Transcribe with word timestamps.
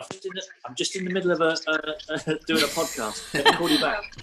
I'm 0.00 0.06
just 0.08 0.24
in 0.24 0.32
the, 0.34 0.42
I'm 0.64 0.74
just 0.74 0.96
in 0.96 1.04
the 1.04 1.10
middle 1.10 1.30
of 1.30 1.42
a, 1.42 1.56
uh, 1.68 1.78
doing 2.46 2.62
a 2.62 2.66
podcast. 2.68 3.34
Let 3.34 3.44
me 3.44 3.52
call 3.52 3.68
you 3.68 3.78
back. 3.78 4.16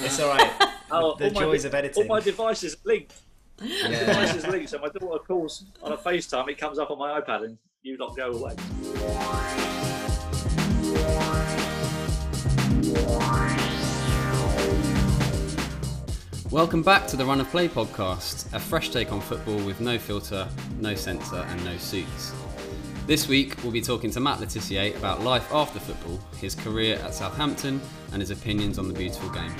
it's 0.00 0.20
all 0.20 0.28
right. 0.28 0.52
Oh, 0.90 1.16
the 1.16 1.28
all 1.28 1.40
joys 1.40 1.64
my, 1.64 1.68
of 1.68 1.74
editing. 1.74 2.02
All 2.02 2.08
my 2.08 2.20
devices 2.20 2.74
are 2.74 2.78
linked. 2.84 3.14
Yeah. 3.62 4.04
Devices 4.04 4.46
linked. 4.46 4.68
So 4.68 4.78
my 4.78 4.88
daughter 4.88 5.24
calls 5.24 5.64
on 5.82 5.92
a 5.92 5.96
FaceTime. 5.96 6.50
It 6.50 6.58
comes 6.58 6.78
up 6.78 6.90
on 6.90 6.98
my 6.98 7.18
iPad, 7.18 7.44
and 7.44 7.56
you 7.82 7.96
lot 7.96 8.14
go 8.14 8.30
away. 8.32 8.54
Welcome 16.50 16.82
back 16.82 17.06
to 17.08 17.16
the 17.16 17.24
Run 17.24 17.40
of 17.40 17.50
Play 17.50 17.68
podcast, 17.68 18.52
a 18.52 18.60
fresh 18.60 18.90
take 18.90 19.12
on 19.12 19.22
football 19.22 19.64
with 19.64 19.80
no 19.80 19.98
filter, 19.98 20.46
no 20.78 20.94
censor, 20.94 21.36
and 21.48 21.64
no 21.64 21.76
suits. 21.78 22.34
This 23.06 23.28
week, 23.28 23.54
we'll 23.62 23.70
be 23.70 23.80
talking 23.80 24.10
to 24.10 24.18
Matt 24.18 24.40
Le 24.40 24.46
Tissier 24.46 24.96
about 24.96 25.22
life 25.22 25.52
after 25.52 25.78
football, 25.78 26.18
his 26.40 26.56
career 26.56 26.96
at 27.04 27.14
Southampton, 27.14 27.80
and 28.12 28.20
his 28.20 28.32
opinions 28.32 28.80
on 28.80 28.88
the 28.88 28.94
beautiful 28.94 29.30
game. 29.30 29.54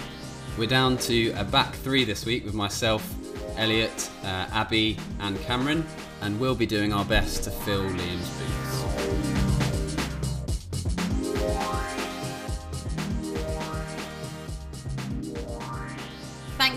We're 0.58 0.66
down 0.66 0.98
to 0.98 1.30
a 1.34 1.44
back 1.44 1.72
three 1.72 2.04
this 2.04 2.26
week 2.26 2.44
with 2.44 2.54
myself, 2.54 3.08
Elliot, 3.56 4.10
uh, 4.24 4.48
Abby, 4.50 4.98
and 5.20 5.40
Cameron, 5.42 5.86
and 6.22 6.40
we'll 6.40 6.56
be 6.56 6.66
doing 6.66 6.92
our 6.92 7.04
best 7.04 7.44
to 7.44 7.52
fill 7.52 7.84
Liam's 7.84 8.30
boots. 8.30 9.15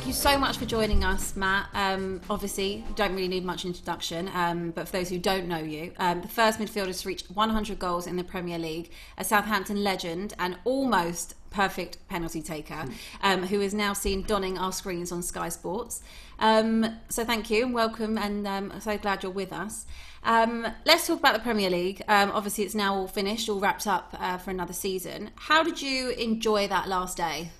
You 0.09 0.15
so 0.15 0.39
much 0.39 0.57
for 0.57 0.65
joining 0.65 1.03
us, 1.03 1.35
Matt. 1.35 1.67
Um, 1.75 2.19
obviously, 2.31 2.83
don't 2.95 3.13
really 3.13 3.27
need 3.27 3.45
much 3.45 3.63
introduction, 3.63 4.27
um, 4.33 4.71
but 4.71 4.87
for 4.87 4.93
those 4.93 5.09
who 5.09 5.19
don't 5.19 5.47
know 5.47 5.59
you, 5.59 5.91
um, 5.99 6.21
the 6.21 6.27
first 6.27 6.57
midfielder 6.57 6.99
to 6.99 7.07
reach 7.07 7.25
100 7.31 7.77
goals 7.77 8.07
in 8.07 8.15
the 8.15 8.23
Premier 8.23 8.57
League, 8.57 8.89
a 9.19 9.23
Southampton 9.23 9.83
legend, 9.83 10.33
and 10.39 10.57
almost 10.65 11.35
perfect 11.51 11.99
penalty 12.07 12.41
taker, 12.41 12.85
um, 13.21 13.43
who 13.43 13.61
is 13.61 13.75
now 13.75 13.93
seen 13.93 14.23
donning 14.23 14.57
our 14.57 14.71
screens 14.71 15.11
on 15.11 15.21
Sky 15.21 15.47
Sports. 15.47 16.01
Um, 16.39 16.97
so 17.09 17.23
thank 17.23 17.51
you 17.51 17.65
and 17.65 17.75
welcome, 17.75 18.17
and 18.17 18.47
um, 18.47 18.73
so 18.79 18.97
glad 18.97 19.21
you're 19.21 19.31
with 19.31 19.53
us. 19.53 19.85
Let's 20.25 21.05
talk 21.05 21.19
about 21.19 21.35
the 21.35 21.41
Premier 21.41 21.69
League. 21.69 22.01
Obviously, 22.07 22.63
it's 22.63 22.73
now 22.73 22.95
all 22.95 23.07
finished, 23.07 23.47
all 23.47 23.59
wrapped 23.59 23.85
up 23.85 24.17
uh, 24.19 24.39
for 24.39 24.49
another 24.49 24.73
season. 24.73 25.29
How 25.35 25.61
did 25.61 25.83
you 25.83 26.09
enjoy 26.09 26.67
that 26.67 26.87
last 26.87 27.15
day? 27.15 27.51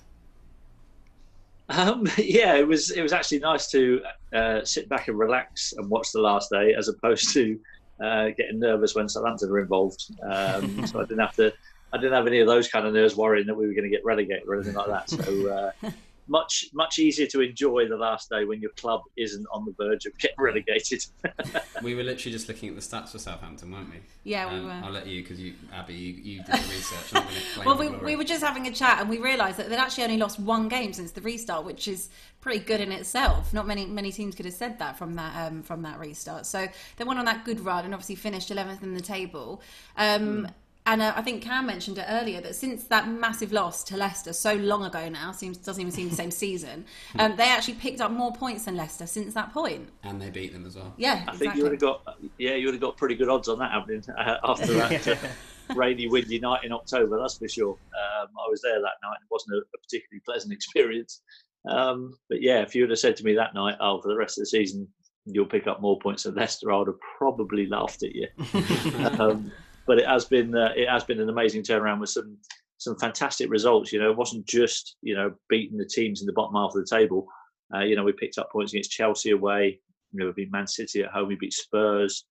Um, 1.70 2.06
yeah, 2.18 2.56
it 2.56 2.66
was 2.66 2.90
it 2.90 3.02
was 3.02 3.12
actually 3.12 3.38
nice 3.38 3.70
to 3.70 4.02
uh, 4.34 4.64
sit 4.64 4.88
back 4.88 5.08
and 5.08 5.18
relax 5.18 5.72
and 5.76 5.88
watch 5.88 6.12
the 6.12 6.20
last 6.20 6.50
day, 6.50 6.74
as 6.74 6.88
opposed 6.88 7.32
to 7.34 7.58
uh, 8.02 8.28
getting 8.36 8.58
nervous 8.58 8.94
when 8.94 9.08
Southampton 9.08 9.50
were 9.50 9.60
involved. 9.60 10.04
Um, 10.22 10.86
so 10.86 11.00
I 11.00 11.04
didn't 11.04 11.20
have 11.20 11.36
to. 11.36 11.52
I 11.92 11.96
didn't 11.96 12.12
have 12.12 12.28
any 12.28 12.38
of 12.38 12.46
those 12.46 12.68
kind 12.68 12.86
of 12.86 12.92
nerves 12.94 13.16
worrying 13.16 13.46
that 13.46 13.56
we 13.56 13.66
were 13.66 13.72
going 13.72 13.84
to 13.84 13.90
get 13.90 14.04
relegated 14.04 14.46
or 14.46 14.54
anything 14.54 14.74
like 14.74 14.86
that. 14.86 15.10
So 15.10 15.72
uh, 15.84 15.90
much 16.30 16.66
much 16.72 16.98
easier 17.00 17.26
to 17.26 17.40
enjoy 17.40 17.88
the 17.88 17.96
last 17.96 18.30
day 18.30 18.44
when 18.44 18.60
your 18.60 18.70
club 18.72 19.02
isn't 19.16 19.44
on 19.52 19.64
the 19.64 19.72
verge 19.72 20.06
of 20.06 20.16
getting 20.18 20.36
relegated. 20.38 21.04
We 21.82 21.94
were 21.94 22.02
literally 22.02 22.32
just 22.32 22.46
looking 22.46 22.68
at 22.68 22.74
the 22.74 22.82
stats 22.82 23.08
for 23.08 23.18
Southampton, 23.18 23.72
weren't 23.72 23.88
we? 23.88 23.96
Yeah, 24.24 24.52
we 24.52 24.58
Um, 24.60 24.66
were. 24.66 24.80
I'll 24.84 24.92
let 24.92 25.06
you, 25.06 25.22
because 25.22 25.40
you, 25.40 25.54
Abby, 25.72 25.94
you, 25.94 26.12
you 26.12 26.36
did 26.42 26.54
the 26.54 26.68
research. 26.68 27.14
I'm 27.14 27.22
not 27.22 27.30
going 27.30 27.40
to 27.40 27.48
claim 27.54 27.66
Well, 27.66 27.78
we, 27.78 27.88
we 28.04 28.16
were 28.16 28.24
just 28.24 28.44
having 28.44 28.66
a 28.66 28.70
chat 28.70 29.00
and 29.00 29.08
we 29.08 29.16
realised 29.16 29.56
that 29.56 29.70
they'd 29.70 29.76
actually 29.76 30.04
only 30.04 30.18
lost 30.18 30.38
one 30.38 30.68
game 30.68 30.92
since 30.92 31.12
the 31.12 31.22
restart, 31.22 31.64
which 31.64 31.88
is 31.88 32.10
pretty 32.42 32.58
good 32.58 32.80
in 32.82 32.92
itself. 32.92 33.54
Not 33.54 33.66
many 33.66 33.86
many 33.86 34.12
teams 34.12 34.34
could 34.34 34.44
have 34.44 34.54
said 34.54 34.78
that 34.78 34.98
from 34.98 35.14
that 35.14 35.46
um, 35.46 35.62
from 35.62 35.80
that 35.82 35.98
restart. 35.98 36.44
So 36.44 36.68
they 36.96 37.04
went 37.04 37.18
on 37.18 37.24
that 37.24 37.44
good 37.46 37.60
run 37.60 37.86
and 37.86 37.94
obviously 37.94 38.16
finished 38.16 38.50
11th 38.50 38.82
in 38.82 38.92
the 38.92 39.00
table. 39.00 39.62
Um, 39.96 40.48
And 40.90 41.02
uh, 41.02 41.12
I 41.14 41.22
think 41.22 41.40
Cam 41.40 41.66
mentioned 41.66 41.98
it 41.98 42.06
earlier 42.08 42.40
that 42.40 42.56
since 42.56 42.82
that 42.84 43.08
massive 43.08 43.52
loss 43.52 43.84
to 43.84 43.96
Leicester 43.96 44.32
so 44.32 44.54
long 44.54 44.84
ago 44.84 45.08
now, 45.08 45.30
seems 45.30 45.56
doesn't 45.56 45.80
even 45.80 45.92
seem 45.92 46.08
the 46.08 46.16
same 46.16 46.32
season, 46.32 46.84
um, 47.16 47.36
they 47.36 47.48
actually 47.48 47.74
picked 47.74 48.00
up 48.00 48.10
more 48.10 48.32
points 48.32 48.64
than 48.64 48.76
Leicester 48.76 49.06
since 49.06 49.32
that 49.34 49.52
point. 49.52 49.88
And 50.02 50.20
they 50.20 50.30
beat 50.30 50.52
them 50.52 50.66
as 50.66 50.74
well. 50.74 50.92
Yeah, 50.96 51.22
I 51.28 51.36
think 51.36 51.54
you 51.54 51.62
would 51.62 51.70
have 51.70 51.80
got 51.80 52.18
yeah, 52.38 52.56
you 52.56 52.66
would 52.66 52.74
have 52.74 52.80
got 52.80 52.96
pretty 52.96 53.14
good 53.14 53.28
odds 53.28 53.46
on 53.46 53.60
that 53.60 53.70
happening 53.70 54.02
uh, 54.18 54.38
after 54.42 54.72
that 54.74 55.06
uh, 55.06 55.16
rainy, 55.76 56.08
windy 56.08 56.40
night 56.40 56.64
in 56.64 56.72
October. 56.72 57.20
That's 57.20 57.38
for 57.38 57.46
sure. 57.46 57.74
Um, 57.74 58.28
I 58.44 58.50
was 58.50 58.60
there 58.60 58.80
that 58.80 58.98
night. 59.00 59.18
It 59.22 59.28
wasn't 59.30 59.58
a, 59.58 59.58
a 59.58 59.78
particularly 59.78 60.22
pleasant 60.26 60.52
experience. 60.52 61.22
Um, 61.68 62.18
but 62.28 62.42
yeah, 62.42 62.62
if 62.62 62.74
you 62.74 62.82
would 62.82 62.90
have 62.90 62.98
said 62.98 63.16
to 63.18 63.24
me 63.24 63.34
that 63.34 63.54
night, 63.54 63.76
"Oh, 63.78 64.02
for 64.02 64.08
the 64.08 64.16
rest 64.16 64.38
of 64.38 64.42
the 64.42 64.46
season, 64.46 64.88
you'll 65.24 65.46
pick 65.46 65.68
up 65.68 65.80
more 65.80 66.00
points 66.00 66.24
than 66.24 66.34
Leicester," 66.34 66.72
I 66.72 66.78
would 66.78 66.88
have 66.88 67.00
probably 67.16 67.66
laughed 67.66 68.02
at 68.02 68.12
you. 68.12 68.26
um, 69.20 69.52
but 69.86 69.98
it 69.98 70.06
has 70.06 70.24
been 70.24 70.54
uh, 70.54 70.72
it 70.76 70.88
has 70.88 71.04
been 71.04 71.20
an 71.20 71.28
amazing 71.28 71.62
turnaround 71.62 72.00
with 72.00 72.10
some 72.10 72.36
some 72.78 72.96
fantastic 72.98 73.50
results. 73.50 73.92
You 73.92 74.00
know, 74.00 74.10
it 74.10 74.16
wasn't 74.16 74.46
just 74.46 74.96
you 75.02 75.14
know 75.14 75.32
beating 75.48 75.78
the 75.78 75.86
teams 75.86 76.20
in 76.20 76.26
the 76.26 76.32
bottom 76.32 76.54
half 76.54 76.74
of 76.74 76.84
the 76.84 76.96
table. 76.96 77.26
Uh, 77.74 77.80
you 77.80 77.94
know, 77.94 78.04
we 78.04 78.12
picked 78.12 78.38
up 78.38 78.50
points 78.50 78.72
against 78.72 78.90
Chelsea 78.90 79.30
away. 79.30 79.80
You 80.12 80.20
know, 80.20 80.26
we 80.26 80.44
beat 80.44 80.52
Man 80.52 80.66
City 80.66 81.02
at 81.02 81.10
home. 81.10 81.28
We 81.28 81.36
beat 81.36 81.52
Spurs. 81.52 82.24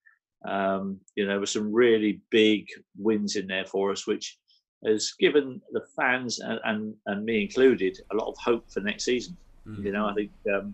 Um, 0.47 0.99
you 1.15 1.23
know, 1.23 1.31
there 1.31 1.39
were 1.39 1.45
some 1.45 1.71
really 1.71 2.21
big 2.29 2.65
wins 2.97 3.35
in 3.35 3.47
there 3.47 3.65
for 3.65 3.91
us, 3.91 4.07
which 4.07 4.37
has 4.85 5.13
given 5.19 5.61
the 5.71 5.81
fans 5.95 6.39
and, 6.39 6.59
and, 6.63 6.93
and 7.05 7.25
me 7.25 7.43
included 7.43 7.99
a 8.11 8.15
lot 8.15 8.29
of 8.29 8.37
hope 8.37 8.69
for 8.71 8.79
next 8.79 9.03
season. 9.03 9.35
You 9.83 9.91
know, 9.91 10.07
I 10.07 10.13
think 10.13 10.31
um, 10.53 10.73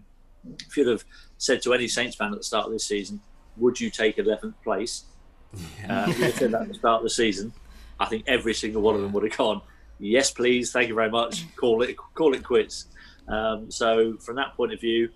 if 0.68 0.78
you'd 0.78 0.88
have 0.88 1.04
said 1.38 1.62
to 1.64 1.74
any 1.74 1.88
Saints 1.88 2.16
fan 2.16 2.32
at 2.32 2.38
the 2.38 2.44
start 2.44 2.68
of 2.68 2.72
this 2.72 2.86
season, 2.86 3.20
would 3.58 3.80
you 3.80 3.90
take 3.90 4.18
11th 4.18 4.54
place? 4.64 5.06
Uh, 5.54 6.06
if 6.08 6.36
said 6.36 6.52
that 6.52 6.64
at 6.64 6.68
the 6.68 6.74
start 6.74 7.00
of 7.00 7.04
the 7.04 7.10
season, 7.10 7.54
I 8.00 8.06
think 8.06 8.24
every 8.28 8.54
single 8.54 8.82
one 8.82 8.96
of 8.96 9.02
them 9.02 9.14
would 9.14 9.24
have 9.24 9.38
gone, 9.38 9.62
yes, 10.00 10.32
please, 10.32 10.72
thank 10.72 10.90
you 10.90 10.96
very 10.96 11.10
much, 11.10 11.46
call 11.56 11.82
it 11.82 11.96
call 12.14 12.34
it 12.34 12.44
quits. 12.44 12.86
Um, 13.28 13.72
so 13.72 14.18
from 14.18 14.36
that 14.36 14.56
point 14.56 14.74
of 14.74 14.80
view, 14.80 15.10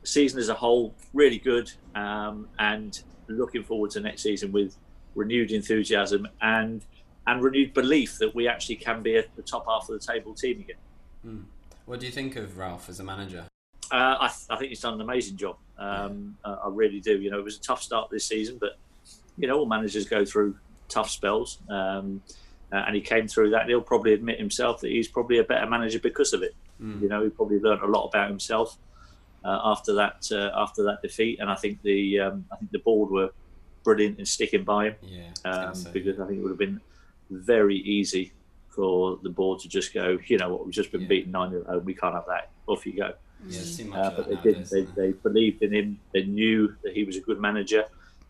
the 0.00 0.06
season 0.06 0.38
as 0.38 0.48
a 0.48 0.54
whole, 0.54 0.94
really 1.12 1.38
good, 1.38 1.70
um, 1.94 2.48
and 2.58 3.00
looking 3.28 3.64
forward 3.64 3.90
to 3.92 4.00
next 4.00 4.22
season 4.22 4.52
with 4.52 4.76
renewed 5.14 5.50
enthusiasm 5.50 6.26
and 6.40 6.84
and 7.26 7.42
renewed 7.42 7.72
belief 7.72 8.18
that 8.18 8.34
we 8.34 8.48
actually 8.48 8.76
can 8.76 9.02
be 9.02 9.16
at 9.16 9.34
the 9.36 9.42
top 9.42 9.66
half 9.66 9.88
of 9.88 10.00
the 10.00 10.06
table 10.12 10.34
team 10.34 10.60
again. 10.60 11.46
What 11.86 12.00
do 12.00 12.06
you 12.06 12.12
think 12.12 12.36
of 12.36 12.58
Ralph 12.58 12.88
as 12.88 13.00
a 13.00 13.04
manager? 13.04 13.46
Uh, 13.90 14.16
I, 14.20 14.28
th- 14.28 14.46
I 14.50 14.56
think 14.56 14.70
he's 14.70 14.80
done 14.80 14.94
an 14.94 15.00
amazing 15.02 15.36
job. 15.36 15.56
Um, 15.78 16.36
uh, 16.44 16.56
I 16.64 16.68
really 16.68 17.00
do. 17.00 17.20
You 17.20 17.30
know, 17.30 17.38
it 17.38 17.44
was 17.44 17.56
a 17.56 17.60
tough 17.60 17.82
start 17.82 18.10
this 18.10 18.24
season, 18.24 18.56
but 18.58 18.78
you 19.36 19.48
know, 19.48 19.58
all 19.58 19.66
managers 19.66 20.06
go 20.06 20.24
through 20.24 20.56
tough 20.88 21.10
spells, 21.10 21.58
um, 21.70 22.22
uh, 22.72 22.84
and 22.86 22.94
he 22.94 23.00
came 23.00 23.26
through 23.28 23.50
that. 23.50 23.68
He'll 23.68 23.80
probably 23.82 24.12
admit 24.14 24.38
himself 24.38 24.80
that 24.80 24.90
he's 24.90 25.08
probably 25.08 25.38
a 25.38 25.44
better 25.44 25.66
manager 25.68 25.98
because 25.98 26.32
of 26.32 26.42
it. 26.42 26.52
You 27.00 27.08
know, 27.08 27.22
he 27.22 27.30
probably 27.30 27.60
learned 27.60 27.82
a 27.82 27.86
lot 27.86 28.08
about 28.08 28.28
himself 28.28 28.76
uh, 29.44 29.58
after 29.64 29.94
that 29.94 30.16
uh, 30.32 30.50
after 30.56 30.82
that 30.84 30.98
defeat, 31.02 31.38
and 31.40 31.50
I 31.50 31.54
think 31.54 31.80
the 31.82 32.20
um, 32.20 32.44
I 32.52 32.56
think 32.56 32.70
the 32.72 32.78
board 32.80 33.10
were 33.10 33.30
brilliant 33.84 34.18
in 34.18 34.26
sticking 34.26 34.64
by 34.64 34.86
him 34.86 34.96
Yeah, 35.02 35.30
um, 35.44 35.74
say. 35.74 35.90
because 35.92 36.18
I 36.20 36.26
think 36.26 36.38
it 36.38 36.42
would 36.42 36.50
have 36.50 36.58
been 36.58 36.80
very 37.30 37.76
easy 37.76 38.32
for 38.68 39.18
the 39.22 39.28
board 39.30 39.58
to 39.60 39.68
just 39.68 39.92
go, 39.92 40.18
you 40.28 40.38
know 40.38 40.48
what, 40.50 40.64
we've 40.64 40.74
just 40.74 40.92
been 40.92 41.02
Yeah. 41.02 41.08
beaten 41.08 41.32
nine 41.32 41.50
0 41.50 41.78
we 41.84 41.94
can't 41.94 42.14
have 42.14 42.26
that. 42.28 42.50
Off 42.66 42.86
you 42.86 42.96
go. 42.96 43.08
yeah, 43.48 43.56
there's 43.56 43.76
too 43.76 43.86
much 43.86 43.98
Uh, 43.98 44.10
but 44.16 44.28
they 44.28 44.36
didn't. 44.36 44.68
They, 44.70 44.86
they 44.96 45.12
believed 45.12 45.62
in 45.62 45.72
him. 45.74 46.00
They 46.14 46.22
knew 46.24 46.72
that 46.84 46.94
he 46.94 47.04
was 47.04 47.16
a 47.16 47.20
good 47.20 47.40
manager, 47.40 47.84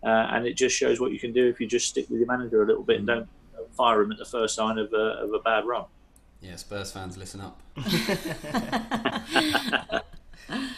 uh, 0.05 0.29
and 0.33 0.47
it 0.47 0.55
just 0.57 0.77
shows 0.77 1.01
what 1.01 1.13
you 1.13 1.19
can 1.19 1.33
do 1.33 1.49
if 1.49 1.61
you 1.61 1.67
just 1.67 1.89
stick 1.89 2.09
with 2.11 2.19
your 2.19 2.27
manager 2.29 2.63
a 2.63 2.67
little 2.67 2.83
bit 2.83 2.99
and 2.99 3.09
Mm. 3.09 3.15
don't 3.15 3.29
don't 3.57 3.75
fire 3.75 4.03
him 4.03 4.13
at 4.13 4.19
the 4.19 4.25
first 4.25 4.55
sign 4.55 4.79
of 4.79 4.93
a, 4.93 4.97
of 5.25 5.33
a 5.33 5.39
bad 5.41 5.65
run. 5.67 5.85
Yeah, 6.41 6.57
Spurs 6.57 6.93
fans, 6.93 7.17
listen 7.17 7.41
up. 7.41 7.61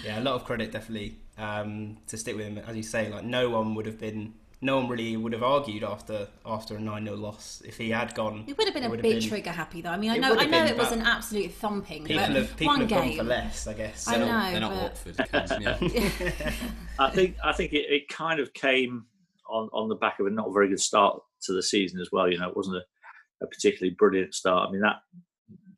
Yeah, 0.04 0.20
a 0.20 0.22
lot 0.22 0.34
of 0.34 0.44
credit 0.44 0.70
definitely 0.70 1.16
um, 1.38 1.96
to 2.06 2.16
stick 2.18 2.36
with 2.36 2.46
him. 2.46 2.58
As 2.58 2.76
you 2.76 2.82
say, 2.82 3.10
like 3.10 3.24
no 3.24 3.48
one 3.50 3.74
would 3.74 3.86
have 3.86 3.98
been, 3.98 4.34
no 4.60 4.76
one 4.76 4.88
really 4.88 5.16
would 5.16 5.32
have 5.32 5.42
argued 5.42 5.82
after 5.82 6.28
after 6.46 6.76
a 6.76 6.80
nine 6.80 7.04
0 7.06 7.16
loss 7.16 7.62
if 7.66 7.78
he 7.78 7.90
had 7.90 8.14
gone. 8.14 8.44
It 8.46 8.56
would 8.56 8.66
have 8.66 8.74
been 8.74 8.84
a 8.84 8.90
would 8.90 9.02
bit 9.02 9.20
been- 9.20 9.28
trigger 9.28 9.50
happy 9.50 9.80
though. 9.80 9.88
I 9.90 9.96
mean, 9.96 10.10
I 10.10 10.18
know, 10.18 10.32
I 10.38 10.44
know 10.44 10.50
been, 10.64 10.68
it 10.68 10.76
was 10.76 10.92
an 10.92 11.00
absolute 11.00 11.50
thumping. 11.52 12.04
People 12.04 12.22
but 12.26 12.36
have 12.36 12.50
people 12.56 12.66
one 12.66 12.80
have 12.80 12.88
game. 12.88 13.08
gone 13.08 13.16
for 13.16 13.24
less, 13.24 13.66
I 13.66 13.72
guess. 13.72 14.06
I 14.06 14.12
So- 14.14 14.18
know. 14.20 14.50
They're 14.52 14.60
not 14.60 14.70
but- 14.70 14.82
Watford, 14.82 15.48
Cam, 15.48 15.62
yeah. 15.62 16.52
I 16.98 17.10
think 17.10 17.36
I 17.42 17.52
think 17.52 17.72
it, 17.72 17.86
it 17.90 18.08
kind 18.08 18.38
of 18.38 18.52
came 18.52 19.06
on, 19.48 19.68
on 19.72 19.88
the 19.88 19.94
back 19.94 20.20
of 20.20 20.26
a 20.26 20.30
not 20.30 20.52
very 20.52 20.68
good 20.68 20.80
start 20.80 21.20
to 21.42 21.52
the 21.52 21.62
season 21.62 22.00
as 22.00 22.10
well. 22.12 22.30
You 22.30 22.38
know, 22.38 22.48
it 22.48 22.56
wasn't 22.56 22.76
a, 22.76 23.44
a 23.44 23.46
particularly 23.46 23.94
brilliant 23.98 24.34
start. 24.34 24.68
I 24.68 24.72
mean 24.72 24.80
that 24.80 24.96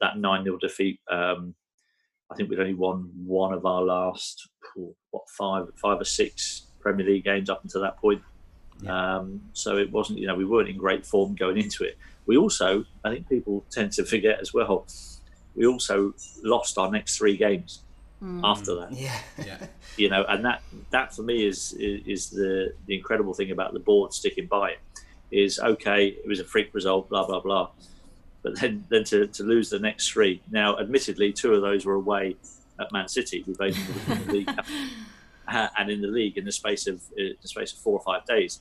that 0.01 0.19
nine 0.19 0.45
0 0.45 0.59
defeat. 0.59 1.01
Um, 1.11 1.55
I 2.31 2.35
think 2.35 2.51
we'd 2.51 2.59
only 2.59 2.75
won 2.75 3.11
one 3.15 3.53
of 3.53 3.65
our 3.67 3.83
last 3.83 4.49
what 5.11 5.23
five 5.39 5.67
five 5.81 6.01
or 6.01 6.05
six 6.05 6.67
Premier 6.81 7.07
League 7.07 7.25
games 7.25 7.51
up 7.51 7.63
until 7.63 7.83
that 7.83 7.97
point. 7.97 8.23
Um, 8.87 9.41
so 9.53 9.79
it 9.79 9.91
wasn't 9.91 10.19
you 10.19 10.27
know 10.27 10.35
we 10.35 10.45
weren't 10.45 10.69
in 10.69 10.77
great 10.77 11.07
form 11.07 11.35
going 11.35 11.57
into 11.57 11.85
it. 11.85 11.97
We 12.27 12.37
also 12.37 12.85
I 13.05 13.11
think 13.11 13.29
people 13.29 13.65
tend 13.71 13.93
to 13.93 14.05
forget 14.05 14.41
as 14.41 14.53
well. 14.53 14.87
We 15.55 15.67
also 15.67 16.13
lost 16.43 16.77
our 16.77 16.91
next 16.91 17.17
three 17.17 17.37
games. 17.37 17.83
Mm. 18.23 18.41
after 18.45 18.75
that. 18.77 18.93
Yeah, 18.93 19.19
yeah. 19.45 19.59
You 19.97 20.11
know, 20.11 20.27
and 20.29 20.45
that 20.45 20.61
that 20.91 21.15
for 21.15 21.23
me 21.23 21.47
is, 21.47 21.73
is 21.73 22.03
is 22.07 22.31
the 22.31 22.75
the 22.85 22.95
incredible 22.95 23.33
thing 23.33 23.51
about 23.51 23.73
the 23.73 23.79
board 23.79 24.13
sticking 24.13 24.47
by 24.47 24.73
it. 24.73 24.79
Is 25.31 25.59
okay, 25.59 26.09
it 26.09 26.29
was 26.29 26.39
a 26.39 26.45
freak 26.45 26.75
result, 26.75 27.09
blah 27.09 27.27
blah 27.27 27.41
blah, 27.41 27.71
but 28.43 28.61
then 28.61 28.85
then 28.91 29.05
to, 29.05 29.27
to 29.27 29.43
lose 29.43 29.71
the 29.71 29.79
next 29.79 30.11
three. 30.11 30.43
Now, 30.51 30.79
admittedly, 30.79 31.33
two 31.33 31.55
of 31.55 31.63
those 31.63 31.87
were 31.87 31.95
away 31.95 32.37
at 32.79 32.93
Man 32.93 33.09
City. 33.09 33.43
We 33.47 33.55
played 33.55 33.75
in 33.75 34.27
the 34.27 34.33
league 34.33 34.51
uh, 35.49 35.69
and 35.79 35.91
in 35.91 36.03
the 36.03 36.09
league 36.09 36.37
in 36.37 36.45
the 36.45 36.53
space 36.53 36.87
of 36.87 37.01
in 37.17 37.35
the 37.41 37.49
space 37.49 37.73
of 37.73 37.79
four 37.79 37.99
or 37.99 38.03
five 38.03 38.27
days. 38.27 38.61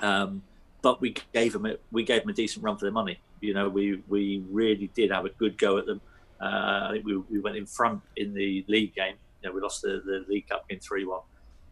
Um, 0.00 0.42
but 0.82 1.00
we 1.00 1.14
gave 1.32 1.52
them 1.52 1.66
a, 1.66 1.76
we 1.90 2.02
gave 2.02 2.22
them 2.22 2.30
a 2.30 2.34
decent 2.34 2.64
run 2.64 2.76
for 2.76 2.84
their 2.84 2.92
money. 2.92 3.18
You 3.40 3.54
know, 3.54 3.68
we 3.68 4.02
we 4.08 4.42
really 4.50 4.90
did 4.94 5.10
have 5.10 5.24
a 5.24 5.30
good 5.30 5.58
go 5.58 5.78
at 5.78 5.86
them. 5.86 6.00
Uh, 6.40 6.88
I 6.88 6.90
think 6.92 7.04
we, 7.04 7.16
we 7.16 7.40
went 7.40 7.56
in 7.56 7.66
front 7.66 8.00
in 8.16 8.32
the 8.32 8.64
league 8.68 8.94
game. 8.94 9.14
You 9.42 9.48
know, 9.48 9.54
we 9.54 9.60
lost 9.60 9.82
the, 9.82 10.02
the 10.04 10.24
League 10.28 10.48
Cup 10.48 10.64
in 10.68 10.78
three 10.78 11.04
one, 11.04 11.20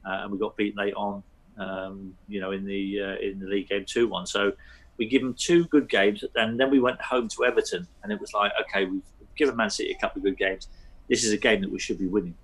uh, 0.05 0.21
and 0.23 0.33
we 0.33 0.39
got 0.39 0.57
beaten 0.57 0.79
late 0.79 0.95
on. 0.95 1.23
Um, 1.59 2.15
you 2.29 2.41
know, 2.41 2.53
in 2.53 2.67
the 2.67 3.01
uh, 3.01 3.17
in 3.17 3.39
the 3.39 3.47
league 3.47 3.69
game 3.69 3.85
two 3.87 4.09
one. 4.09 4.27
So 4.27 4.53
we 4.99 5.07
give 5.07 5.23
them 5.23 5.35
two 5.35 5.65
good 5.67 5.89
games, 5.89 6.25
and 6.35 6.59
then 6.59 6.71
we 6.71 6.81
went 6.81 7.01
home 7.01 7.29
to 7.29 7.45
Everton, 7.45 7.87
and 8.03 8.13
it 8.13 8.21
was 8.21 8.33
like, 8.33 8.53
okay, 8.63 8.85
we've 8.85 9.03
given 9.37 9.57
Man 9.57 9.71
City 9.71 9.93
a 9.93 10.01
couple 10.01 10.21
of 10.21 10.25
good 10.25 10.39
games. 10.39 10.69
This 11.09 11.25
is 11.25 11.33
a 11.33 11.37
game 11.37 11.61
that 11.61 11.71
we 11.71 11.79
should 11.79 11.99
be 11.99 12.07
winning, 12.07 12.35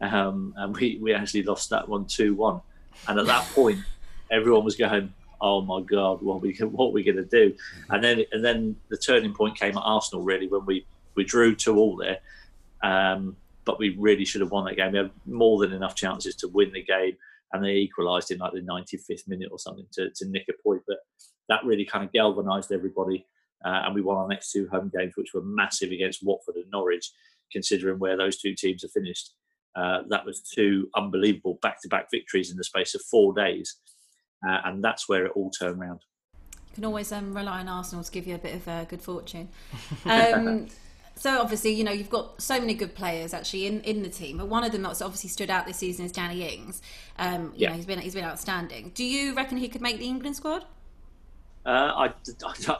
um, 0.00 0.54
and 0.56 0.76
we, 0.76 0.98
we 1.00 1.14
actually 1.14 1.42
lost 1.42 1.70
that 1.70 1.88
one 1.88 2.06
two 2.06 2.34
one. 2.34 2.60
And 3.08 3.18
at 3.18 3.26
that 3.26 3.44
point, 3.54 3.80
everyone 4.30 4.64
was 4.64 4.76
going, 4.76 5.12
oh 5.40 5.60
my 5.60 5.80
god, 5.80 6.22
what 6.22 6.34
are 6.34 6.38
we 6.38 6.54
what 6.56 6.86
are 6.86 6.92
we 6.92 7.02
going 7.02 7.16
to 7.16 7.24
do? 7.24 7.54
And 7.90 8.02
then 8.02 8.24
and 8.32 8.44
then 8.44 8.76
the 8.88 8.96
turning 8.96 9.34
point 9.34 9.58
came 9.58 9.76
at 9.76 9.82
Arsenal 9.82 10.24
really 10.24 10.46
when 10.46 10.64
we 10.64 10.86
we 11.14 11.24
drew 11.24 11.54
two 11.54 11.76
all 11.76 11.96
there, 11.96 12.18
um, 12.82 13.36
but 13.64 13.78
we 13.78 13.96
really 13.98 14.24
should 14.24 14.40
have 14.40 14.50
won 14.50 14.64
that 14.66 14.76
game. 14.76 14.92
We 14.92 14.98
had 14.98 15.10
more 15.26 15.60
than 15.60 15.72
enough 15.72 15.94
chances 15.94 16.34
to 16.36 16.48
win 16.48 16.72
the 16.72 16.82
game, 16.82 17.16
and 17.52 17.64
they 17.64 17.74
equalised 17.74 18.30
in 18.30 18.38
like 18.38 18.52
the 18.52 18.60
95th 18.60 19.28
minute 19.28 19.48
or 19.50 19.58
something 19.58 19.86
to, 19.92 20.10
to 20.10 20.28
nick 20.28 20.46
a 20.48 20.62
point. 20.62 20.82
But 20.86 20.98
that 21.48 21.64
really 21.64 21.84
kind 21.84 22.04
of 22.04 22.12
galvanised 22.12 22.72
everybody, 22.72 23.26
uh, 23.64 23.82
and 23.84 23.94
we 23.94 24.02
won 24.02 24.16
our 24.16 24.28
next 24.28 24.52
two 24.52 24.68
home 24.68 24.90
games, 24.96 25.14
which 25.16 25.34
were 25.34 25.42
massive 25.42 25.90
against 25.90 26.24
Watford 26.24 26.56
and 26.56 26.70
Norwich, 26.70 27.10
considering 27.50 27.98
where 27.98 28.16
those 28.16 28.38
two 28.38 28.54
teams 28.54 28.84
are 28.84 28.88
finished. 28.88 29.34
Uh, 29.74 30.02
that 30.10 30.26
was 30.26 30.42
two 30.42 30.88
unbelievable 30.94 31.58
back-to-back 31.62 32.08
victories 32.10 32.50
in 32.50 32.58
the 32.58 32.64
space 32.64 32.94
of 32.94 33.00
four 33.10 33.32
days 33.32 33.78
uh, 34.46 34.58
and 34.64 34.82
that's 34.82 35.08
where 35.08 35.26
it 35.26 35.32
all 35.34 35.50
turned 35.50 35.80
around. 35.80 36.00
You 36.70 36.76
can 36.76 36.84
always 36.86 37.12
um, 37.12 37.34
rely 37.34 37.60
on 37.60 37.68
Arsenal 37.68 38.02
to 38.02 38.10
give 38.10 38.26
you 38.26 38.34
a 38.34 38.38
bit 38.38 38.54
of 38.54 38.68
uh, 38.68 38.84
good 38.84 39.02
fortune. 39.02 39.48
Um, 40.04 40.68
so 41.22 41.40
obviously, 41.40 41.70
you 41.70 41.84
know, 41.84 41.92
you've 41.92 42.10
got 42.10 42.42
so 42.42 42.58
many 42.58 42.74
good 42.74 42.96
players 42.96 43.32
actually 43.32 43.66
in, 43.66 43.80
in 43.82 44.02
the 44.02 44.08
team, 44.08 44.38
but 44.38 44.48
one 44.48 44.64
of 44.64 44.72
them 44.72 44.82
that's 44.82 45.00
obviously 45.00 45.30
stood 45.30 45.50
out 45.50 45.68
this 45.68 45.76
season 45.76 46.04
is 46.04 46.10
Danny 46.10 46.42
Ings. 46.42 46.82
Um, 47.16 47.52
you 47.54 47.58
yeah. 47.58 47.68
know, 47.68 47.76
he's 47.76 47.86
been 47.86 48.00
he's 48.00 48.14
been 48.14 48.24
outstanding. 48.24 48.90
Do 48.92 49.04
you 49.04 49.32
reckon 49.32 49.56
he 49.56 49.68
could 49.68 49.82
make 49.82 49.98
the 49.98 50.06
England 50.06 50.34
squad? 50.34 50.64
Uh, 51.64 52.08
I, 52.08 52.12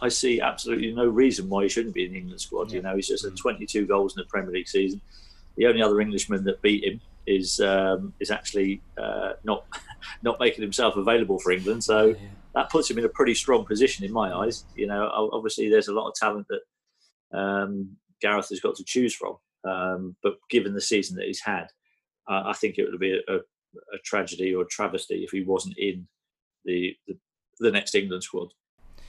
I 0.02 0.08
see 0.08 0.40
absolutely 0.40 0.90
no 0.90 1.06
reason 1.06 1.48
why 1.48 1.62
he 1.62 1.68
shouldn't 1.68 1.94
be 1.94 2.04
in 2.04 2.14
the 2.14 2.18
England 2.18 2.40
squad. 2.40 2.70
Yeah. 2.70 2.78
You 2.78 2.82
know, 2.82 2.96
he's 2.96 3.06
just 3.06 3.24
had 3.24 3.34
mm. 3.34 3.40
22 3.40 3.86
goals 3.86 4.16
in 4.16 4.22
the 4.22 4.26
Premier 4.26 4.50
League 4.50 4.66
season. 4.66 5.00
The 5.54 5.66
only 5.66 5.80
other 5.80 6.00
Englishman 6.00 6.42
that 6.42 6.60
beat 6.62 6.82
him 6.82 7.00
is 7.28 7.60
um, 7.60 8.12
is 8.18 8.32
actually 8.32 8.82
uh, 8.98 9.34
not 9.44 9.66
not 10.24 10.40
making 10.40 10.62
himself 10.62 10.96
available 10.96 11.38
for 11.38 11.52
England. 11.52 11.84
So 11.84 12.06
yeah. 12.06 12.16
that 12.56 12.70
puts 12.70 12.90
him 12.90 12.98
in 12.98 13.04
a 13.04 13.08
pretty 13.08 13.34
strong 13.34 13.64
position 13.64 14.04
in 14.04 14.12
my 14.12 14.36
eyes. 14.36 14.64
You 14.74 14.88
know, 14.88 15.30
obviously 15.32 15.70
there's 15.70 15.86
a 15.86 15.94
lot 15.94 16.08
of 16.08 16.16
talent 16.16 16.48
that 16.48 17.38
um, 17.38 17.96
Gareth 18.22 18.48
has 18.48 18.60
got 18.60 18.74
to 18.76 18.84
choose 18.84 19.14
from. 19.14 19.36
Um, 19.64 20.16
but 20.22 20.34
given 20.50 20.74
the 20.74 20.80
season 20.80 21.16
that 21.16 21.26
he's 21.26 21.40
had, 21.40 21.66
uh, 22.28 22.42
I 22.46 22.52
think 22.54 22.78
it 22.78 22.88
would 22.90 22.98
be 22.98 23.12
a, 23.12 23.32
a, 23.32 23.36
a, 23.36 23.98
tragedy 24.04 24.54
or 24.54 24.62
a 24.62 24.68
travesty 24.68 25.22
if 25.22 25.30
he 25.30 25.42
wasn't 25.42 25.76
in 25.78 26.06
the, 26.64 26.96
the, 27.06 27.16
the 27.60 27.70
next 27.70 27.94
England 27.94 28.24
squad. 28.24 28.48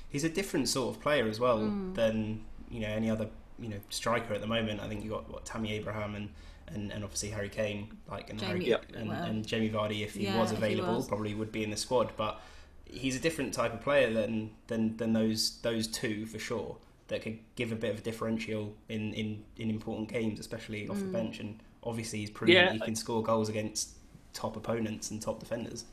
He's 0.08 0.24
a 0.24 0.30
different 0.30 0.70
sort 0.70 0.96
of 0.96 1.02
player 1.02 1.28
as 1.28 1.40
well 1.40 1.60
mm. 1.60 1.96
than 1.96 2.46
you 2.70 2.82
know 2.82 2.88
any 2.88 3.10
other 3.10 3.30
you 3.60 3.70
know 3.70 3.80
striker 3.90 4.34
at 4.34 4.42
the 4.42 4.48
moment. 4.48 4.80
I 4.80 4.88
think 4.88 5.04
you 5.04 5.10
got 5.10 5.30
what 5.30 5.46
Tammy 5.46 5.74
Abraham 5.74 6.16
and 6.16 6.30
and, 6.68 6.92
and 6.92 7.04
obviously 7.04 7.30
Harry 7.30 7.50
Kane, 7.50 7.92
like 8.10 8.30
and, 8.30 8.40
Jamie, 8.40 8.52
Harry, 8.52 8.70
yep. 8.70 8.86
and, 8.96 9.10
well, 9.10 9.24
and, 9.24 9.46
Jamie 9.46 9.70
Vardy, 9.70 10.04
if 10.04 10.14
he 10.14 10.26
yeah, 10.26 10.40
was 10.40 10.52
available, 10.52 10.92
he 10.92 10.96
was. 10.98 11.08
probably 11.08 11.34
would 11.34 11.52
be 11.52 11.64
in 11.64 11.70
the 11.70 11.78
squad. 11.78 12.12
But 12.16 12.40
he's 12.86 13.16
a 13.16 13.20
different 13.20 13.54
type 13.54 13.74
of 13.74 13.82
player 13.82 14.12
than 14.14 14.52
than, 14.68 14.98
than 14.98 15.14
those 15.14 15.60
those 15.62 15.88
two 15.88 16.26
for 16.26 16.40
sure. 16.40 16.78
That 17.14 17.22
could 17.22 17.38
give 17.56 17.72
a 17.72 17.76
bit 17.76 17.92
of 17.94 18.00
a 18.00 18.02
differential 18.02 18.76
in, 18.90 19.14
in, 19.14 19.44
in 19.58 19.70
important 19.70 20.10
games, 20.10 20.40
especially 20.40 20.88
off 20.90 20.98
mm. 20.98 21.02
the 21.02 21.18
bench. 21.20 21.40
And 21.40 21.60
obviously, 21.84 22.18
he's 22.18 22.32
proven 22.32 22.56
yeah. 22.56 22.74
he 22.74 22.80
can 22.80 22.96
score 22.96 23.22
goals 23.22 23.50
against 23.50 23.98
top 24.34 24.58
opponents 24.58 25.12
and 25.12 25.22
top 25.22 25.40
defenders. 25.40 25.86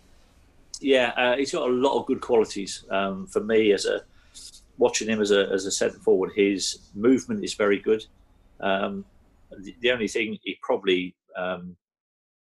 Yeah, 0.81 1.12
uh, 1.19 1.37
he's 1.37 1.52
got 1.52 1.69
a 1.69 1.72
lot 1.72 1.99
of 1.99 2.06
good 2.06 2.22
qualities. 2.22 2.87
Um, 2.90 3.26
for 3.26 3.40
me, 3.44 3.72
as 3.72 3.84
a 3.84 4.00
watching 4.78 5.08
him 5.08 5.20
as 5.20 5.31
a 5.31 5.46
as 5.50 5.67
a 5.67 5.70
centre 5.70 5.99
forward, 5.99 6.32
his 6.34 6.78
movement 6.94 7.44
is 7.44 7.52
very 7.52 7.78
good. 7.78 8.06
Um, 8.61 9.05
the, 9.58 9.76
the 9.81 9.90
only 9.90 10.08
thing 10.08 10.38
he 10.43 10.58
probably 10.62 11.14
um, 11.37 11.76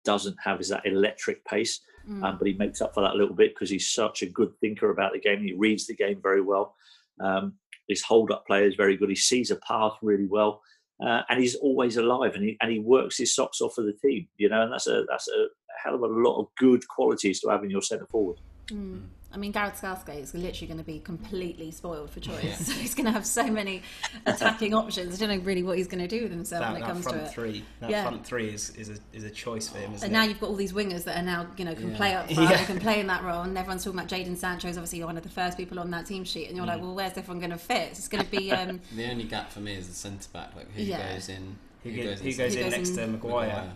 doesn't 0.05 0.37
have 0.41 0.61
is 0.61 0.69
that 0.69 0.85
electric 0.85 1.43
pace, 1.43 1.81
mm. 2.09 2.23
um, 2.23 2.37
but 2.37 2.47
he 2.47 2.53
makes 2.53 2.81
up 2.81 2.93
for 2.93 3.01
that 3.01 3.15
a 3.15 3.17
little 3.17 3.35
bit 3.35 3.53
because 3.53 3.69
he's 3.69 3.89
such 3.89 4.21
a 4.21 4.25
good 4.25 4.53
thinker 4.61 4.89
about 4.89 5.11
the 5.11 5.19
game. 5.19 5.43
He 5.43 5.51
reads 5.51 5.85
the 5.85 5.95
game 5.95 6.21
very 6.23 6.41
well. 6.41 6.75
Um, 7.19 7.55
his 7.89 8.03
hold 8.03 8.31
up 8.31 8.45
play 8.47 8.65
is 8.65 8.75
very 8.75 8.95
good. 8.95 9.09
He 9.09 9.15
sees 9.15 9.51
a 9.51 9.57
path 9.57 9.93
really 10.01 10.27
well. 10.27 10.61
Uh, 11.05 11.21
and 11.29 11.39
he's 11.39 11.55
always 11.55 11.95
alive 11.95 12.35
and 12.35 12.43
he, 12.43 12.57
and 12.61 12.69
he 12.69 12.79
works 12.79 13.17
his 13.17 13.33
socks 13.33 13.61
off 13.61 13.73
for 13.73 13.83
the 13.83 13.93
team, 14.05 14.27
you 14.37 14.49
know, 14.49 14.63
and 14.63 14.71
that's 14.71 14.85
a 14.87 15.05
that's 15.07 15.29
a 15.29 15.47
hell 15.81 15.95
of 15.95 16.01
a 16.01 16.07
lot 16.07 16.37
of 16.39 16.47
good 16.57 16.85
qualities 16.89 17.39
to 17.39 17.47
have 17.47 17.63
in 17.63 17.69
your 17.69 17.81
centre 17.81 18.05
forward. 18.11 18.37
Mm. 18.67 19.03
I 19.31 19.37
mean, 19.37 19.51
Gareth 19.51 19.77
Southgate 19.77 20.23
is 20.23 20.33
literally 20.33 20.67
going 20.67 20.79
to 20.79 20.83
be 20.83 20.99
completely 20.99 21.69
spoiled 21.69 22.09
for 22.09 22.19
choice. 22.19 22.43
Yeah. 22.43 22.55
So 22.55 22.71
he's 22.81 22.95
going 22.95 23.05
to 23.05 23.11
have 23.11 23.27
so 23.27 23.45
many 23.45 23.83
attacking 24.25 24.73
options. 24.73 25.15
I 25.15 25.25
don't 25.25 25.37
know 25.37 25.43
really 25.43 25.61
what 25.61 25.77
he's 25.77 25.87
going 25.87 26.01
to 26.01 26.07
do 26.07 26.23
with 26.23 26.31
himself 26.31 26.63
that, 26.63 26.73
when 26.73 26.81
it 26.81 26.85
comes 26.85 27.05
to 27.05 27.15
it. 27.15 27.31
Three, 27.31 27.63
that 27.79 27.91
yeah. 27.91 28.03
front 28.03 28.25
three 28.25 28.49
is, 28.49 28.71
is, 28.71 28.89
a, 28.89 28.95
is 29.13 29.23
a 29.23 29.29
choice 29.29 29.67
for 29.69 29.77
him. 29.77 29.93
and 29.93 30.03
it? 30.03 30.11
now 30.11 30.23
you've 30.23 30.39
got 30.39 30.49
all 30.49 30.55
these 30.55 30.73
wingers 30.73 31.03
that 31.03 31.17
are 31.17 31.23
now 31.23 31.45
you 31.57 31.65
know 31.65 31.75
can 31.75 31.91
yeah. 31.91 31.97
play 31.97 32.13
up 32.15 32.31
front, 32.31 32.49
yeah. 32.49 32.65
can 32.65 32.79
play 32.79 32.99
in 32.99 33.07
that 33.07 33.23
role, 33.23 33.43
and 33.43 33.55
everyone's 33.55 33.83
talking 33.83 33.99
about 33.99 34.09
Jadon 34.09 34.35
Sancho 34.35 34.67
is 34.67 34.77
obviously 34.77 35.03
one 35.03 35.17
of 35.17 35.23
the 35.23 35.29
first 35.29 35.57
people 35.57 35.79
on 35.79 35.91
that 35.91 36.07
team 36.07 36.23
sheet, 36.23 36.47
and 36.47 36.57
you're 36.57 36.65
mm. 36.65 36.69
like, 36.69 36.81
well, 36.81 36.95
where's 36.95 37.15
everyone 37.15 37.39
going 37.39 37.51
to 37.51 37.57
fit? 37.57 37.89
It's 37.91 38.07
going 38.07 38.25
to 38.25 38.31
be 38.31 38.51
um... 38.51 38.81
the 38.95 39.11
only 39.11 39.25
gap 39.25 39.51
for 39.51 39.59
me 39.59 39.75
is 39.75 39.87
the 39.87 39.93
centre 39.93 40.29
back. 40.33 40.55
Like 40.55 40.71
who 40.71 40.85
goes 40.87 41.29
in? 41.29 41.55
Who, 41.83 41.91
who 41.91 42.03
goes, 42.03 42.21
in, 42.21 42.37
goes 42.37 42.55
in 42.55 42.69
next 42.71 42.89
in 42.89 42.95
to 42.95 43.07
Maguire? 43.07 43.47
Maguire? 43.47 43.71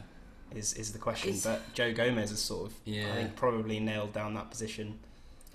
Is, 0.55 0.73
is 0.73 0.93
the 0.93 0.99
question, 0.99 1.31
is, 1.31 1.43
but 1.43 1.61
Joe 1.73 1.93
Gomez 1.93 2.29
has 2.29 2.39
sort 2.39 2.67
of, 2.67 2.75
I 2.87 3.15
think, 3.15 3.35
probably 3.35 3.79
nailed 3.79 4.13
down 4.13 4.35
that 4.35 4.51
position. 4.51 4.99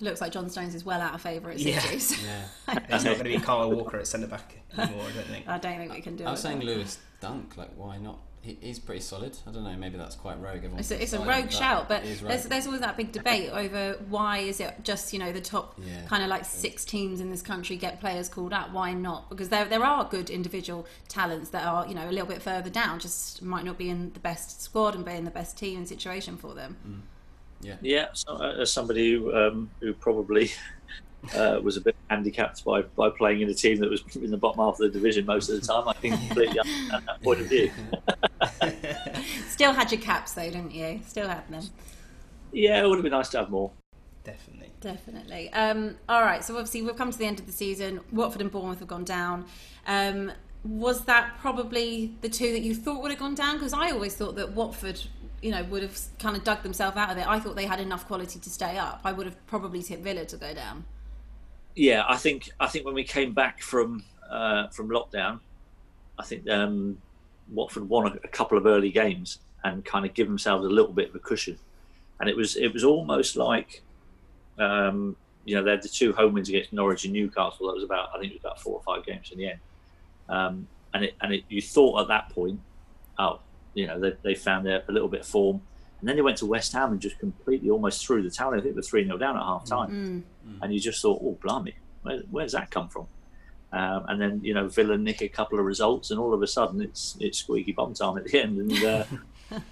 Looks 0.01 0.21
like 0.21 0.31
John 0.31 0.49
Stones 0.49 0.75
is 0.75 0.85
well 0.85 1.01
out 1.01 1.13
of 1.13 1.21
favour 1.21 1.51
at 1.51 1.59
City. 1.59 1.71
Yeah. 1.71 2.43
yeah. 2.67 2.79
it's 2.89 3.03
not 3.03 3.17
going 3.17 3.17
to 3.17 3.23
be 3.23 3.39
Kyle 3.39 3.69
Walker 3.69 3.97
at 3.97 4.07
centre 4.07 4.27
back 4.27 4.55
anymore, 4.77 5.03
I 5.03 5.11
don't 5.11 5.27
think. 5.27 5.47
I 5.47 5.57
don't 5.57 5.77
think 5.77 5.93
we 5.93 6.01
can 6.01 6.15
do 6.15 6.23
I 6.23 6.27
it. 6.27 6.29
I 6.29 6.31
was 6.31 6.41
saying 6.41 6.61
Lewis 6.61 6.99
Dunk, 7.19 7.57
like, 7.57 7.71
why 7.75 7.97
not? 7.97 8.19
He, 8.41 8.57
he's 8.61 8.79
pretty 8.79 9.01
solid. 9.01 9.37
I 9.45 9.51
don't 9.51 9.65
know, 9.65 9.75
maybe 9.75 9.97
that's 9.97 10.15
quite 10.15 10.39
rogue. 10.39 10.63
It's 10.77 10.91
a, 10.91 11.01
it's 11.01 11.11
a 11.11 11.19
rogue 11.19 11.51
shout, 11.51 11.89
but 11.89 12.03
there's, 12.03 12.45
there's 12.45 12.65
always 12.65 12.79
that 12.79 12.95
big 12.95 13.11
debate 13.11 13.49
over 13.51 13.97
why 14.07 14.37
is 14.37 14.61
it 14.61 14.75
just, 14.83 15.11
you 15.11 15.19
know, 15.19 15.33
the 15.33 15.41
top 15.41 15.77
yeah. 15.77 16.05
kind 16.07 16.23
of 16.23 16.29
like 16.29 16.45
six 16.45 16.85
teams 16.85 17.19
in 17.19 17.29
this 17.29 17.41
country 17.41 17.75
get 17.75 17.99
players 17.99 18.29
called 18.29 18.53
up? 18.53 18.71
Why 18.71 18.93
not? 18.93 19.29
Because 19.29 19.49
there, 19.49 19.65
there 19.65 19.83
are 19.83 20.05
good 20.05 20.29
individual 20.29 20.87
talents 21.09 21.49
that 21.49 21.65
are, 21.65 21.85
you 21.85 21.93
know, 21.93 22.09
a 22.09 22.13
little 22.13 22.27
bit 22.27 22.41
further 22.41 22.69
down, 22.69 22.99
just 22.99 23.41
might 23.41 23.65
not 23.65 23.77
be 23.77 23.89
in 23.89 24.13
the 24.13 24.21
best 24.21 24.61
squad 24.61 24.95
and 24.95 25.03
be 25.03 25.11
in 25.11 25.25
the 25.25 25.31
best 25.31 25.57
team 25.57 25.77
and 25.77 25.87
situation 25.87 26.37
for 26.37 26.53
them. 26.53 26.77
Mm. 26.87 27.01
Yeah. 27.61 27.75
Yeah. 27.81 28.07
So, 28.13 28.33
uh, 28.33 28.61
as 28.61 28.71
somebody 28.71 29.13
who, 29.13 29.35
um, 29.35 29.69
who 29.81 29.93
probably 29.93 30.51
uh, 31.35 31.59
was 31.61 31.77
a 31.77 31.81
bit 31.81 31.95
handicapped 32.09 32.63
by, 32.63 32.81
by 32.81 33.09
playing 33.09 33.41
in 33.41 33.49
a 33.49 33.53
team 33.53 33.79
that 33.79 33.89
was 33.89 34.03
in 34.15 34.31
the 34.31 34.37
bottom 34.37 34.59
half 34.59 34.73
of 34.73 34.79
the 34.79 34.89
division 34.89 35.25
most 35.25 35.49
of 35.49 35.59
the 35.59 35.67
time, 35.67 35.87
I 35.87 35.93
think 35.93 36.15
completely 36.27 36.59
understand 36.59 37.03
that 37.07 37.21
point 37.21 37.41
of 37.41 37.47
view. 37.47 37.71
Still 39.47 39.73
had 39.73 39.91
your 39.91 40.01
caps 40.01 40.33
though, 40.33 40.49
didn't 40.49 40.73
you? 40.73 41.01
Still 41.05 41.27
had 41.27 41.47
them. 41.49 41.63
Yeah, 42.51 42.81
it 42.81 42.87
would 42.87 42.95
have 42.95 43.03
been 43.03 43.11
nice 43.11 43.29
to 43.29 43.39
have 43.39 43.49
more. 43.49 43.71
Definitely. 44.23 44.71
Definitely. 44.81 45.51
Um, 45.53 45.97
all 46.07 46.21
right. 46.21 46.43
So 46.43 46.55
obviously 46.55 46.81
we've 46.81 46.95
come 46.95 47.11
to 47.11 47.17
the 47.17 47.25
end 47.25 47.39
of 47.39 47.45
the 47.45 47.51
season. 47.51 47.99
Watford 48.11 48.41
and 48.41 48.51
Bournemouth 48.51 48.79
have 48.79 48.87
gone 48.87 49.03
down. 49.03 49.45
Um, 49.85 50.31
was 50.63 51.05
that 51.05 51.37
probably 51.39 52.15
the 52.21 52.29
two 52.29 52.51
that 52.51 52.61
you 52.61 52.75
thought 52.75 53.01
would 53.01 53.11
have 53.11 53.19
gone 53.19 53.35
down? 53.35 53.55
Because 53.55 53.73
I 53.73 53.91
always 53.91 54.15
thought 54.15 54.35
that 54.35 54.53
Watford 54.53 55.01
you 55.41 55.51
know, 55.51 55.63
would 55.63 55.83
have 55.83 55.97
kind 56.19 56.35
of 56.35 56.43
dug 56.43 56.63
themselves 56.63 56.97
out 56.97 57.09
of 57.09 57.17
it. 57.17 57.27
I 57.27 57.39
thought 57.39 57.55
they 57.55 57.65
had 57.65 57.79
enough 57.79 58.07
quality 58.07 58.39
to 58.39 58.49
stay 58.49 58.77
up. 58.77 59.01
I 59.03 59.11
would 59.11 59.25
have 59.25 59.47
probably 59.47 59.81
tipped 59.81 60.03
Villa 60.03 60.25
to 60.25 60.37
go 60.37 60.53
down. 60.53 60.85
Yeah, 61.75 62.03
I 62.07 62.17
think 62.17 62.51
I 62.59 62.67
think 62.67 62.85
when 62.85 62.93
we 62.93 63.03
came 63.03 63.33
back 63.33 63.61
from 63.61 64.03
uh, 64.29 64.67
from 64.69 64.89
lockdown, 64.89 65.39
I 66.17 66.23
think 66.23 66.49
um, 66.49 66.97
Watford 67.51 67.87
won 67.87 68.19
a, 68.23 68.27
couple 68.27 68.57
of 68.57 68.65
early 68.65 68.91
games 68.91 69.39
and 69.63 69.83
kind 69.85 70.05
of 70.05 70.13
give 70.13 70.27
themselves 70.27 70.65
a 70.65 70.69
little 70.69 70.91
bit 70.91 71.09
of 71.09 71.15
a 71.15 71.19
cushion. 71.19 71.57
And 72.19 72.29
it 72.29 72.35
was 72.35 72.57
it 72.57 72.73
was 72.73 72.83
almost 72.83 73.37
like, 73.37 73.81
um, 74.57 75.15
you 75.45 75.55
know, 75.55 75.63
they 75.63 75.71
had 75.71 75.81
the 75.81 75.89
two 75.89 76.11
home 76.13 76.33
wins 76.33 76.49
against 76.49 76.73
Norwich 76.73 77.05
and 77.05 77.13
Newcastle. 77.13 77.67
That 77.67 77.75
was 77.75 77.83
about 77.83 78.09
I 78.13 78.19
think 78.19 78.33
it 78.33 78.35
was 78.35 78.41
about 78.41 78.59
four 78.59 78.73
or 78.73 78.83
five 78.83 79.05
games 79.05 79.31
in 79.31 79.37
the 79.37 79.49
end. 79.51 79.59
Um, 80.27 80.67
and 80.93 81.05
it 81.05 81.15
and 81.21 81.33
it, 81.33 81.43
you 81.49 81.61
thought 81.61 82.01
at 82.01 82.07
that 82.09 82.29
point, 82.29 82.59
oh, 83.17 83.39
you 83.79 83.87
know, 83.87 83.99
they, 83.99 84.13
they 84.21 84.35
found 84.35 84.67
a, 84.67 84.83
a 84.89 84.91
little 84.91 85.07
bit 85.07 85.21
of 85.21 85.27
form. 85.27 85.61
And 85.99 86.07
then 86.07 86.15
they 86.15 86.21
went 86.21 86.37
to 86.37 86.45
West 86.45 86.71
Ham 86.73 86.91
and 86.91 87.01
just 87.01 87.19
completely 87.19 87.69
almost 87.69 88.05
threw 88.05 88.21
the 88.21 88.29
towel. 88.29 88.53
I 88.53 88.61
think 88.61 88.65
they 88.65 88.71
were 88.71 88.81
3 88.81 89.05
0 89.05 89.17
down 89.17 89.35
at 89.35 89.43
half 89.43 89.65
time. 89.65 90.23
Mm. 90.45 90.59
And 90.61 90.73
you 90.73 90.79
just 90.79 91.01
thought, 91.01 91.21
oh, 91.23 91.37
blimey, 91.41 91.75
where, 92.03 92.19
where's 92.29 92.53
that 92.53 92.71
come 92.71 92.87
from? 92.89 93.07
Um, 93.71 94.05
and 94.07 94.21
then, 94.21 94.41
you 94.43 94.53
know, 94.53 94.67
Villa 94.67 94.97
nick 94.97 95.21
a 95.21 95.27
couple 95.27 95.59
of 95.59 95.65
results, 95.65 96.11
and 96.11 96.19
all 96.19 96.33
of 96.33 96.41
a 96.41 96.47
sudden 96.47 96.81
it's 96.81 97.15
it's 97.19 97.37
squeaky 97.37 97.71
bum 97.71 97.93
time 97.93 98.17
at 98.17 98.25
the 98.25 98.41
end. 98.41 98.57
And 98.57 98.83
uh, 98.83 99.03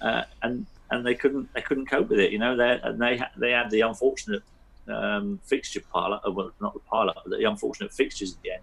uh, 0.00 0.22
and 0.42 0.66
and 0.90 1.04
they 1.04 1.14
couldn't 1.14 1.52
they 1.52 1.62
couldn't 1.62 1.86
cope 1.86 2.08
with 2.08 2.20
it. 2.20 2.30
You 2.30 2.38
know, 2.38 2.56
they 2.56 2.78
and 2.82 3.00
they 3.00 3.20
they 3.36 3.50
had 3.50 3.70
the 3.70 3.80
unfortunate 3.80 4.42
um, 4.86 5.40
fixture 5.44 5.80
pilot, 5.80 6.20
uh, 6.26 6.30
well, 6.30 6.52
not 6.60 6.74
the 6.74 6.80
pilot, 6.80 7.16
but 7.24 7.38
the 7.38 7.44
unfortunate 7.44 7.92
fixtures 7.92 8.34
at 8.34 8.42
the 8.42 8.52
end, 8.52 8.62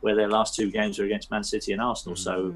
where 0.00 0.16
their 0.16 0.28
last 0.28 0.56
two 0.56 0.70
games 0.70 0.98
were 0.98 1.04
against 1.04 1.30
Man 1.30 1.44
City 1.44 1.72
and 1.72 1.80
Arsenal. 1.80 2.16
So 2.16 2.52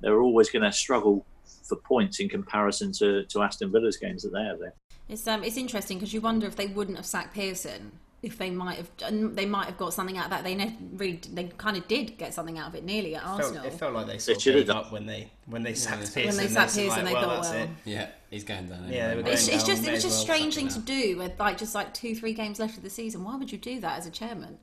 they 0.00 0.10
were 0.10 0.22
always 0.22 0.50
going 0.50 0.64
to 0.64 0.72
struggle 0.72 1.24
for 1.62 1.76
points 1.76 2.20
in 2.20 2.28
comparison 2.28 2.92
to, 2.92 3.24
to 3.24 3.42
Aston 3.42 3.70
Villa's 3.70 3.96
games 3.96 4.22
that 4.22 4.32
they 4.32 4.42
have 4.42 4.58
there. 4.58 4.74
It's 5.08 5.26
um, 5.26 5.44
it's 5.44 5.56
interesting 5.56 5.98
because 5.98 6.14
you 6.14 6.20
wonder 6.20 6.46
if 6.46 6.56
they 6.56 6.66
wouldn't 6.66 6.96
have 6.96 7.06
sacked 7.06 7.34
Pearson 7.34 7.92
if 8.24 8.38
they 8.38 8.48
might 8.48 8.78
have 8.78 9.34
they 9.36 9.44
might 9.44 9.66
have 9.66 9.76
got 9.76 9.92
something 9.92 10.16
out 10.16 10.24
of 10.24 10.30
that. 10.30 10.44
They 10.44 10.54
ne- 10.54 10.78
really 10.96 11.20
they 11.32 11.44
kind 11.58 11.76
of 11.76 11.86
did 11.88 12.16
get 12.16 12.32
something 12.32 12.58
out 12.58 12.68
of 12.68 12.74
it 12.74 12.82
nearly 12.82 13.14
at 13.14 13.22
Felt, 13.22 13.40
Arsenal. 13.40 13.64
it 13.66 13.74
felt 13.74 13.92
like 13.92 14.06
they 14.06 14.18
sort 14.18 14.38
of 14.38 14.42
should 14.42 14.54
gave 14.54 14.70
up 14.70 14.92
when 14.92 15.04
they 15.04 15.30
when 15.46 15.62
they 15.62 15.74
sacked 15.74 16.14
they- 16.14 16.22
Pearson. 16.22 16.38
when 16.38 16.46
they 16.46 16.52
sacked 16.52 16.74
Pearson, 16.74 16.88
like, 16.88 17.04
they 17.04 17.12
well, 17.12 17.22
thought, 17.22 17.42
that's 17.42 17.50
well, 17.50 17.62
it. 17.64 17.70
Yeah, 17.84 18.08
he's 18.30 18.44
going 18.44 18.66
down. 18.66 18.84
Yeah, 18.88 19.08
they 19.08 19.12
anyway. 19.14 19.32
it's, 19.32 19.46
going 19.46 19.56
it's 19.58 19.64
down, 19.66 19.76
just 19.76 19.82
may 19.82 19.88
it 19.88 19.92
was 19.92 20.02
just 20.02 20.16
well 20.16 20.36
strange 20.36 20.54
thing 20.54 20.68
to 20.68 20.78
do 20.78 21.18
with 21.18 21.38
like 21.38 21.58
just 21.58 21.74
like 21.74 21.92
two 21.92 22.14
three 22.14 22.32
games 22.32 22.58
left 22.58 22.78
of 22.78 22.82
the 22.82 22.90
season. 22.90 23.24
Why 23.24 23.36
would 23.36 23.52
you 23.52 23.58
do 23.58 23.78
that 23.80 23.98
as 23.98 24.06
a 24.06 24.10
chairman? 24.10 24.58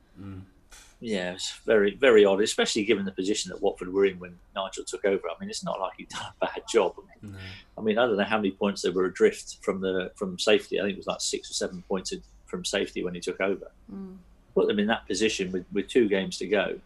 Yeah, 1.04 1.34
it's 1.34 1.52
very, 1.66 1.96
very 1.96 2.24
odd, 2.26 2.42
especially 2.42 2.86
given 2.86 3.06
the 3.06 3.12
position 3.12 3.50
that 3.50 3.60
Watford 3.62 3.92
were 3.92 4.06
in 4.06 4.20
when 4.20 4.38
Nigel 4.56 4.84
took 4.86 5.04
over. 5.04 5.24
I 5.28 5.34
mean, 5.40 5.50
it's 5.50 5.64
not 5.64 5.80
like 5.80 5.94
he'd 5.98 6.10
done 6.10 6.22
a 6.42 6.46
bad 6.46 6.62
job. 6.72 6.94
I 6.98 7.02
mean, 7.02 7.36
I 7.78 7.82
mean, 7.82 7.98
I 7.98 8.06
don't 8.06 8.18
know 8.18 8.24
how 8.24 8.38
many 8.38 8.52
points 8.52 8.84
they 8.84 8.92
were 8.92 9.06
adrift 9.06 9.58
from 9.62 9.82
the 9.82 10.12
from 10.16 10.38
safety. 10.38 10.80
I 10.80 10.84
think 10.84 10.94
it 10.94 10.98
was 10.98 11.08
like 11.08 11.20
six 11.20 11.50
or 11.50 11.56
seven 11.56 11.84
points 11.88 12.14
from 12.46 12.64
safety 12.64 13.04
when 13.04 13.16
he 13.16 13.20
took 13.20 13.42
over. 13.42 13.72
Put 14.54 14.68
them 14.68 14.80
in 14.80 14.88
that 14.88 15.08
position 15.08 15.52
with, 15.52 15.66
with 15.74 15.88
two 15.88 16.08
games 16.08 16.38
to 16.38 16.48
go. 16.48 16.80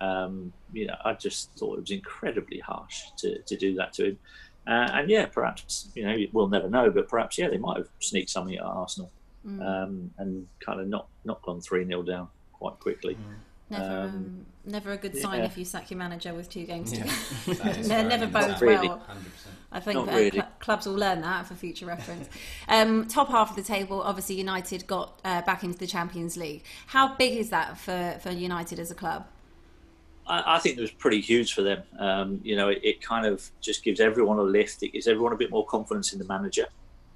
Um, 0.00 0.52
you 0.72 0.86
know, 0.86 0.96
I 1.04 1.14
just 1.14 1.50
thought 1.58 1.78
it 1.78 1.80
was 1.80 1.90
incredibly 1.90 2.60
harsh 2.60 3.02
to, 3.18 3.38
to 3.38 3.56
do 3.56 3.74
that 3.74 3.92
to 3.94 4.10
him. 4.10 4.18
Uh, 4.66 4.88
and 4.92 5.10
yeah, 5.10 5.26
perhaps 5.26 5.88
you 5.96 6.04
know 6.06 6.16
we'll 6.32 6.48
never 6.48 6.68
know, 6.68 6.88
but 6.90 7.08
perhaps 7.08 7.36
yeah, 7.36 7.48
they 7.48 7.58
might 7.58 7.78
have 7.78 7.88
sneaked 7.98 8.30
something 8.30 8.56
at 8.56 8.62
Arsenal 8.62 9.10
um, 9.62 10.10
and 10.18 10.46
kind 10.60 10.80
of 10.80 10.86
not 10.86 11.08
not 11.24 11.42
gone 11.42 11.60
three 11.60 11.84
0 11.84 12.02
down 12.02 12.28
quite 12.60 12.78
quickly. 12.78 13.16
Never, 13.70 13.84
um, 13.84 13.90
Um, 14.08 14.46
never 14.64 14.92
a 14.92 14.96
good 14.96 15.16
sign 15.16 15.38
yeah. 15.40 15.46
if 15.46 15.56
you 15.56 15.64
sack 15.64 15.90
your 15.90 15.98
manager 15.98 16.34
with 16.34 16.48
two 16.50 16.64
games 16.64 16.92
to 16.92 16.98
go. 17.00 17.04
that 17.54 17.78
is 17.78 17.88
They 17.88 18.02
never 18.04 18.26
good. 18.26 18.32
bodes 18.32 18.60
really. 18.60 18.88
well. 18.88 18.98
100%. 19.08 19.14
I 19.72 19.80
think 19.80 19.94
Not 20.06 20.08
uh, 20.08 20.16
really. 20.16 20.30
cl- 20.32 20.48
clubs 20.58 20.86
will 20.86 20.94
learn 20.96 21.20
that 21.22 21.46
for 21.46 21.54
future 21.54 21.86
reference. 21.86 22.28
um, 22.68 23.06
top 23.06 23.28
half 23.28 23.50
of 23.50 23.56
the 23.56 23.62
table, 23.62 24.02
obviously, 24.02 24.36
United 24.36 24.86
got 24.86 25.20
uh, 25.24 25.42
back 25.42 25.62
into 25.64 25.78
the 25.78 25.86
Champions 25.86 26.36
League. 26.36 26.64
How 26.88 27.14
big 27.16 27.38
is 27.38 27.50
that 27.50 27.78
for, 27.78 28.18
for 28.20 28.30
United 28.30 28.78
as 28.80 28.90
a 28.90 28.94
club? 28.94 29.26
I, 30.26 30.56
I 30.56 30.58
think 30.58 30.76
it 30.76 30.80
was 30.80 30.90
pretty 30.90 31.20
huge 31.20 31.54
for 31.54 31.62
them. 31.62 31.82
Um, 31.98 32.40
you 32.42 32.56
know, 32.56 32.68
it, 32.68 32.80
it 32.82 33.00
kind 33.00 33.24
of 33.24 33.48
just 33.60 33.84
gives 33.84 34.00
everyone 34.00 34.38
a 34.38 34.42
lift. 34.42 34.82
It 34.82 34.88
gives 34.92 35.06
everyone 35.06 35.32
a 35.32 35.36
bit 35.36 35.50
more 35.50 35.64
confidence 35.64 36.12
in 36.12 36.18
the 36.18 36.26
manager. 36.26 36.66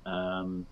Um, 0.07 0.65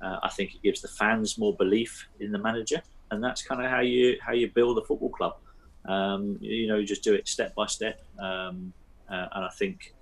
uh, 0.00 0.18
I 0.22 0.28
think 0.28 0.54
it 0.54 0.62
gives 0.62 0.80
the 0.80 0.88
fans 0.88 1.36
more 1.36 1.54
belief 1.54 2.06
in 2.20 2.30
the 2.30 2.38
manager, 2.38 2.82
and 3.10 3.22
that's 3.22 3.42
kind 3.42 3.62
of 3.62 3.70
how 3.70 3.80
you 3.80 4.16
how 4.20 4.32
you 4.32 4.50
build 4.50 4.78
a 4.78 4.84
football 4.84 5.10
club. 5.10 5.36
Um, 5.84 6.38
you 6.40 6.66
know, 6.66 6.76
you 6.76 6.86
just 6.86 7.04
do 7.04 7.14
it 7.14 7.28
step 7.28 7.54
by 7.54 7.66
step, 7.66 8.02
um, 8.18 8.72
uh, 9.08 9.26
and 9.32 9.44
I 9.44 9.50
think 9.50 9.94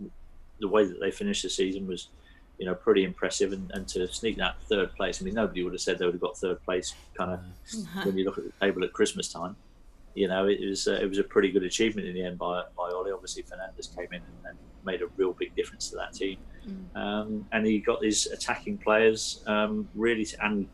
the 0.61 0.69
way 0.69 0.87
that 0.87 0.99
they 1.01 1.11
finished 1.11 1.43
the 1.43 1.51
season 1.51 1.87
was, 1.87 2.09
you 2.59 2.65
know, 2.65 2.75
pretty 2.75 3.05
impressive. 3.05 3.53
And, 3.53 3.71
and 3.73 3.87
to 3.89 4.11
sneak 4.13 4.37
that 4.39 4.57
third 4.63 4.95
place, 4.95 5.21
I 5.21 5.25
mean, 5.25 5.35
nobody 5.35 5.63
would 5.63 5.75
have 5.75 5.83
said 5.83 5.99
they 5.99 6.07
would 6.07 6.15
have 6.15 6.21
got 6.23 6.39
third 6.39 6.63
place. 6.65 6.95
Kind 7.19 7.33
of 7.33 7.41
when 8.05 8.17
you 8.17 8.25
look 8.25 8.39
at 8.39 8.45
the 8.45 8.53
table 8.61 8.85
at 8.85 8.93
Christmas 8.93 9.31
time 9.31 9.57
you 10.15 10.29
know, 10.29 10.47
it 10.47 10.61
was 10.61 10.87
uh, 10.87 10.99
it 11.01 11.09
was 11.09 11.19
a 11.19 11.25
pretty 11.25 11.51
good 11.51 11.65
achievement 11.65 12.07
in 12.07 12.15
the 12.15 12.25
end 12.25 12.39
by 12.39 12.63
by 12.77 12.91
Ollie. 12.91 13.13
Obviously, 13.13 13.43
Fernandes 13.43 13.95
came 13.95 14.07
in 14.13 14.23
and, 14.23 14.47
and 14.49 14.59
made 14.85 15.03
a 15.03 15.07
real 15.17 15.33
big 15.33 15.55
difference 15.57 15.91
to 15.91 15.97
that 15.97 16.15
team, 16.15 16.39
um, 16.95 17.47
and 17.53 17.67
he 17.67 17.81
got 17.81 18.01
these 18.01 18.27
attacking 18.27 18.79
players 18.79 19.43
um, 19.47 19.89
really. 19.95 20.25
To, 20.25 20.45
and 20.45 20.69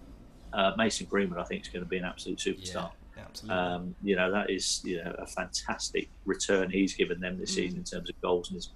uh, 0.53 0.73
Mason 0.77 1.07
Greenwood, 1.09 1.39
I 1.39 1.45
think, 1.45 1.63
is 1.63 1.69
going 1.69 1.85
to 1.85 1.89
be 1.89 1.99
an 1.99 2.05
absolute 2.05 2.39
superstar. 2.39 2.91
Yeah, 3.17 3.23
absolutely. 3.25 3.57
Um, 3.57 3.95
you 4.03 4.17
know, 4.17 4.31
that 4.31 4.51
is 4.51 4.83
you 4.85 5.03
know 5.03 5.15
a 5.19 5.27
fantastic 5.27 6.09
return 6.25 6.71
he's 6.71 6.95
given 6.95 7.21
them 7.21 7.39
this 7.39 7.55
season 7.55 7.79
in 7.79 7.85
terms 7.85 8.11
of 8.11 8.21
goals 8.21 8.49
and 8.49 8.57
his 8.57 8.71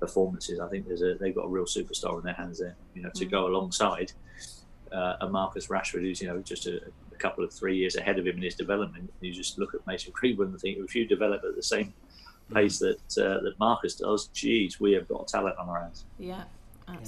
performances. 0.00 0.60
I 0.60 0.68
think 0.68 0.86
there's 0.86 1.02
a 1.02 1.14
they've 1.14 1.34
got 1.34 1.46
a 1.46 1.48
real 1.48 1.64
superstar 1.64 2.18
in 2.18 2.24
their 2.24 2.34
hands 2.34 2.58
there. 2.58 2.76
You 2.94 3.02
know, 3.02 3.10
to 3.14 3.24
go 3.24 3.46
alongside 3.46 4.12
uh, 4.92 5.16
a 5.20 5.28
Marcus 5.28 5.68
Rashford, 5.68 6.00
who's 6.00 6.20
you 6.20 6.28
know 6.28 6.40
just 6.40 6.66
a, 6.66 6.80
a 7.12 7.16
couple 7.16 7.44
of 7.44 7.52
three 7.52 7.76
years 7.76 7.96
ahead 7.96 8.18
of 8.18 8.26
him 8.26 8.36
in 8.36 8.42
his 8.42 8.54
development. 8.54 9.12
You 9.20 9.32
just 9.32 9.58
look 9.58 9.74
at 9.74 9.86
Mason 9.86 10.12
Greenwood 10.14 10.48
and 10.48 10.60
think 10.60 10.78
if 10.78 10.94
you 10.94 11.06
develop 11.06 11.42
at 11.44 11.56
the 11.56 11.62
same 11.62 11.92
pace 12.52 12.78
that 12.78 12.98
uh, 13.18 13.40
that 13.42 13.54
Marcus 13.58 13.96
does, 13.96 14.28
geez, 14.28 14.80
we 14.80 14.92
have 14.92 15.08
got 15.08 15.28
talent 15.28 15.56
on 15.58 15.68
our 15.68 15.82
hands. 15.82 16.04
Yeah, 16.18 16.44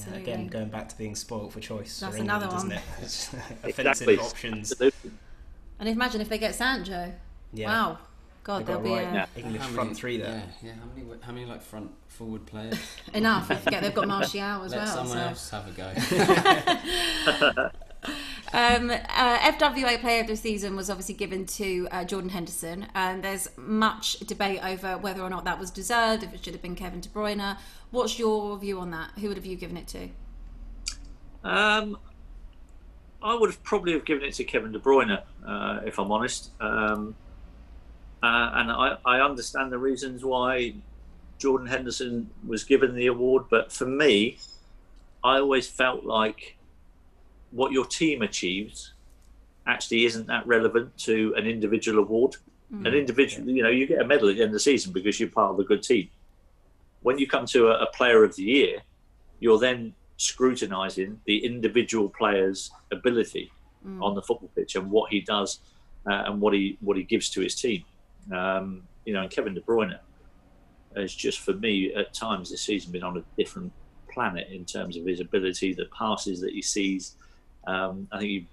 Yeah, 0.09 0.15
again, 0.15 0.47
going 0.49 0.69
back 0.69 0.89
to 0.91 0.97
being 0.99 1.15
spoilt 1.15 1.53
for 1.53 1.61
choice. 1.61 2.01
That's 2.01 2.17
for 2.17 2.23
England, 2.23 2.43
another 2.43 2.57
isn't 2.57 2.69
one. 2.71 2.79
it? 2.79 2.83
It's 3.03 3.35
Exactly. 3.65 4.15
Offensive 4.15 4.21
options. 4.21 4.73
Absolutely. 4.73 5.11
And 5.79 5.89
imagine 5.89 6.21
if 6.21 6.29
they 6.29 6.39
get 6.39 6.55
Sancho. 6.55 7.13
Yeah. 7.53 7.69
Wow. 7.69 7.99
God, 8.43 8.61
They've 8.61 8.67
there'll 8.69 8.83
be 8.83 8.91
a 8.91 8.97
right 8.97 9.07
a, 9.09 9.15
Yeah. 9.15 9.27
English 9.37 9.61
many- 9.63 9.75
front 9.75 9.97
three 9.97 10.17
there. 10.19 10.43
Yeah, 10.63 10.69
yeah. 10.69 10.73
How 10.81 10.87
many? 10.95 11.21
How 11.23 11.33
many 11.33 11.47
like 11.47 11.63
front 11.63 11.91
forward 12.09 12.47
players? 12.47 12.79
enough. 13.15 13.51
I 13.51 13.57
forget 13.57 13.83
they've 13.83 13.95
got 13.95 14.09
Martial 14.09 14.41
as 14.65 14.73
Let 14.73 14.79
well. 14.85 14.87
someone 14.87 15.17
so. 15.19 15.25
else 15.25 15.51
have 15.51 15.69
a 15.69 17.63
go. 17.63 17.71
Um, 18.53 18.91
uh, 18.91 19.39
FWA 19.39 20.01
Player 20.01 20.23
of 20.23 20.27
the 20.27 20.37
Season 20.37 20.75
was 20.75 20.91
obviously 20.91 21.15
given 21.15 21.47
to 21.47 21.87
uh, 21.93 22.05
Jordan 22.05 22.31
Henderson, 22.31 22.89
and 22.95 23.23
there's 23.23 23.49
much 23.57 24.19
debate 24.21 24.61
over 24.65 24.99
whether 24.99 25.23
or 25.23 25.31
not 25.31 25.45
that 25.45 25.59
was 25.61 25.71
deserved, 25.71 26.25
if 26.25 26.35
it 26.35 26.45
should 26.45 26.55
have 26.55 26.63
been 26.63 26.75
Kevin 26.75 27.01
De 27.01 27.09
Bruyne. 27.09 27.57
What's 27.93 28.19
your 28.19 28.59
view 28.59 28.81
on 28.81 28.91
that? 28.91 29.11
Who 29.21 29.29
would 29.29 29.37
have 29.37 29.47
you 29.47 29.57
given 29.57 29.77
it 29.77 29.87
to? 29.89 30.09
Um, 31.45 31.97
I 33.23 33.35
would 33.35 33.51
have 33.51 33.63
probably 33.63 33.93
have 33.93 34.05
given 34.05 34.25
it 34.25 34.35
to 34.35 34.45
Kevin 34.45 34.73
De 34.73 34.81
Bruyne, 34.81 35.23
uh, 35.47 35.81
if 35.87 35.99
I'm 36.01 36.11
honest. 36.11 36.51
Um, 36.61 37.15
uh, 38.23 38.51
and 38.55 38.73
I, 38.73 38.97
I 39.05 39.21
understand 39.21 39.71
the 39.71 39.79
reasons 39.79 40.25
why 40.25 40.75
Jordan 41.39 41.69
Henderson 41.69 42.31
was 42.47 42.65
given 42.65 42.97
the 42.97 43.07
award, 43.07 43.45
but 43.49 43.73
for 43.73 43.87
me, 43.87 44.39
I 45.23 45.39
always 45.39 45.69
felt 45.69 46.05
like 46.05 46.57
what 47.51 47.73
your 47.73 47.85
team 47.85 48.23
achieves 48.23 48.95
actually 49.67 50.05
isn't 50.05 50.27
that 50.27 50.47
relevant 50.47 50.97
to 50.99 51.35
an 51.37 51.47
individual 51.47 52.03
award. 52.03 52.37
An 52.87 52.95
individual, 52.95 53.49
you 53.49 53.63
know, 53.63 53.69
you 53.69 53.87
get 53.87 54.01
a 54.01 54.07
medal 54.07 54.29
at 54.29 54.37
the 54.37 54.43
end 54.43 54.51
of 54.51 54.55
the 54.55 54.61
season 54.61 54.93
because 54.93 55.19
you're 55.19 55.29
part 55.29 55.53
of 55.53 55.59
a 55.59 55.65
good 55.65 55.83
team. 55.83 56.09
When 57.03 57.19
you 57.19 57.27
come 57.27 57.47
to 57.47 57.69
a, 57.69 57.83
a 57.83 57.87
player 57.87 58.23
of 58.23 58.37
the 58.37 58.43
year, 58.43 58.79
you're 59.41 59.59
then 59.59 59.95
scrutinising 60.17 61.21
the 61.25 61.45
individual 61.45 62.09
player's 62.09 62.71
ability 62.93 63.51
on 64.03 64.15
the 64.15 64.23
football 64.23 64.51
pitch 64.55 64.77
and 64.77 64.91
what 64.91 65.11
he 65.11 65.21
does 65.21 65.61
uh, 66.07 66.25
and 66.27 66.41
what 66.41 66.53
he 66.53 66.77
what 66.81 66.97
he 66.97 67.03
gives 67.03 67.31
to 67.31 67.41
his 67.41 67.55
team. 67.55 67.85
Um, 68.33 68.83
you 69.05 69.15
know, 69.15 69.23
and 69.23 69.31
Kevin 69.31 69.55
De 69.55 69.61
Bruyne 69.61 69.99
has 70.97 71.15
just 71.15 71.41
for 71.41 71.55
me 71.55 71.95
at 71.95 72.13
times 72.13 72.51
this 72.51 72.63
season 72.63 72.93
been 72.93 73.03
on 73.03 73.17
a 73.17 73.25
different 73.37 73.73
planet 74.13 74.49
in 74.51 74.65
terms 74.65 74.97
of 74.97 75.07
his 75.07 75.21
ability, 75.21 75.73
the 75.73 75.87
passes 75.87 76.41
that 76.41 76.53
he 76.53 76.63
sees. 76.63 77.17
Um, 77.67 78.09
I 78.11 78.19
think 78.19 78.31
he 78.31 78.47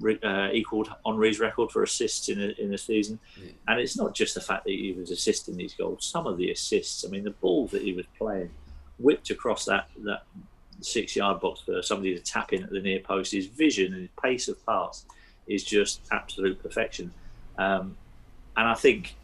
re- 0.00 0.20
uh, 0.22 0.48
equalled 0.52 0.90
Henry's 1.06 1.40
record 1.40 1.70
for 1.70 1.82
assists 1.82 2.28
in 2.28 2.40
a, 2.40 2.48
in 2.62 2.74
a 2.74 2.78
season, 2.78 3.18
and 3.66 3.80
it's 3.80 3.96
not 3.96 4.14
just 4.14 4.34
the 4.34 4.40
fact 4.40 4.64
that 4.64 4.72
he 4.72 4.92
was 4.92 5.10
assisting 5.10 5.56
these 5.56 5.74
goals. 5.74 6.04
Some 6.04 6.26
of 6.26 6.36
the 6.38 6.50
assists, 6.50 7.04
I 7.04 7.08
mean, 7.08 7.24
the 7.24 7.30
ball 7.30 7.66
that 7.68 7.82
he 7.82 7.92
was 7.92 8.06
playing, 8.16 8.50
whipped 8.98 9.30
across 9.30 9.64
that 9.66 9.88
that 10.04 10.22
six 10.80 11.16
yard 11.16 11.40
box 11.40 11.60
for 11.60 11.82
somebody 11.82 12.14
to 12.14 12.20
tap 12.22 12.52
in 12.52 12.62
at 12.62 12.70
the 12.70 12.80
near 12.80 13.00
post. 13.00 13.32
His 13.32 13.46
vision 13.46 13.92
and 13.92 14.02
his 14.02 14.10
pace 14.22 14.48
of 14.48 14.64
pass 14.64 15.04
is 15.46 15.64
just 15.64 16.00
absolute 16.12 16.62
perfection. 16.62 17.12
Um, 17.56 17.96
and 18.56 18.68
I 18.68 18.74
think, 18.74 19.16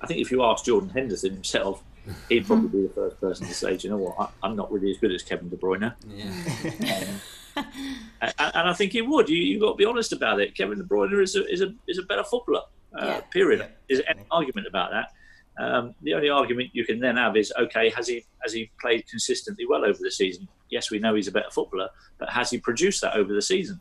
I 0.00 0.06
think 0.06 0.20
if 0.20 0.30
you 0.30 0.42
ask 0.42 0.64
Jordan 0.64 0.90
Henderson 0.90 1.32
himself, 1.32 1.82
he'd 2.28 2.46
probably 2.46 2.68
be 2.68 2.86
the 2.86 2.92
first 2.94 3.20
person 3.20 3.46
to 3.46 3.54
say, 3.54 3.76
"Do 3.76 3.86
you 3.86 3.90
know 3.94 3.98
what? 3.98 4.16
I, 4.18 4.46
I'm 4.46 4.56
not 4.56 4.72
really 4.72 4.90
as 4.90 4.98
good 4.98 5.12
as 5.12 5.22
Kevin 5.22 5.48
De 5.48 5.56
Bruyne." 5.56 5.94
Yeah. 6.08 7.04
and, 8.20 8.34
and 8.38 8.68
I 8.68 8.72
think 8.72 8.92
he 8.92 9.02
would. 9.02 9.28
You 9.28 9.36
you 9.36 9.60
got 9.60 9.72
to 9.72 9.76
be 9.76 9.84
honest 9.84 10.12
about 10.12 10.40
it. 10.40 10.54
Kevin 10.54 10.78
De 10.78 10.84
Bruyne 10.84 11.20
is 11.22 11.36
a 11.36 11.46
is 11.46 11.62
a 11.62 11.74
is 11.88 11.98
a 11.98 12.02
better 12.02 12.24
footballer. 12.24 12.62
Uh, 12.98 13.06
Yeah. 13.06 13.20
Period. 13.30 13.60
Yeah. 13.60 13.96
Is 13.96 14.02
any 14.08 14.24
argument 14.30 14.66
about 14.66 14.90
that? 14.90 15.10
Um, 15.58 15.94
the 16.02 16.14
only 16.14 16.30
argument 16.30 16.70
you 16.72 16.84
can 16.84 17.00
then 17.00 17.16
have 17.16 17.36
is 17.36 17.52
okay, 17.58 17.90
has 17.90 18.08
he 18.08 18.24
has 18.42 18.52
he 18.52 18.70
played 18.80 19.06
consistently 19.08 19.66
well 19.66 19.84
over 19.84 19.98
the 20.00 20.10
season? 20.10 20.48
Yes, 20.70 20.90
we 20.90 20.98
know 20.98 21.14
he's 21.14 21.28
a 21.28 21.32
better 21.32 21.50
footballer, 21.50 21.90
but 22.18 22.30
has 22.30 22.50
he 22.50 22.58
produced 22.58 23.00
that 23.02 23.14
over 23.14 23.34
the 23.34 23.42
season? 23.42 23.80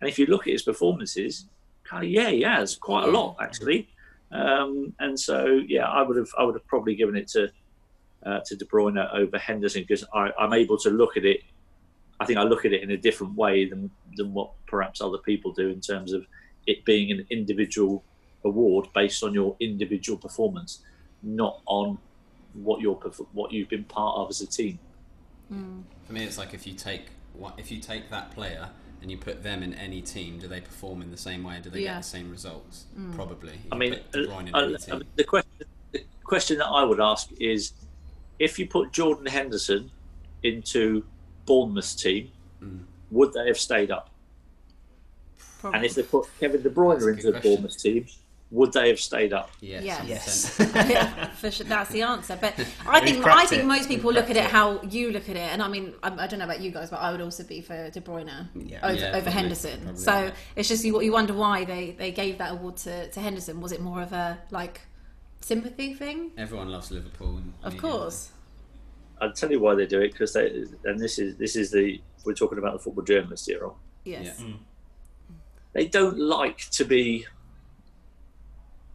And 0.00 0.10
if 0.10 0.18
you 0.18 0.26
look 0.26 0.46
at 0.46 0.52
his 0.52 0.62
performances, 0.62 1.46
kind 1.84 2.04
of 2.04 2.10
yeah, 2.10 2.30
he 2.30 2.42
has 2.42 2.76
quite 2.76 3.04
a 3.04 3.10
lot 3.10 3.36
actually. 3.40 3.88
Um, 4.32 4.92
and 4.98 5.18
so 5.18 5.60
yeah, 5.66 5.86
I 5.86 6.02
would 6.02 6.16
have 6.16 6.28
I 6.38 6.42
would 6.42 6.54
have 6.54 6.66
probably 6.66 6.94
given 6.96 7.16
it 7.16 7.28
to 7.28 7.50
uh, 8.26 8.40
to 8.44 8.56
De 8.56 8.64
Bruyne 8.66 8.98
over 9.14 9.38
Henderson 9.38 9.82
because 9.82 10.04
I'm 10.12 10.52
able 10.52 10.76
to 10.78 10.90
look 10.90 11.16
at 11.16 11.24
it. 11.24 11.40
I 12.20 12.24
think 12.24 12.38
I 12.38 12.42
look 12.42 12.64
at 12.64 12.72
it 12.72 12.82
in 12.82 12.90
a 12.90 12.96
different 12.96 13.34
way 13.34 13.68
than 13.68 13.90
than 14.16 14.32
what 14.32 14.50
perhaps 14.66 15.00
other 15.00 15.18
people 15.18 15.52
do 15.52 15.68
in 15.68 15.80
terms 15.80 16.12
of 16.12 16.26
it 16.66 16.84
being 16.84 17.10
an 17.10 17.26
individual 17.30 18.02
award 18.44 18.88
based 18.94 19.22
on 19.22 19.34
your 19.34 19.56
individual 19.60 20.18
performance, 20.18 20.82
not 21.22 21.60
on 21.66 21.98
what 22.54 22.80
you're 22.80 22.94
what 23.32 23.52
you've 23.52 23.68
been 23.68 23.84
part 23.84 24.16
of 24.16 24.30
as 24.30 24.40
a 24.40 24.46
team. 24.46 24.78
Mm. 25.52 25.82
For 26.06 26.12
me, 26.12 26.24
it's 26.24 26.38
like 26.38 26.54
if 26.54 26.66
you 26.66 26.74
take 26.74 27.06
if 27.58 27.70
you 27.70 27.80
take 27.80 28.10
that 28.10 28.30
player 28.32 28.70
and 29.02 29.10
you 29.10 29.18
put 29.18 29.42
them 29.42 29.62
in 29.62 29.74
any 29.74 30.00
team, 30.00 30.38
do 30.38 30.48
they 30.48 30.60
perform 30.60 31.02
in 31.02 31.10
the 31.10 31.16
same 31.16 31.44
way? 31.44 31.60
Do 31.62 31.70
they 31.70 31.80
yeah. 31.80 31.94
get 31.94 32.02
the 32.02 32.08
same 32.08 32.30
results? 32.30 32.86
Mm. 32.98 33.14
Probably. 33.14 33.52
You 33.52 33.68
I 33.72 33.76
mean, 33.76 33.94
uh, 34.14 34.18
uh, 34.54 35.00
the 35.16 35.24
question 35.24 35.50
the 35.92 36.02
question 36.24 36.58
that 36.58 36.66
I 36.66 36.82
would 36.82 37.00
ask 37.00 37.30
is, 37.38 37.72
if 38.38 38.58
you 38.58 38.66
put 38.66 38.92
Jordan 38.92 39.26
Henderson 39.26 39.90
into 40.42 41.04
Bournemouth's 41.46 41.94
team, 41.94 42.30
mm. 42.62 42.82
would 43.10 43.32
they 43.32 43.46
have 43.46 43.58
stayed 43.58 43.90
up? 43.90 44.10
Probably. 45.60 45.76
And 45.76 45.86
if 45.86 45.94
they 45.94 46.02
put 46.02 46.28
Kevin 46.38 46.62
De 46.62 46.70
Bruyne 46.70 47.12
into 47.12 47.32
the 47.32 47.40
Bournemouth 47.40 47.78
team, 47.78 48.06
would 48.50 48.72
they 48.72 48.88
have 48.88 49.00
stayed 49.00 49.32
up? 49.32 49.50
Yes, 49.60 49.82
yes, 50.06 50.56
yeah, 50.74 51.30
for 51.30 51.50
sure, 51.50 51.66
that's 51.66 51.90
the 51.90 52.02
answer. 52.02 52.38
But 52.40 52.54
I 52.86 53.00
think 53.00 53.26
I 53.26 53.44
think 53.44 53.62
it. 53.62 53.66
most 53.66 53.88
people 53.88 54.12
look 54.12 54.30
at 54.30 54.36
it 54.36 54.44
how 54.44 54.80
you 54.82 55.10
look 55.10 55.28
at 55.28 55.36
it, 55.36 55.52
and 55.52 55.62
I 55.62 55.68
mean 55.68 55.94
I, 56.02 56.10
I, 56.10 56.26
don't 56.26 56.38
know 56.38 56.44
about 56.44 56.60
you 56.60 56.70
guys, 56.70 56.90
but 56.90 57.00
I 57.00 57.10
would 57.10 57.20
also 57.20 57.42
be 57.42 57.60
for 57.60 57.90
De 57.90 58.00
Bruyne 58.00 58.48
yeah. 58.54 58.78
over, 58.86 58.94
yeah, 58.94 59.08
over 59.08 59.10
probably, 59.10 59.32
Henderson. 59.32 59.80
Probably, 59.80 60.00
so 60.00 60.12
yeah. 60.12 60.30
it's 60.54 60.68
just 60.68 60.84
you, 60.84 61.00
you 61.00 61.12
wonder 61.12 61.34
why 61.34 61.64
they, 61.64 61.96
they 61.98 62.12
gave 62.12 62.38
that 62.38 62.52
award 62.52 62.76
to, 62.78 63.10
to 63.10 63.20
Henderson. 63.20 63.60
Was 63.60 63.72
it 63.72 63.80
more 63.80 64.00
of 64.00 64.12
a 64.12 64.38
like 64.50 64.80
sympathy 65.40 65.94
thing? 65.94 66.30
Everyone 66.38 66.70
loves 66.70 66.92
Liverpool, 66.92 67.40
of 67.64 67.76
course. 67.76 68.30
I'll 69.20 69.32
tell 69.32 69.50
you 69.50 69.60
why 69.60 69.74
they 69.74 69.86
do 69.86 70.00
it 70.00 70.12
because 70.12 70.32
they 70.32 70.64
and 70.84 70.98
this 70.98 71.18
is 71.18 71.36
this 71.36 71.56
is 71.56 71.70
the 71.70 72.00
we're 72.24 72.34
talking 72.34 72.58
about 72.58 72.74
the 72.74 72.78
football 72.80 73.04
journalist 73.04 73.46
here. 73.46 73.64
On. 73.64 73.74
Yes. 74.04 74.40
Mm. 74.40 74.58
They 75.72 75.86
don't 75.86 76.18
like 76.18 76.58
to 76.70 76.84
be 76.84 77.26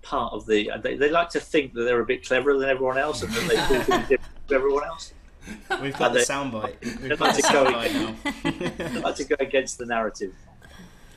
part 0.01 0.33
of 0.33 0.45
the. 0.45 0.71
They, 0.81 0.95
they 0.95 1.09
like 1.09 1.29
to 1.29 1.39
think 1.39 1.73
that 1.73 1.83
they're 1.83 2.01
a 2.01 2.05
bit 2.05 2.25
cleverer 2.25 2.57
than 2.57 2.69
everyone 2.69 2.97
else, 2.97 3.23
and 3.23 3.31
that 3.33 3.47
they 3.47 3.55
think 3.83 4.07
different 4.09 4.47
to 4.47 4.55
everyone 4.55 4.85
else. 4.85 5.13
We've 5.81 5.97
got 5.97 6.11
and 6.11 6.15
the 6.15 6.19
soundbite. 6.19 7.01
We've 7.01 7.17
got 7.17 7.35
the 7.35 7.41
soundbite 7.41 7.93
now. 7.93 8.89
they 8.91 8.99
like 8.99 9.15
to 9.15 9.23
go 9.23 9.35
against 9.39 9.77
the 9.77 9.85
narrative. 9.85 10.33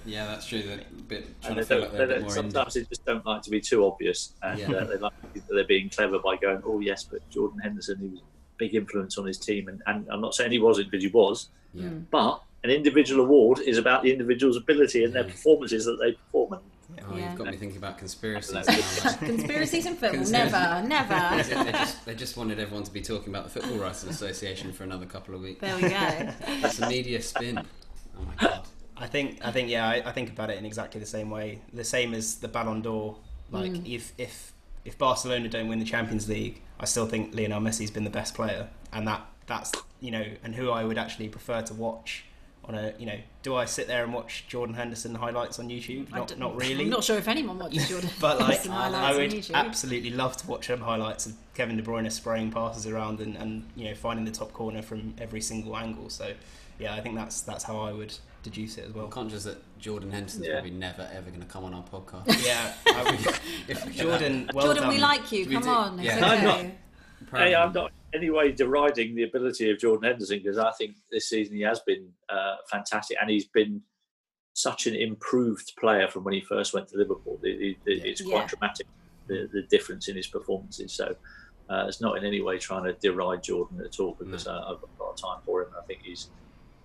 Yeah, 0.06 0.26
that's 0.26 0.46
true. 0.46 0.62
They're 0.62 0.80
a 0.80 1.02
bit 1.02 1.42
trying 1.42 1.56
to 1.56 1.64
feel 1.64 1.80
like 1.80 1.92
they're 1.92 2.04
a 2.04 2.08
bit 2.08 2.20
more 2.22 2.30
Sometimes 2.30 2.74
indie. 2.74 2.74
they 2.74 2.84
just 2.84 3.04
don't 3.04 3.24
like 3.24 3.42
to 3.42 3.50
be 3.50 3.60
too 3.60 3.86
obvious, 3.86 4.32
and 4.42 4.58
yeah. 4.58 4.70
uh, 4.70 4.84
they 4.84 4.96
like 4.96 5.20
to 5.20 5.26
think 5.28 5.46
that 5.46 5.54
they're 5.54 5.64
being 5.64 5.88
clever 5.88 6.18
by 6.18 6.36
going, 6.36 6.62
"Oh 6.64 6.80
yes, 6.80 7.04
but 7.04 7.28
Jordan 7.30 7.58
Henderson, 7.60 7.98
he 7.98 8.08
was 8.08 8.20
a 8.20 8.33
big 8.58 8.74
influence 8.74 9.18
on 9.18 9.26
his 9.26 9.38
team," 9.38 9.68
and, 9.68 9.82
and 9.86 10.06
I'm 10.10 10.20
not 10.20 10.34
saying 10.34 10.52
he 10.52 10.58
wasn't 10.58 10.90
because 10.90 11.04
he 11.04 11.10
was, 11.10 11.48
yeah. 11.72 11.88
but 12.10 12.42
an 12.62 12.70
individual 12.70 13.24
award 13.24 13.60
is 13.60 13.78
about 13.78 14.02
the 14.02 14.12
individual's 14.12 14.56
ability 14.56 15.04
and 15.04 15.12
their 15.12 15.24
performances 15.24 15.84
that 15.84 15.98
they 16.00 16.12
perform. 16.12 16.54
And 16.54 16.62
Oh, 17.10 17.16
yeah. 17.16 17.30
you've 17.30 17.38
got 17.38 17.48
me 17.48 17.56
thinking 17.56 17.78
about 17.78 17.98
conspiracies. 17.98 18.66
conspiracies 19.18 19.86
in 19.86 19.96
football? 19.96 20.24
Never, 20.26 20.86
never. 20.86 21.42
they, 21.64 21.72
just, 21.72 22.06
they 22.06 22.14
just 22.14 22.36
wanted 22.36 22.58
everyone 22.58 22.84
to 22.84 22.92
be 22.92 23.00
talking 23.00 23.30
about 23.30 23.44
the 23.44 23.50
Football 23.50 23.78
Writers 23.78 24.04
Association 24.04 24.72
for 24.72 24.84
another 24.84 25.06
couple 25.06 25.34
of 25.34 25.40
weeks. 25.40 25.60
There 25.60 25.76
we 25.76 25.82
go. 25.82 26.32
it's 26.46 26.78
a 26.78 26.88
media 26.88 27.20
spin. 27.22 27.58
Oh 27.58 28.24
my 28.24 28.34
god. 28.48 28.66
I 28.96 29.06
think 29.06 29.44
I 29.44 29.50
think 29.50 29.68
yeah 29.68 29.88
I, 29.88 30.02
I, 30.06 30.12
think 30.12 30.30
about 30.30 30.50
it 30.50 30.58
in 30.58 30.64
exactly 30.64 31.00
the 31.00 31.06
same 31.06 31.28
way. 31.28 31.60
The 31.72 31.82
same 31.82 32.14
as 32.14 32.36
the 32.36 32.46
Ballon 32.46 32.80
d'Or. 32.80 33.16
Like 33.50 33.72
mm. 33.72 33.92
if 33.92 34.12
if 34.18 34.52
if 34.84 34.98
Barcelona 34.98 35.48
don't 35.48 35.68
win 35.68 35.78
the 35.78 35.84
Champions 35.84 36.28
League, 36.28 36.62
I 36.78 36.84
still 36.84 37.06
think 37.06 37.34
Lionel 37.34 37.60
Messi's 37.60 37.90
been 37.90 38.04
the 38.04 38.10
best 38.10 38.34
player, 38.34 38.68
and 38.92 39.06
that 39.08 39.26
that's 39.46 39.72
you 40.00 40.10
know 40.10 40.24
and 40.42 40.54
who 40.54 40.70
I 40.70 40.84
would 40.84 40.98
actually 40.98 41.28
prefer 41.28 41.62
to 41.62 41.74
watch 41.74 42.24
on 42.66 42.74
a 42.74 42.94
you 42.98 43.06
know 43.06 43.18
do 43.42 43.54
I 43.54 43.66
sit 43.66 43.86
there 43.86 44.04
and 44.04 44.12
watch 44.12 44.46
Jordan 44.48 44.74
Henderson 44.74 45.14
highlights 45.14 45.58
on 45.58 45.68
YouTube? 45.68 46.10
Not, 46.10 46.38
not 46.38 46.56
really. 46.56 46.84
I'm 46.84 46.90
not 46.90 47.04
sure 47.04 47.18
if 47.18 47.28
anyone 47.28 47.58
watches 47.58 47.88
Jordan. 47.90 48.10
but 48.20 48.40
like 48.40 48.66
I 48.68 49.14
would 49.14 49.50
absolutely 49.52 50.10
love 50.10 50.36
to 50.38 50.46
watch 50.46 50.68
them 50.68 50.80
highlights 50.80 51.26
of 51.26 51.34
Kevin 51.54 51.76
De 51.76 51.82
Bruyne 51.82 52.10
spraying 52.10 52.50
passes 52.50 52.86
around 52.86 53.20
and, 53.20 53.36
and 53.36 53.66
you 53.76 53.88
know 53.88 53.94
finding 53.94 54.24
the 54.24 54.30
top 54.30 54.52
corner 54.52 54.82
from 54.82 55.14
every 55.18 55.40
single 55.40 55.76
angle. 55.76 56.08
So 56.08 56.32
yeah, 56.78 56.94
I 56.94 57.00
think 57.00 57.16
that's 57.16 57.42
that's 57.42 57.64
how 57.64 57.78
I 57.80 57.92
would 57.92 58.16
deduce 58.44 58.78
it 58.78 58.84
as 58.84 58.92
well. 58.92 59.06
I'm 59.06 59.10
conscious 59.10 59.44
that 59.44 59.58
Jordan 59.78 60.12
Henderson's 60.12 60.46
yeah. 60.46 60.52
probably 60.52 60.70
never 60.70 61.08
ever 61.12 61.30
going 61.30 61.40
to 61.40 61.46
come 61.46 61.64
on 61.64 61.74
our 61.74 61.82
podcast. 61.82 62.26
yeah, 62.44 62.72
if 63.66 63.96
Jordan, 63.96 64.48
well 64.54 64.66
Jordan, 64.66 64.84
done. 64.84 64.92
we 64.92 64.98
like 65.00 65.32
you. 65.32 65.46
Come 65.46 65.68
on, 65.68 65.98
yeah. 65.98 66.16
okay. 66.18 66.26
I'm 66.36 66.44
not, 66.44 67.40
hey, 67.40 67.54
I'm 67.54 67.72
not 67.72 67.92
any 68.14 68.30
way 68.30 68.52
deriding 68.52 69.16
the 69.16 69.24
ability 69.24 69.70
of 69.70 69.78
Jordan 69.78 70.10
Henderson 70.10 70.38
because 70.38 70.58
I 70.58 70.70
think 70.72 70.96
this 71.10 71.28
season 71.28 71.56
he 71.56 71.62
has 71.62 71.80
been 71.80 72.10
uh, 72.28 72.56
fantastic 72.70 73.16
and 73.20 73.28
he's 73.28 73.46
been 73.46 73.82
such 74.52 74.86
an 74.86 74.94
improved 74.94 75.72
player 75.76 76.06
from 76.06 76.22
when 76.22 76.34
he 76.34 76.40
first 76.40 76.74
went 76.74 76.86
to 76.88 76.96
Liverpool. 76.96 77.40
It, 77.42 77.76
it, 77.84 78.04
it's 78.04 78.20
quite 78.20 78.42
yeah. 78.42 78.46
dramatic 78.46 78.86
the, 79.26 79.48
the, 79.52 79.62
difference 79.62 80.06
in 80.06 80.14
his 80.14 80.28
performances. 80.28 80.92
So 80.92 81.16
uh, 81.68 81.86
it's 81.88 82.00
not 82.00 82.16
in 82.18 82.24
any 82.24 82.40
way 82.40 82.58
trying 82.58 82.84
to 82.84 82.92
deride 82.92 83.42
Jordan 83.42 83.80
at 83.84 83.98
all 83.98 84.16
because 84.16 84.46
uh, 84.46 84.60
I've 84.60 84.80
got 84.80 84.90
a 85.00 85.02
lot 85.02 85.10
of 85.10 85.16
time 85.16 85.42
for 85.44 85.62
him. 85.62 85.68
I 85.76 85.84
think 85.86 86.02
he's 86.04 86.28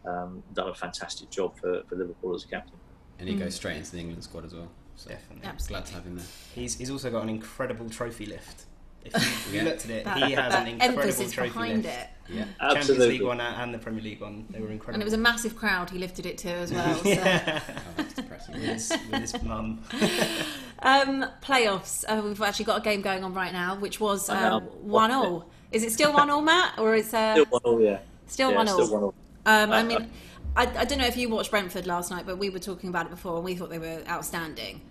um, 0.06 0.44
done 0.54 0.70
a 0.70 0.74
fantastic 0.74 1.30
job 1.30 1.58
for, 1.58 1.84
for 1.88 1.96
Liverpool 1.96 2.36
as 2.36 2.44
a 2.44 2.48
captain. 2.48 2.78
And 3.20 3.28
he 3.28 3.36
mm. 3.36 3.40
goes 3.40 3.56
straight 3.56 3.78
into 3.78 3.92
the 3.92 4.00
England 4.00 4.24
squad 4.24 4.46
as 4.46 4.56
well. 4.56 4.70
So 4.96 5.10
Definitely. 5.10 5.48
Absolutely. 5.48 5.74
Glad 5.74 5.86
to 5.86 5.94
have 5.94 6.04
him 6.06 6.16
there. 6.18 6.26
He's, 6.56 6.78
he's 6.78 6.90
also 6.90 7.10
got 7.10 7.24
an 7.24 7.30
incredible 7.30 7.90
trophy 7.90 8.26
lift. 8.26 8.66
If 9.04 9.54
you, 9.54 9.62
looked 9.62 9.86
at 9.86 9.92
it, 9.92 10.08
he 10.26 10.34
has 10.34 10.54
an 10.54 10.68
incredible 10.68 11.30
trophy 11.30 11.50
behind 11.50 11.84
list. 11.84 11.98
it. 11.98 12.10
Yeah, 12.32 12.46
Absolutely. 12.60 12.76
Champions 12.76 13.00
League 13.00 13.22
one 13.24 13.42
and 13.42 13.74
the 13.74 13.78
Premier 13.78 14.02
League 14.04 14.22
one, 14.22 14.46
they 14.50 14.60
were 14.60 14.70
incredible. 14.70 14.96
And 14.96 15.02
it 15.02 15.06
was 15.06 15.14
a 15.14 15.18
massive 15.18 15.56
crowd. 15.56 15.90
He 15.90 15.98
lifted 15.98 16.26
it 16.26 16.38
to 16.40 16.50
as 16.50 16.74
well. 16.74 16.96
So. 17.04 17.10
yeah, 17.10 17.62
oh, 17.98 18.04
with, 18.52 18.62
his, 18.62 18.94
with 19.10 19.22
his 19.22 19.42
mum. 19.42 19.82
um, 20.80 21.26
playoffs. 21.42 22.04
Uh, 22.08 22.22
we've 22.24 22.42
actually 22.42 22.66
got 22.66 22.80
a 22.80 22.82
game 22.82 23.02
going 23.02 23.24
on 23.24 23.34
right 23.34 23.54
now, 23.54 23.76
which 23.76 24.00
was 24.00 24.30
uh, 24.30 24.60
one 24.60 25.12
all. 25.12 25.50
Is 25.72 25.84
it 25.84 25.92
still 25.92 26.14
one 26.14 26.30
all, 26.30 26.42
Matt, 26.42 26.78
or 26.78 26.96
is 26.96 27.14
uh, 27.14 27.34
still 27.34 27.46
one 27.46 27.62
all? 27.64 27.82
Yeah, 27.82 28.00
still 28.28 28.52
yeah, 28.52 28.58
one 28.58 28.68
all. 28.68 29.14
Um, 29.46 29.72
I 29.72 29.84
mean. 29.90 30.10
I, 30.56 30.64
I, 30.80 30.86
don't 30.86 30.98
know 30.98 31.06
if 31.06 31.16
you 31.16 31.30
watched 31.30 31.52
Brentford 31.52 31.86
last 31.86 32.10
night, 32.10 32.26
but 32.26 32.38
we 32.38 32.50
were 32.50 32.60
talking 32.60 32.90
about 32.90 33.06
it 33.06 33.12
before, 33.12 33.36
and 33.36 33.46
we 33.46 33.56
thought 33.56 33.70
they 33.70 33.80
were 33.80 34.02
outstanding. 34.10 34.82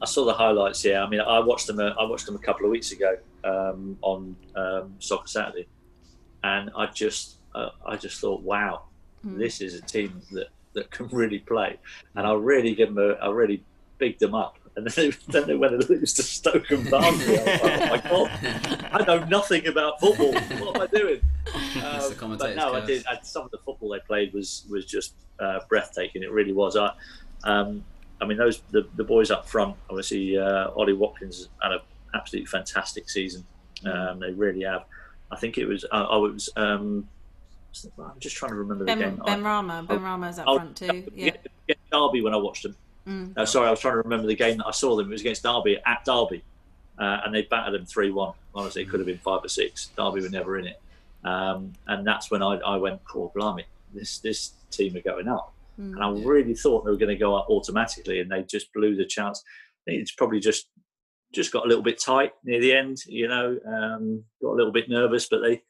I 0.00 0.06
saw 0.06 0.24
the 0.24 0.34
highlights. 0.34 0.84
Yeah, 0.84 1.02
I 1.02 1.08
mean, 1.08 1.20
I 1.20 1.40
watched 1.40 1.66
them. 1.66 1.80
I 1.80 2.04
watched 2.04 2.26
them 2.26 2.34
a 2.34 2.38
couple 2.38 2.66
of 2.66 2.70
weeks 2.70 2.92
ago 2.92 3.16
um, 3.44 3.98
on 4.02 4.36
um, 4.54 4.94
Soccer 4.98 5.26
Saturday, 5.26 5.66
and 6.44 6.70
I 6.76 6.86
just, 6.86 7.36
uh, 7.54 7.70
I 7.84 7.96
just 7.96 8.20
thought, 8.20 8.42
wow, 8.42 8.82
mm. 9.26 9.38
this 9.38 9.60
is 9.60 9.74
a 9.74 9.82
team 9.82 10.20
that, 10.32 10.48
that 10.74 10.90
can 10.90 11.08
really 11.08 11.38
play, 11.38 11.78
and 12.14 12.26
I 12.26 12.34
really 12.34 12.74
give 12.74 12.94
them. 12.94 12.98
A, 12.98 13.14
I 13.14 13.30
really 13.30 13.62
bigged 13.98 14.20
them 14.20 14.34
up, 14.34 14.58
and 14.86 14.86
then 14.86 14.92
they, 14.94 15.32
then 15.32 15.46
they 15.46 15.54
went 15.54 15.72
and 15.72 15.88
lose 15.88 16.12
to 16.12 16.22
Stoke 16.22 16.70
and 16.70 16.90
Barnsley. 16.90 17.36
Like, 17.38 17.62
oh 17.62 17.86
my 17.88 18.02
god, 18.10 18.88
I 18.92 19.04
know 19.06 19.24
nothing 19.24 19.66
about 19.66 19.98
football. 20.00 20.34
What 20.34 20.76
am 20.76 20.82
I 20.82 20.86
doing? 20.86 21.20
Um, 21.76 22.36
but 22.38 22.56
no, 22.56 22.72
curse. 22.72 22.82
I 22.82 22.86
did. 22.86 23.06
I, 23.06 23.18
some 23.22 23.44
of 23.44 23.50
the 23.52 23.58
football 23.58 23.90
they 23.90 24.00
played 24.00 24.32
was 24.32 24.64
was 24.68 24.84
just 24.84 25.14
uh, 25.38 25.60
breathtaking. 25.68 26.22
It 26.22 26.30
really 26.32 26.52
was. 26.52 26.76
I, 26.76 26.90
um, 27.44 27.84
I 28.20 28.24
mean, 28.24 28.36
those 28.36 28.62
the, 28.72 28.88
the 28.96 29.04
boys 29.04 29.30
up 29.30 29.48
front. 29.48 29.76
Obviously, 29.88 30.36
uh, 30.36 30.70
Ollie 30.70 30.94
Watkins 30.94 31.48
had 31.62 31.72
an 31.72 31.80
absolutely 32.14 32.46
fantastic 32.46 33.08
season. 33.08 33.46
Mm. 33.84 34.10
Um, 34.10 34.20
they 34.20 34.32
really 34.32 34.62
have. 34.62 34.86
I 35.30 35.36
think 35.36 35.58
it 35.58 35.66
was. 35.66 35.84
Uh, 35.84 36.06
oh, 36.08 36.24
it 36.26 36.32
was. 36.32 36.48
Um, 36.56 37.08
I'm 37.98 38.18
just 38.18 38.36
trying 38.36 38.52
to 38.52 38.56
remember 38.56 38.84
ben, 38.84 38.98
the 38.98 39.04
game. 39.04 39.16
Benrahma. 39.18 39.86
Benrahma's 39.86 40.38
up 40.38 40.46
front 40.46 40.76
too. 40.76 41.10
Yeah. 41.14 41.36
Derby 41.92 42.22
when 42.22 42.34
I 42.34 42.38
watched 42.38 42.64
them. 42.64 42.74
Mm. 43.06 43.36
Uh, 43.36 43.46
sorry, 43.46 43.68
I 43.68 43.70
was 43.70 43.80
trying 43.80 43.94
to 43.94 44.02
remember 44.02 44.26
the 44.26 44.34
game 44.34 44.58
that 44.58 44.66
I 44.66 44.72
saw 44.72 44.96
them. 44.96 45.06
It 45.08 45.12
was 45.12 45.20
against 45.20 45.42
Derby 45.42 45.78
at 45.86 46.04
Derby, 46.04 46.42
uh, 46.98 47.20
and 47.24 47.34
they 47.34 47.42
battered 47.42 47.74
them 47.74 47.86
three 47.86 48.10
one. 48.10 48.32
Honestly, 48.54 48.82
it 48.82 48.88
could 48.88 49.00
have 49.00 49.06
been 49.06 49.18
five 49.18 49.44
or 49.44 49.48
six. 49.48 49.90
Derby 49.96 50.22
were 50.22 50.28
never 50.28 50.58
in 50.58 50.66
it, 50.66 50.80
um, 51.24 51.72
and 51.86 52.06
that's 52.06 52.30
when 52.30 52.42
I, 52.42 52.56
I 52.56 52.76
went, 52.76 53.04
"Poor 53.04 53.30
blimey, 53.34 53.64
this 53.94 54.18
this 54.18 54.52
team 54.70 54.96
are 54.96 55.00
going 55.00 55.28
up." 55.28 55.54
Mm. 55.78 55.92
And 55.92 56.02
I 56.02 56.10
really 56.26 56.54
thought 56.54 56.84
they 56.84 56.90
were 56.90 56.96
going 56.96 57.14
to 57.14 57.16
go 57.16 57.36
up 57.36 57.48
automatically, 57.48 58.20
and 58.20 58.30
they 58.30 58.42
just 58.42 58.72
blew 58.72 58.96
the 58.96 59.06
chance. 59.06 59.42
It's 59.86 60.12
probably 60.12 60.40
just 60.40 60.68
just 61.32 61.52
got 61.52 61.64
a 61.64 61.68
little 61.68 61.82
bit 61.82 62.00
tight 62.00 62.32
near 62.44 62.60
the 62.60 62.72
end, 62.72 62.98
you 63.06 63.28
know, 63.28 63.58
um, 63.66 64.24
got 64.40 64.52
a 64.52 64.56
little 64.56 64.72
bit 64.72 64.88
nervous, 64.88 65.28
but 65.28 65.40
they 65.42 65.60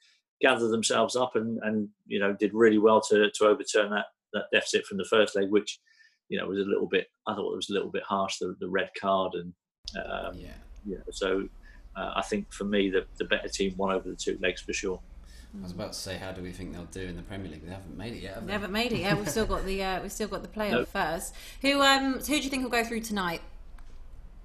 gathered 0.40 0.68
themselves 0.68 1.16
up 1.16 1.34
and, 1.34 1.58
and 1.62 1.88
you 2.06 2.20
know 2.20 2.34
did 2.34 2.52
really 2.54 2.78
well 2.78 3.00
to 3.00 3.30
to 3.30 3.46
overturn 3.46 3.90
that 3.90 4.06
that 4.32 4.44
deficit 4.52 4.86
from 4.86 4.98
the 4.98 5.04
first 5.04 5.36
leg, 5.36 5.50
which 5.50 5.80
you 6.28 6.38
know 6.38 6.46
was 6.46 6.58
a 6.58 6.68
little 6.68 6.86
bit. 6.88 7.06
I 7.26 7.34
thought 7.34 7.52
it 7.52 7.56
was 7.56 7.70
a 7.70 7.74
little 7.74 7.90
bit 7.90 8.02
harsh, 8.02 8.38
the, 8.38 8.56
the 8.60 8.68
red 8.68 8.90
card, 9.00 9.34
and 9.34 9.52
um, 10.04 10.36
yeah, 10.36 10.48
yeah. 10.84 10.98
So 11.10 11.48
uh, 11.96 12.12
I 12.16 12.22
think 12.22 12.52
for 12.52 12.64
me, 12.64 12.90
the 12.90 13.06
the 13.18 13.24
better 13.24 13.48
team 13.48 13.74
won 13.76 13.94
over 13.94 14.08
the 14.08 14.16
two 14.16 14.38
legs 14.40 14.60
for 14.60 14.72
sure. 14.72 15.00
I 15.58 15.62
was 15.62 15.72
about 15.72 15.92
to 15.92 15.98
say, 15.98 16.16
how 16.16 16.32
do 16.32 16.42
we 16.42 16.52
think 16.52 16.74
they'll 16.74 16.84
do 16.84 17.00
in 17.00 17.16
the 17.16 17.22
Premier 17.22 17.50
League? 17.50 17.64
They 17.64 17.72
haven't 17.72 17.96
made 17.96 18.12
it 18.12 18.22
yet. 18.22 18.34
Have 18.34 18.42
they? 18.42 18.48
they 18.48 18.52
haven't 18.52 18.72
made 18.72 18.92
it 18.92 18.98
yet. 18.98 19.16
We've 19.16 19.28
still 19.28 19.46
got 19.46 19.64
the 19.64 19.82
uh, 19.82 20.02
we've 20.02 20.12
still 20.12 20.28
got 20.28 20.42
the 20.42 20.48
playoff 20.48 20.70
no. 20.70 20.84
first. 20.84 21.34
Who 21.62 21.80
um 21.80 22.14
who 22.14 22.20
do 22.20 22.36
you 22.36 22.50
think 22.50 22.62
will 22.62 22.70
go 22.70 22.84
through 22.84 23.00
tonight? 23.00 23.40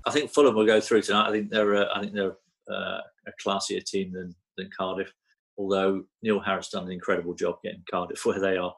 I 0.05 0.11
think 0.11 0.31
Fulham 0.31 0.55
will 0.55 0.65
go 0.65 0.79
through 0.79 1.01
tonight. 1.01 1.27
I 1.27 1.31
think 1.31 1.49
they're 1.49 1.75
uh, 1.75 1.87
I 1.93 2.01
think 2.01 2.13
they're 2.13 2.37
uh, 2.71 2.99
a 3.27 3.31
classier 3.45 3.83
team 3.83 4.13
than 4.13 4.35
than 4.57 4.69
Cardiff. 4.77 5.11
although 5.57 6.03
Neil 6.23 6.39
Harris 6.39 6.69
done 6.69 6.85
an 6.85 6.91
incredible 6.91 7.33
job 7.33 7.55
getting 7.63 7.83
Cardiff 7.89 8.25
where 8.25 8.39
they 8.39 8.57
are 8.57 8.73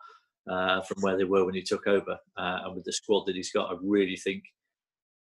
uh, 0.50 0.82
from 0.82 1.02
where 1.02 1.18
they 1.18 1.24
were 1.24 1.46
when 1.46 1.56
he 1.56 1.62
took 1.62 1.88
over, 1.88 2.18
uh, 2.38 2.60
and 2.66 2.76
with 2.76 2.86
the 2.86 2.94
squad 2.94 3.26
that 3.26 3.36
he's 3.36 3.52
got, 3.52 3.72
I 3.72 3.76
really 3.82 4.18
think 4.18 4.44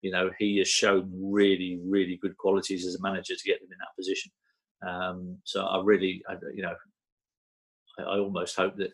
you 0.03 0.11
know 0.11 0.31
he 0.39 0.59
has 0.59 0.69
shown 0.69 1.11
really 1.13 1.81
really 1.85 2.17
good 2.23 2.37
qualities 2.37 2.87
as 2.87 2.95
a 2.95 3.03
manager 3.03 3.35
to 3.35 3.45
get 3.45 3.61
them 3.61 3.71
in 3.73 3.79
that 3.79 3.97
position. 3.97 4.31
Um, 4.87 5.39
so 5.45 5.65
I 5.67 5.83
really, 5.83 6.23
I, 6.29 6.35
you 6.55 6.63
know, 6.63 6.75
I, 7.99 8.03
I 8.03 8.19
almost 8.19 8.55
hope 8.57 8.77
that, 8.77 8.93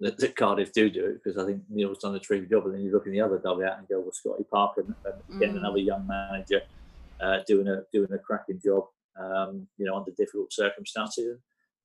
that, 0.00 0.18
that 0.18 0.34
Cardiff 0.34 0.72
do 0.72 0.90
do 0.90 1.06
it 1.06 1.20
because 1.22 1.38
I 1.38 1.46
think 1.46 1.62
Neil's 1.70 1.98
done 2.00 2.16
a 2.16 2.18
terrific 2.18 2.50
job. 2.50 2.64
And 2.66 2.74
then 2.74 2.82
you 2.82 2.90
look 2.90 3.06
in 3.06 3.12
the 3.12 3.20
other 3.20 3.38
dugout 3.38 3.78
and 3.78 3.86
go, 3.88 4.00
well, 4.00 4.10
Scotty 4.12 4.44
Parker 4.52 4.80
and, 4.80 4.94
and 5.04 5.38
getting 5.38 5.54
Mm. 5.54 5.58
another 5.58 5.78
young 5.78 6.04
manager 6.06 6.62
uh, 7.20 7.38
doing 7.46 7.68
a 7.68 7.82
doing 7.92 8.12
a 8.12 8.18
cracking 8.18 8.60
job. 8.64 8.84
Um, 9.16 9.68
you 9.78 9.86
know, 9.86 9.96
under 9.96 10.10
difficult 10.10 10.52
circumstances. 10.52 11.38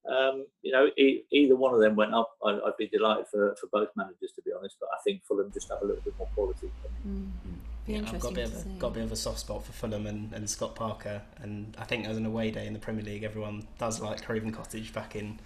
Um, 0.08 0.46
you 0.62 0.72
know, 0.72 0.88
e- 0.98 1.24
either 1.32 1.56
one 1.56 1.74
of 1.74 1.82
them 1.82 1.96
went 1.96 2.14
up. 2.14 2.32
I, 2.44 2.52
I'd 2.52 2.78
be 2.78 2.88
delighted 2.88 3.28
for, 3.28 3.56
for 3.60 3.68
both 3.68 3.90
managers, 3.96 4.32
to 4.36 4.42
be 4.42 4.52
honest. 4.58 4.78
But 4.80 4.90
I 4.94 5.02
think 5.04 5.24
Fulham 5.26 5.52
just 5.54 5.70
have 5.70 5.82
a 5.82 5.86
little 5.86 6.02
bit 6.02 6.18
more 6.18 6.28
quality. 6.34 6.68
Be 6.68 7.94
Yeah, 7.94 8.02
I've 8.06 8.20
got 8.20 8.32
a 8.32 8.36
bit 8.36 8.46
of 8.46 8.66
a, 8.66 8.70
got 8.80 8.88
a 8.88 8.92
bit 8.92 9.04
of 9.04 9.12
a 9.12 9.16
soft 9.16 9.40
spot 9.40 9.66
for 9.66 9.72
Fulham 9.72 10.08
and, 10.08 10.32
and 10.34 10.50
Scott 10.50 10.76
Parker, 10.76 11.22
and 11.42 11.76
I 11.80 11.86
think 11.86 12.08
as 12.08 12.18
an 12.18 12.26
away 12.26 12.52
day 12.52 12.68
in 12.68 12.74
the 12.74 12.80
Premier 12.80 13.04
League, 13.04 13.24
everyone 13.24 13.68
does 13.78 14.00
like 14.00 14.24
Craven 14.24 14.52
Cottage 14.52 14.94
back 14.94 15.16
in 15.16 15.40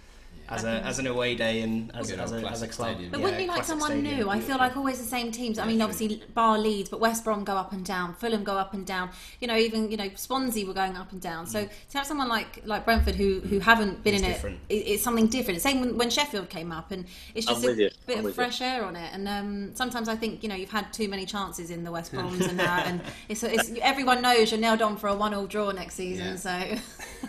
as 0.48 0.64
a 0.64 0.80
as 0.84 0.98
an 0.98 1.06
away 1.06 1.34
day 1.34 1.62
and 1.62 1.90
as, 1.94 2.10
as, 2.10 2.32
a, 2.32 2.36
as 2.48 2.62
a 2.62 2.68
club. 2.68 2.90
stadium. 2.92 3.10
But 3.10 3.20
Yeah, 3.20 3.24
wouldn't 3.24 3.42
you 3.42 3.48
like 3.48 3.64
someone 3.64 3.90
stadium, 3.90 4.18
new? 4.18 4.28
I 4.30 4.40
feel 4.40 4.56
like 4.58 4.76
always 4.76 4.98
the 4.98 5.04
same 5.04 5.30
teams. 5.32 5.58
I 5.58 5.66
mean, 5.66 5.78
Yeah, 5.78 5.84
obviously, 5.84 6.22
bar 6.34 6.58
Leeds, 6.58 6.88
but 6.88 7.00
West 7.00 7.24
Brom 7.24 7.44
go 7.44 7.54
up 7.56 7.72
and 7.72 7.84
down. 7.84 8.14
Fulham 8.14 8.44
go 8.44 8.56
up 8.58 8.74
and 8.74 8.86
down. 8.86 9.10
You 9.40 9.48
know, 9.48 9.56
even 9.56 9.90
you 9.90 9.96
know 9.96 10.10
Swansea 10.14 10.66
were 10.66 10.74
going 10.74 10.96
up 10.96 11.12
and 11.12 11.20
down. 11.20 11.46
So 11.46 11.64
to 11.66 11.98
have 11.98 12.06
someone 12.06 12.28
like 12.28 12.62
like 12.64 12.84
Brentford 12.84 13.14
who 13.16 13.40
who 13.40 13.58
haven't 13.60 14.02
been 14.02 14.14
Mm. 14.14 14.16
It's 14.16 14.22
in 14.22 14.28
different. 14.32 14.60
it, 14.68 14.74
it, 14.74 14.76
it's 14.92 15.02
something 15.02 15.26
different. 15.28 15.60
Same 15.60 15.80
when, 15.80 15.96
when 15.98 16.10
Sheffield 16.10 16.48
came 16.48 16.70
up, 16.72 16.90
and 16.92 17.04
it's 17.34 17.46
I'm 17.48 17.54
just 17.54 17.66
a 17.66 17.74
you. 17.74 17.90
bit 18.06 18.18
I'm 18.18 18.18
of 18.18 18.24
with 18.24 18.38
you. 18.38 18.44
fresh 18.44 18.60
air 18.60 18.84
on 18.84 18.96
it. 18.96 19.10
And 19.12 19.26
um, 19.28 19.74
sometimes 19.74 20.08
I 20.08 20.16
think 20.16 20.42
you 20.42 20.48
know 20.48 20.54
you've 20.54 20.70
had 20.70 20.92
too 20.92 21.08
many 21.08 21.26
chances 21.26 21.70
in 21.70 21.84
the 21.84 21.90
West 21.90 22.12
Broms 22.12 22.48
and 22.48 22.58
that, 22.60 22.86
and 22.86 23.00
it's, 23.28 23.42
it's 23.42 23.72
everyone 23.82 24.22
knows 24.22 24.52
you're 24.52 24.60
nailed 24.60 24.82
on 24.82 24.96
for 24.96 25.08
a 25.08 25.14
one-all 25.14 25.46
draw 25.46 25.70
next 25.72 25.94
season. 25.94 26.26
Yeah. 26.26 26.36
So 26.36 26.50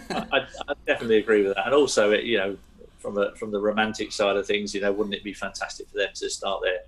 I, 0.10 0.48
I 0.68 0.74
definitely 0.86 1.18
agree 1.18 1.44
with 1.44 1.56
that. 1.56 1.66
And 1.66 1.74
also, 1.76 2.12
it, 2.12 2.24
you 2.24 2.38
know, 2.38 2.58
from 3.06 3.18
a, 3.20 3.36
from 3.36 3.52
the 3.52 3.60
romantic 3.60 4.12
side 4.12 4.36
of 4.36 4.48
things, 4.48 4.74
you 4.74 4.82
know, 4.82 4.92
wouldn't 4.92 5.14
it 5.16 5.24
be 5.24 5.34
fantastic 5.34 5.88
for 5.90 5.98
them 5.98 6.10
to 6.16 6.30
start 6.30 6.62
their 6.64 6.80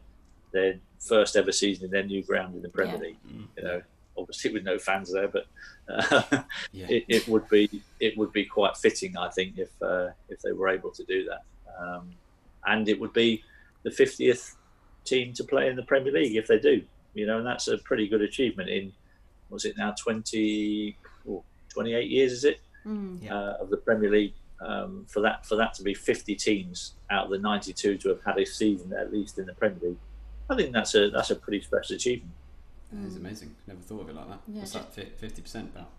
their 0.54 0.80
first 1.00 1.36
ever 1.36 1.52
season 1.52 1.86
in 1.86 1.92
their 1.92 2.04
new 2.04 2.24
ground 2.24 2.56
in 2.56 2.62
the 2.62 2.70
Premier 2.70 2.96
Yeah. 2.96 3.02
League? 3.02 3.18
You 3.58 3.64
know, 3.64 3.82
obviously 4.18 4.52
with 4.54 4.64
no 4.64 4.80
fans 4.80 5.14
there, 5.14 5.28
but 5.28 5.46
uh, 5.88 6.24
Yeah. 6.72 6.88
it, 6.90 7.06
it 7.08 7.28
would 7.28 7.48
be 7.50 7.70
it 8.00 8.18
would 8.18 8.34
be 8.34 8.46
quite 8.46 8.76
fitting, 8.78 9.16
I 9.16 9.30
think, 9.30 9.58
if 9.60 9.70
uh, 9.82 10.10
if 10.30 10.42
they 10.42 10.54
were 10.54 10.70
able 10.70 10.90
to 10.92 11.04
do 11.06 11.28
that. 11.30 11.44
Um, 11.80 12.10
and 12.66 12.90
it 12.90 13.00
would 13.00 13.14
be 13.14 13.44
the 13.84 13.92
50th 13.92 14.56
team 15.06 15.32
to 15.34 15.44
play 15.44 15.70
in 15.70 15.76
the 15.76 15.84
Premier 15.84 16.12
League 16.12 16.36
if 16.36 16.48
they 16.48 16.58
do. 16.60 16.82
You 17.14 17.28
know, 17.28 17.38
and 17.38 17.46
that's 17.48 17.68
a 17.68 17.78
pretty 17.80 18.08
good 18.08 18.22
achievement 18.22 18.70
in 18.70 18.92
was 19.50 19.64
it 19.66 19.78
now 19.78 19.92
20 19.98 20.98
oh, 21.30 21.44
28 21.70 22.10
years 22.10 22.32
is 22.34 22.44
it 22.44 22.60
mm, 22.86 23.22
Yeah. 23.24 23.34
uh, 23.36 23.58
of 23.62 23.70
the 23.70 23.78
Premier 23.78 24.10
League 24.10 24.34
um, 24.62 25.06
for 25.08 25.22
that 25.22 25.46
for 25.46 25.56
that 25.56 25.74
to 25.76 25.84
be 25.84 25.94
50 25.94 26.36
teams 26.36 26.94
out 27.12 27.26
of 27.26 27.32
the 27.32 27.38
92 27.40 27.98
to 27.98 28.10
have 28.10 28.24
had 28.26 28.38
a 28.38 28.46
season 28.46 28.94
at 28.94 29.12
least 29.14 29.38
in 29.40 29.46
the 29.46 29.54
Premier 29.54 29.80
League. 29.82 29.98
I 30.50 30.56
think 30.56 30.72
that's 30.74 30.96
a 30.96 31.10
that's 31.10 31.30
a 31.32 31.36
pretty 31.36 31.62
special 31.62 31.96
achievement. 31.96 32.34
That 32.92 33.06
is 33.06 33.16
amazing. 33.18 33.56
Never 33.68 33.82
thought 33.82 34.02
of 34.02 34.10
it 34.10 34.16
like 34.16 34.30
that. 34.30 34.40
Yeah, 34.48 34.60
What's 34.60 34.72
that? 34.72 34.94
Fifty 34.94 35.42
percent 35.42 35.72
about. 35.76 35.90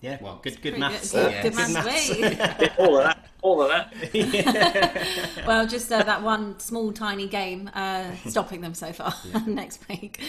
Yeah, 0.00 0.18
Well, 0.20 0.40
good 0.42 0.60
good 0.60 0.78
maths. 0.78 1.12
good, 1.12 1.32
there. 1.32 1.42
good 1.42 1.52
Good 1.54 1.72
maths, 1.72 2.18
maths. 2.18 2.70
all 2.76 2.96
of 2.98 3.04
that, 3.04 3.26
all 3.40 3.62
of 3.62 3.68
that. 3.68 5.44
well, 5.46 5.64
just 5.64 5.92
uh, 5.92 6.02
that 6.02 6.22
one 6.24 6.58
small, 6.58 6.92
tiny 6.92 7.28
game 7.28 7.70
uh, 7.72 8.10
stopping 8.26 8.60
them 8.62 8.74
so 8.74 8.92
far 8.92 9.14
next 9.46 9.88
week. 9.88 10.20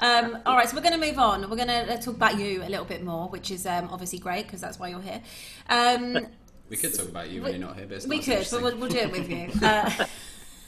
Um, 0.00 0.38
all 0.44 0.56
right, 0.56 0.68
so 0.68 0.74
we're 0.74 0.82
going 0.82 1.00
to 1.00 1.06
move 1.06 1.20
on. 1.20 1.48
We're 1.48 1.56
going 1.56 1.68
to 1.68 1.98
talk 2.02 2.16
about 2.16 2.36
you 2.36 2.64
a 2.64 2.68
little 2.68 2.84
bit 2.84 3.04
more, 3.04 3.28
which 3.28 3.52
is 3.52 3.64
um, 3.64 3.88
obviously 3.92 4.18
great 4.18 4.46
because 4.46 4.60
that's 4.60 4.80
why 4.80 4.88
you're 4.88 5.00
here. 5.00 5.22
Um, 5.68 6.26
We 6.72 6.78
could 6.78 6.94
talk 6.94 7.08
about 7.08 7.28
you 7.28 7.42
when 7.42 7.50
you're 7.50 7.60
not 7.60 7.76
here, 7.76 7.84
but 7.86 7.96
it's 7.96 8.06
we 8.06 8.16
not 8.16 8.24
could, 8.24 8.46
so 8.46 8.56
but 8.56 8.64
we'll, 8.64 8.78
we'll 8.78 8.88
do 8.88 8.96
it 8.96 9.12
with 9.12 9.28
you. 9.30 9.50
Uh, 9.62 10.06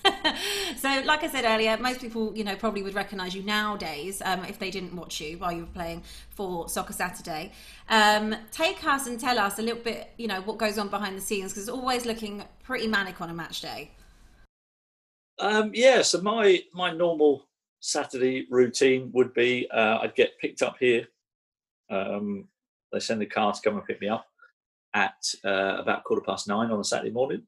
so, 0.76 1.02
like 1.06 1.24
I 1.24 1.28
said 1.28 1.46
earlier, 1.46 1.78
most 1.78 1.98
people, 1.98 2.36
you 2.36 2.44
know, 2.44 2.54
probably 2.56 2.82
would 2.82 2.94
recognise 2.94 3.34
you 3.34 3.42
nowadays 3.42 4.20
um, 4.22 4.44
if 4.44 4.58
they 4.58 4.70
didn't 4.70 4.94
watch 4.94 5.18
you 5.18 5.38
while 5.38 5.50
you 5.50 5.62
were 5.62 5.72
playing 5.72 6.02
for 6.28 6.68
Soccer 6.68 6.92
Saturday. 6.92 7.52
Um, 7.88 8.36
take 8.52 8.84
us 8.84 9.06
and 9.06 9.18
tell 9.18 9.38
us 9.38 9.58
a 9.58 9.62
little 9.62 9.82
bit, 9.82 10.10
you 10.18 10.26
know, 10.26 10.42
what 10.42 10.58
goes 10.58 10.76
on 10.76 10.88
behind 10.88 11.16
the 11.16 11.22
scenes 11.22 11.52
because 11.52 11.68
it's 11.68 11.74
always 11.74 12.04
looking 12.04 12.44
pretty 12.62 12.86
manic 12.86 13.22
on 13.22 13.30
a 13.30 13.34
match 13.34 13.62
day. 13.62 13.90
Um, 15.38 15.70
yeah, 15.72 16.02
so 16.02 16.20
my 16.20 16.62
my 16.74 16.92
normal 16.92 17.46
Saturday 17.80 18.46
routine 18.50 19.10
would 19.14 19.32
be 19.32 19.70
uh, 19.70 20.00
I'd 20.02 20.14
get 20.14 20.38
picked 20.38 20.60
up 20.60 20.76
here. 20.78 21.06
Um, 21.88 22.48
they 22.92 23.00
send 23.00 23.22
a 23.22 23.26
car 23.26 23.54
to 23.54 23.60
come 23.62 23.78
and 23.78 23.86
pick 23.86 24.02
me 24.02 24.08
up 24.08 24.26
at 24.94 25.14
uh, 25.44 25.76
about 25.78 26.04
quarter 26.04 26.24
past 26.24 26.48
nine 26.48 26.70
on 26.70 26.80
a 26.80 26.84
Saturday 26.84 27.10
morning, 27.10 27.42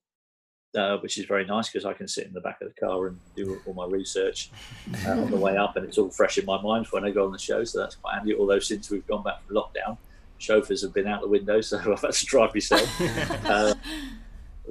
uh, 0.77 0.99
which 0.99 1.19
is 1.19 1.25
very 1.25 1.47
nice 1.47 1.69
because 1.69 1.85
I 1.85 1.93
can 1.93 2.09
sit 2.09 2.27
in 2.27 2.33
the 2.33 2.41
back 2.41 2.59
of 2.61 2.69
the 2.69 2.87
car 2.87 3.07
and 3.07 3.19
do 3.35 3.61
all 3.67 3.75
my 3.75 3.87
research 3.87 4.51
uh, 5.07 5.13
on 5.13 5.31
the 5.31 5.37
way 5.37 5.57
up, 5.57 5.77
and 5.77 5.87
it's 5.87 5.99
all 5.99 6.11
fresh 6.11 6.39
in 6.39 6.45
my 6.45 6.61
mind 6.61 6.87
for 6.87 7.01
when 7.01 7.09
I 7.09 7.13
go 7.15 7.25
on 7.25 7.33
the 7.33 7.39
show. 7.39 7.65
So 7.65 7.79
that's 7.79 7.95
quite 7.95 8.17
handy. 8.17 8.35
Although 8.35 8.59
since 8.59 8.91
we've 8.91 9.07
gone 9.07 9.23
back 9.23 9.47
from 9.47 9.57
lockdown, 9.57 9.97
chauffeurs 10.39 10.83
have 10.83 10.93
been 10.93 11.07
out 11.07 11.23
the 11.23 11.29
window, 11.29 11.61
so 11.61 11.79
I've 11.93 12.01
had 12.01 12.13
to 12.13 12.27
drive 12.27 12.55
myself. 12.55 13.01
uh, 13.47 13.75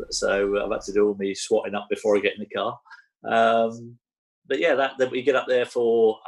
so 0.10 0.64
I've 0.64 0.72
had 0.72 0.82
to 0.82 0.94
do 0.94 1.08
all 1.08 1.16
me 1.16 1.34
swatting 1.34 1.76
up 1.76 1.88
before 1.90 2.18
I 2.18 2.20
get 2.20 2.34
in 2.38 2.42
the 2.42 2.56
car. 2.56 2.80
Um, 3.24 3.98
but 4.48 4.60
yeah, 4.60 4.76
that 4.76 4.94
then 5.00 5.10
we 5.10 5.24
get 5.24 5.36
up 5.36 5.48
there 5.48 5.66
for 5.66 6.20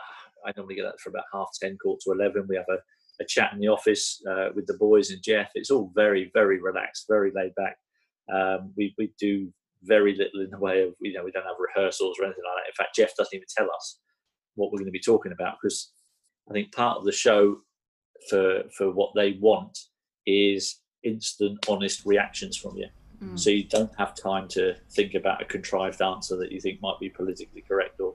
I 0.45 0.53
normally 0.55 0.75
get 0.75 0.85
up 0.85 0.99
for 0.99 1.09
about 1.09 1.25
half 1.33 1.49
ten, 1.61 1.77
quarter 1.77 1.99
to 2.05 2.11
eleven. 2.11 2.45
We 2.47 2.55
have 2.55 2.65
a, 2.69 2.77
a 3.19 3.25
chat 3.25 3.51
in 3.53 3.59
the 3.59 3.67
office 3.67 4.21
uh, 4.29 4.49
with 4.55 4.67
the 4.67 4.77
boys 4.77 5.11
and 5.11 5.21
Jeff. 5.23 5.51
It's 5.55 5.71
all 5.71 5.91
very, 5.95 6.31
very 6.33 6.61
relaxed, 6.61 7.05
very 7.07 7.31
laid 7.35 7.53
back. 7.55 7.77
Um, 8.33 8.73
we 8.75 8.93
we 8.97 9.13
do 9.19 9.51
very 9.83 10.15
little 10.15 10.41
in 10.41 10.49
the 10.49 10.59
way 10.59 10.83
of 10.83 10.93
you 10.99 11.13
know 11.13 11.23
we 11.23 11.31
don't 11.31 11.43
have 11.43 11.55
rehearsals 11.59 12.17
or 12.19 12.25
anything 12.25 12.43
like 12.43 12.63
that. 12.63 12.69
In 12.69 12.75
fact, 12.75 12.95
Jeff 12.95 13.15
doesn't 13.17 13.35
even 13.35 13.47
tell 13.55 13.67
us 13.73 13.99
what 14.55 14.71
we're 14.71 14.79
going 14.79 14.85
to 14.85 14.91
be 14.91 14.99
talking 14.99 15.31
about 15.31 15.55
because 15.61 15.91
I 16.49 16.53
think 16.53 16.73
part 16.73 16.97
of 16.97 17.05
the 17.05 17.11
show 17.11 17.57
for 18.29 18.63
for 18.75 18.91
what 18.91 19.11
they 19.15 19.37
want 19.39 19.77
is 20.25 20.81
instant, 21.03 21.65
honest 21.69 22.05
reactions 22.05 22.57
from 22.57 22.75
you. 22.77 22.87
So 23.35 23.49
you 23.49 23.63
don't 23.63 23.91
have 23.97 24.13
time 24.13 24.47
to 24.49 24.75
think 24.91 25.15
about 25.15 25.41
a 25.41 25.45
contrived 25.45 26.01
answer 26.03 26.35
that 26.37 26.51
you 26.51 26.61
think 26.61 26.81
might 26.81 26.99
be 26.99 27.09
politically 27.09 27.61
correct, 27.67 27.99
or 27.99 28.13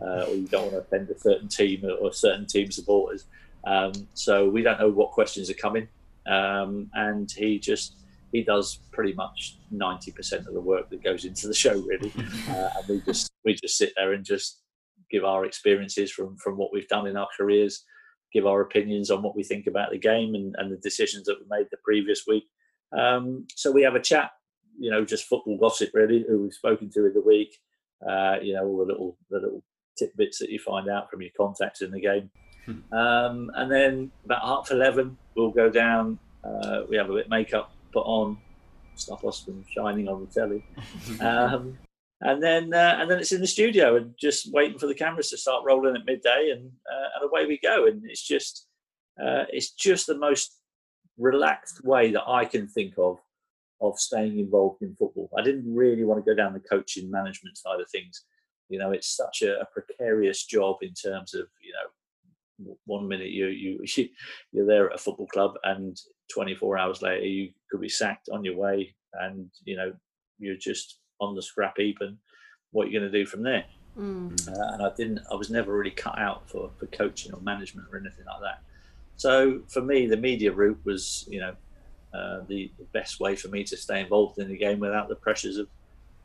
uh, 0.00 0.26
or 0.28 0.34
you 0.34 0.46
don't 0.46 0.62
want 0.62 0.74
to 0.74 0.78
offend 0.78 1.10
a 1.10 1.18
certain 1.18 1.48
team 1.48 1.84
or, 1.84 1.92
or 1.92 2.12
certain 2.12 2.46
team 2.46 2.70
supporters. 2.70 3.24
Um, 3.66 3.92
so 4.14 4.48
we 4.48 4.62
don't 4.62 4.78
know 4.78 4.90
what 4.90 5.12
questions 5.12 5.50
are 5.50 5.54
coming, 5.54 5.88
um, 6.26 6.90
and 6.94 7.30
he 7.30 7.58
just 7.58 7.96
he 8.32 8.42
does 8.42 8.80
pretty 8.92 9.12
much 9.14 9.58
ninety 9.70 10.10
percent 10.10 10.46
of 10.46 10.54
the 10.54 10.60
work 10.60 10.90
that 10.90 11.02
goes 11.02 11.24
into 11.24 11.46
the 11.46 11.54
show, 11.54 11.78
really. 11.80 12.12
uh, 12.50 12.70
and 12.76 12.88
we 12.88 13.00
just 13.00 13.30
we 13.44 13.54
just 13.54 13.78
sit 13.78 13.92
there 13.96 14.12
and 14.12 14.24
just 14.24 14.60
give 15.10 15.24
our 15.24 15.44
experiences 15.44 16.10
from 16.10 16.36
from 16.36 16.56
what 16.56 16.72
we've 16.72 16.88
done 16.88 17.06
in 17.06 17.16
our 17.16 17.28
careers, 17.36 17.84
give 18.32 18.46
our 18.46 18.60
opinions 18.60 19.10
on 19.10 19.22
what 19.22 19.36
we 19.36 19.42
think 19.42 19.66
about 19.66 19.90
the 19.90 19.98
game 19.98 20.34
and, 20.34 20.54
and 20.58 20.70
the 20.70 20.78
decisions 20.78 21.24
that 21.24 21.36
we 21.40 21.46
made 21.48 21.68
the 21.70 21.78
previous 21.84 22.24
week. 22.26 22.44
Um, 22.96 23.46
so 23.54 23.70
we 23.70 23.82
have 23.82 23.94
a 23.94 24.00
chat, 24.00 24.30
you 24.78 24.90
know, 24.90 25.04
just 25.04 25.24
football 25.24 25.58
gossip 25.58 25.90
really, 25.94 26.24
who 26.28 26.42
we've 26.42 26.52
spoken 26.52 26.90
to 26.90 27.06
in 27.06 27.14
the 27.14 27.20
week. 27.20 27.56
Uh, 28.06 28.36
you 28.42 28.52
know, 28.52 28.66
all 28.66 28.78
the 28.78 28.92
little 28.92 29.16
the 29.30 29.38
little 29.38 29.62
tidbits 29.96 30.38
that 30.38 30.50
you 30.50 30.58
find 30.58 30.88
out 30.88 31.10
from 31.10 31.22
your 31.22 31.30
contacts 31.36 31.80
in 31.80 31.90
the 31.90 32.00
game. 32.00 32.30
Um, 32.92 33.50
and 33.54 33.70
then 33.70 34.10
about 34.24 34.42
half 34.42 34.70
eleven, 34.70 35.16
we'll 35.34 35.50
go 35.50 35.70
down. 35.70 36.18
Uh, 36.42 36.82
we 36.88 36.96
have 36.96 37.10
a 37.10 37.14
bit 37.14 37.24
of 37.26 37.30
makeup 37.30 37.72
put 37.92 38.04
on, 38.04 38.38
stop 38.96 39.24
us 39.24 39.42
from 39.42 39.64
shining 39.68 40.08
on 40.08 40.20
the 40.20 40.26
telly. 40.26 40.64
Um, 41.20 41.78
and 42.20 42.42
then 42.42 42.72
uh, 42.72 42.96
and 42.98 43.10
then 43.10 43.18
it's 43.18 43.32
in 43.32 43.40
the 43.40 43.46
studio 43.46 43.96
and 43.96 44.14
just 44.18 44.50
waiting 44.52 44.78
for 44.78 44.86
the 44.86 44.94
cameras 44.94 45.30
to 45.30 45.36
start 45.36 45.64
rolling 45.66 45.94
at 45.94 46.06
midday, 46.06 46.50
and 46.52 46.70
uh, 46.90 47.08
and 47.16 47.30
away 47.30 47.46
we 47.46 47.58
go. 47.58 47.86
And 47.86 48.02
it's 48.04 48.26
just 48.26 48.66
uh, 49.20 49.44
it's 49.50 49.72
just 49.72 50.06
the 50.06 50.16
most 50.16 50.58
relaxed 51.18 51.84
way 51.84 52.10
that 52.12 52.26
I 52.26 52.44
can 52.44 52.66
think 52.66 52.94
of 52.98 53.18
of 53.80 53.98
staying 53.98 54.38
involved 54.38 54.82
in 54.82 54.94
football. 54.94 55.28
I 55.36 55.42
didn't 55.42 55.74
really 55.74 56.04
want 56.04 56.24
to 56.24 56.28
go 56.28 56.34
down 56.34 56.54
the 56.54 56.60
coaching 56.60 57.10
management 57.10 57.58
side 57.58 57.80
of 57.80 57.90
things. 57.90 58.24
You 58.70 58.78
know, 58.78 58.92
it's 58.92 59.14
such 59.14 59.42
a, 59.42 59.60
a 59.60 59.66
precarious 59.66 60.44
job 60.46 60.76
in 60.80 60.94
terms 60.94 61.34
of 61.34 61.46
you 61.62 61.72
know 61.72 61.90
one 62.86 63.08
minute 63.08 63.30
you 63.30 63.46
you 63.96 64.08
you're 64.52 64.66
there 64.66 64.88
at 64.90 64.94
a 64.94 64.98
football 64.98 65.26
club 65.26 65.54
and 65.64 66.00
24 66.32 66.78
hours 66.78 67.02
later 67.02 67.26
you 67.26 67.50
could 67.70 67.80
be 67.80 67.88
sacked 67.88 68.28
on 68.32 68.44
your 68.44 68.56
way 68.56 68.94
and 69.14 69.50
you 69.64 69.76
know 69.76 69.92
you're 70.38 70.56
just 70.56 70.98
on 71.20 71.34
the 71.34 71.42
scrap 71.42 71.76
heap 71.76 71.98
and 72.00 72.16
what 72.72 72.90
you're 72.90 73.00
going 73.00 73.10
to 73.10 73.18
do 73.18 73.26
from 73.26 73.42
there 73.42 73.64
Mm. 73.96 74.48
uh, 74.48 74.72
and 74.72 74.82
I 74.82 74.90
didn't 74.96 75.20
I 75.30 75.36
was 75.36 75.50
never 75.50 75.72
really 75.72 75.92
cut 75.92 76.18
out 76.18 76.50
for 76.50 76.68
for 76.80 76.86
coaching 76.86 77.32
or 77.32 77.40
management 77.40 77.86
or 77.92 77.96
anything 77.96 78.24
like 78.26 78.40
that 78.40 78.60
so 79.14 79.60
for 79.68 79.80
me 79.80 80.08
the 80.08 80.16
media 80.16 80.50
route 80.50 80.80
was 80.84 81.24
you 81.30 81.38
know 81.38 81.54
uh, 82.14 82.40
the, 82.46 82.70
the, 82.78 82.84
best 82.92 83.18
way 83.18 83.34
for 83.34 83.48
me 83.48 83.64
to 83.64 83.76
stay 83.76 84.00
involved 84.00 84.38
in 84.38 84.46
the 84.48 84.56
game 84.56 84.78
without 84.78 85.08
the 85.08 85.16
pressures 85.16 85.56
of, 85.56 85.66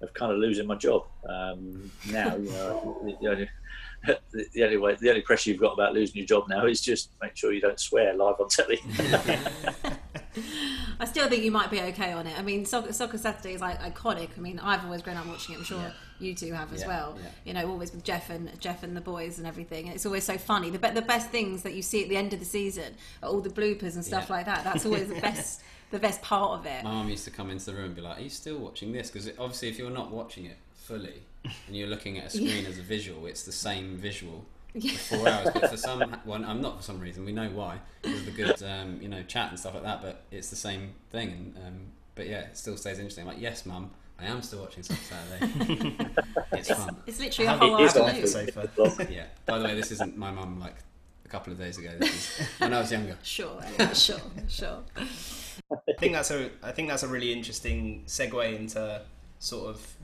of 0.03 0.13
kind 0.13 0.31
of 0.31 0.37
losing 0.37 0.67
my 0.67 0.75
job. 0.75 1.05
Um, 1.27 1.91
now, 2.11 2.35
you 2.35 3.17
know, 3.21 3.45
the, 4.05 4.19
the, 4.31 4.39
only, 4.39 4.49
the, 4.53 4.63
only 4.63 4.77
way, 4.77 4.95
the 4.95 5.09
only 5.09 5.21
pressure 5.21 5.49
you've 5.49 5.59
got 5.59 5.73
about 5.73 5.93
losing 5.93 6.17
your 6.17 6.25
job 6.25 6.47
now 6.49 6.65
is 6.65 6.81
just 6.81 7.11
make 7.21 7.35
sure 7.35 7.53
you 7.53 7.61
don't 7.61 7.79
swear 7.79 8.13
live 8.13 8.35
on 8.39 8.49
telly. 8.49 8.79
I 10.99 11.05
still 11.05 11.27
think 11.29 11.43
you 11.43 11.51
might 11.51 11.71
be 11.71 11.81
okay 11.81 12.11
on 12.11 12.27
it. 12.27 12.37
I 12.37 12.41
mean, 12.41 12.65
Soccer, 12.65 12.93
Soccer 12.93 13.17
Saturday 13.17 13.53
is 13.53 13.61
like 13.61 13.79
iconic. 13.81 14.29
I 14.37 14.41
mean, 14.41 14.59
I've 14.59 14.83
always 14.83 15.01
grown 15.01 15.17
up 15.17 15.27
watching 15.27 15.55
it. 15.55 15.59
I'm 15.59 15.63
sure. 15.63 15.79
Yeah 15.79 15.91
you 16.19 16.35
two 16.35 16.53
have 16.53 16.71
as 16.73 16.81
yeah, 16.81 16.87
well. 16.87 17.17
Yeah. 17.17 17.29
You 17.45 17.53
know, 17.53 17.69
always 17.69 17.91
with 17.91 18.03
Jeff 18.03 18.29
and 18.29 18.51
Jeff 18.59 18.83
and 18.83 18.95
the 18.95 19.01
boys 19.01 19.37
and 19.37 19.47
everything. 19.47 19.85
And 19.85 19.95
it's 19.95 20.05
always 20.05 20.23
so 20.23 20.37
funny. 20.37 20.69
The 20.69 20.77
the 20.77 21.01
best 21.01 21.29
things 21.29 21.63
that 21.63 21.73
you 21.73 21.81
see 21.81 22.03
at 22.03 22.09
the 22.09 22.17
end 22.17 22.33
of 22.33 22.39
the 22.39 22.45
season 22.45 22.95
are 23.23 23.29
all 23.29 23.41
the 23.41 23.49
bloopers 23.49 23.95
and 23.95 24.03
stuff 24.03 24.25
yeah. 24.29 24.35
like 24.35 24.45
that. 24.45 24.63
That's 24.63 24.85
always 24.85 25.07
the 25.07 25.15
best 25.21 25.61
the 25.91 25.99
best 25.99 26.21
part 26.21 26.59
of 26.59 26.65
it. 26.65 26.83
My 26.83 26.91
mum 26.91 27.09
used 27.09 27.25
to 27.25 27.31
come 27.31 27.49
into 27.49 27.65
the 27.65 27.73
room 27.73 27.85
and 27.85 27.95
be 27.95 28.01
like, 28.01 28.19
"Are 28.19 28.21
you 28.21 28.29
still 28.29 28.59
watching 28.59 28.91
this?" 28.91 29.09
Because 29.09 29.29
obviously, 29.39 29.69
if 29.69 29.77
you're 29.77 29.89
not 29.89 30.11
watching 30.11 30.45
it 30.45 30.57
fully 30.75 31.23
and 31.43 31.75
you're 31.75 31.87
looking 31.87 32.17
at 32.17 32.25
a 32.25 32.29
screen 32.29 32.65
as 32.65 32.77
a 32.77 32.81
visual, 32.81 33.25
it's 33.25 33.43
the 33.43 33.51
same 33.51 33.97
visual. 33.97 34.45
For 34.79 35.17
four 35.17 35.27
hours, 35.27 35.49
but 35.51 35.71
for 35.71 35.77
some, 35.77 36.15
well, 36.25 36.45
I'm 36.45 36.61
not 36.61 36.77
for 36.77 36.83
some 36.83 36.99
reason. 36.99 37.25
We 37.25 37.31
know 37.31 37.49
why 37.49 37.79
because 38.03 38.23
the 38.25 38.31
good, 38.31 38.61
um, 38.61 38.99
you 39.01 39.07
know, 39.07 39.23
chat 39.23 39.49
and 39.49 39.59
stuff 39.59 39.73
like 39.73 39.81
that. 39.81 39.99
But 39.99 40.21
it's 40.29 40.51
the 40.51 40.55
same 40.55 40.93
thing, 41.09 41.31
and 41.31 41.65
um, 41.65 41.79
but 42.13 42.27
yeah, 42.27 42.41
it 42.41 42.57
still 42.57 42.77
stays 42.77 42.99
interesting. 42.99 43.23
I'm 43.23 43.29
like, 43.29 43.41
yes, 43.41 43.65
mum, 43.65 43.89
I 44.19 44.25
am 44.25 44.41
still 44.41 44.59
watching 44.59 44.83
Soccer 44.83 44.99
Saturday. 45.01 45.95
it's, 46.51 46.69
fun. 46.69 46.97
It's 47.07 47.19
literally 47.19 47.47
a 47.47 47.57
whole 47.57 47.81
afternoon. 47.81 48.27
Sofa. 48.27 49.07
yeah. 49.09 49.25
By 49.45 49.59
the 49.59 49.65
way, 49.65 49.75
this 49.75 49.91
isn't 49.91 50.17
my 50.17 50.29
mum 50.29 50.59
like 50.59 50.75
a 51.25 51.29
couple 51.29 51.53
of 51.53 51.59
days 51.59 51.77
ago. 51.77 51.91
This 51.97 52.39
is 52.39 52.47
when 52.57 52.73
I 52.73 52.79
was 52.79 52.91
younger. 52.91 53.17
Sure. 53.23 53.61
Yeah, 53.79 53.93
sure. 53.93 54.19
Sure. 54.47 54.79
I 55.71 55.93
think 55.99 56.13
that's 56.13 56.31
a. 56.31 56.49
I 56.61 56.71
think 56.71 56.89
that's 56.89 57.03
a 57.03 57.07
really 57.07 57.31
interesting 57.31 58.03
segue 58.07 58.55
into 58.55 59.01
sort 59.39 59.69
of 59.69 59.95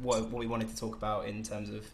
what, 0.00 0.22
what 0.30 0.38
we 0.38 0.46
wanted 0.46 0.68
to 0.68 0.76
talk 0.76 0.96
about 0.96 1.26
in 1.26 1.42
terms 1.42 1.70
of 1.70 1.86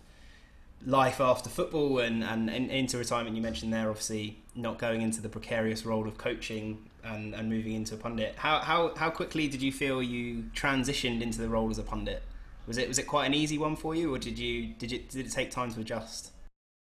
life 0.85 1.21
after 1.21 1.49
football 1.49 1.99
and, 2.01 2.23
and, 2.23 2.51
and 2.51 2.71
into 2.71 2.99
retirement. 2.99 3.37
You 3.37 3.43
mentioned 3.43 3.73
there, 3.73 3.89
obviously, 3.89 4.39
not 4.55 4.79
going 4.79 5.03
into 5.03 5.21
the 5.21 5.29
precarious 5.29 5.87
role 5.87 6.07
of 6.07 6.19
coaching 6.19 6.89
and, 7.05 7.35
and 7.35 7.49
moving 7.49 7.73
into 7.73 7.95
a 7.95 7.99
pundit. 7.99 8.35
How, 8.37 8.59
how 8.59 8.95
how 8.97 9.11
quickly 9.11 9.49
did 9.49 9.63
you 9.63 9.73
feel 9.73 10.03
you 10.03 10.45
transitioned 10.55 11.23
into 11.23 11.41
the 11.41 11.49
role 11.49 11.71
as 11.71 11.79
a 11.79 11.83
pundit? 11.83 12.23
Was 12.67 12.79
it 12.79 12.89
was 12.89 12.99
it 12.99 13.07
quite 13.07 13.27
an 13.27 13.35
easy 13.35 13.59
one 13.59 13.77
for 13.77 13.95
you, 13.95 14.15
or 14.15 14.19
did 14.19 14.39
you 14.39 14.75
did 14.79 14.93
it 14.93 15.09
did 15.11 15.27
it 15.27 15.33
take 15.33 15.51
time 15.51 15.73
to 15.73 15.81
adjust? 15.81 16.33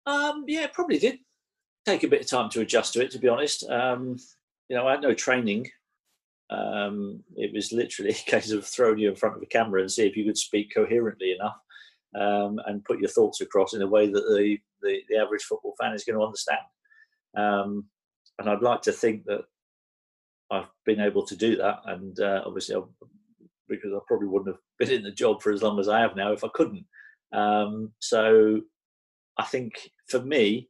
Um, 0.05 0.45
yeah, 0.47 0.67
probably 0.67 0.97
did 0.97 1.19
take 1.85 2.03
a 2.03 2.07
bit 2.07 2.21
of 2.21 2.27
time 2.27 2.49
to 2.51 2.61
adjust 2.61 2.93
to 2.93 3.03
it. 3.03 3.11
To 3.11 3.19
be 3.19 3.27
honest, 3.27 3.69
um, 3.69 4.17
you 4.69 4.75
know, 4.75 4.87
I 4.87 4.91
had 4.91 5.01
no 5.01 5.13
training. 5.13 5.69
Um, 6.49 7.23
it 7.35 7.53
was 7.53 7.71
literally 7.71 8.11
a 8.27 8.31
case 8.31 8.51
of 8.51 8.65
throwing 8.65 8.99
you 8.99 9.09
in 9.09 9.15
front 9.15 9.35
of 9.35 9.41
a 9.41 9.47
camera 9.47 9.81
and 9.81 9.91
see 9.91 10.05
if 10.05 10.15
you 10.15 10.25
could 10.25 10.37
speak 10.37 10.73
coherently 10.73 11.31
enough 11.31 11.57
um, 12.19 12.59
and 12.65 12.83
put 12.83 12.99
your 12.99 13.09
thoughts 13.09 13.41
across 13.41 13.73
in 13.73 13.81
a 13.81 13.87
way 13.87 14.07
that 14.07 14.21
the, 14.21 14.57
the, 14.81 14.99
the 15.09 15.17
average 15.17 15.43
football 15.43 15.75
fan 15.79 15.93
is 15.93 16.03
going 16.03 16.17
to 16.17 16.25
understand. 16.25 16.59
Um, 17.35 17.85
and 18.39 18.49
I'd 18.49 18.61
like 18.61 18.81
to 18.83 18.91
think 18.91 19.25
that 19.25 19.41
I've 20.51 20.69
been 20.85 20.99
able 20.99 21.25
to 21.25 21.35
do 21.35 21.55
that. 21.57 21.79
And 21.85 22.19
uh, 22.19 22.43
obviously, 22.45 22.75
I've, 22.75 22.83
because 23.67 23.91
I 23.93 23.99
probably 24.07 24.27
wouldn't 24.27 24.55
have 24.55 24.61
been 24.77 24.91
in 24.91 25.03
the 25.03 25.11
job 25.11 25.41
for 25.41 25.51
as 25.51 25.63
long 25.63 25.79
as 25.79 25.89
I 25.89 25.99
have 25.99 26.15
now 26.15 26.31
if 26.31 26.43
I 26.43 26.49
couldn't. 26.53 26.85
Um, 27.33 27.91
so 27.99 28.61
I 29.37 29.43
think 29.45 29.89
for 30.07 30.21
me, 30.21 30.69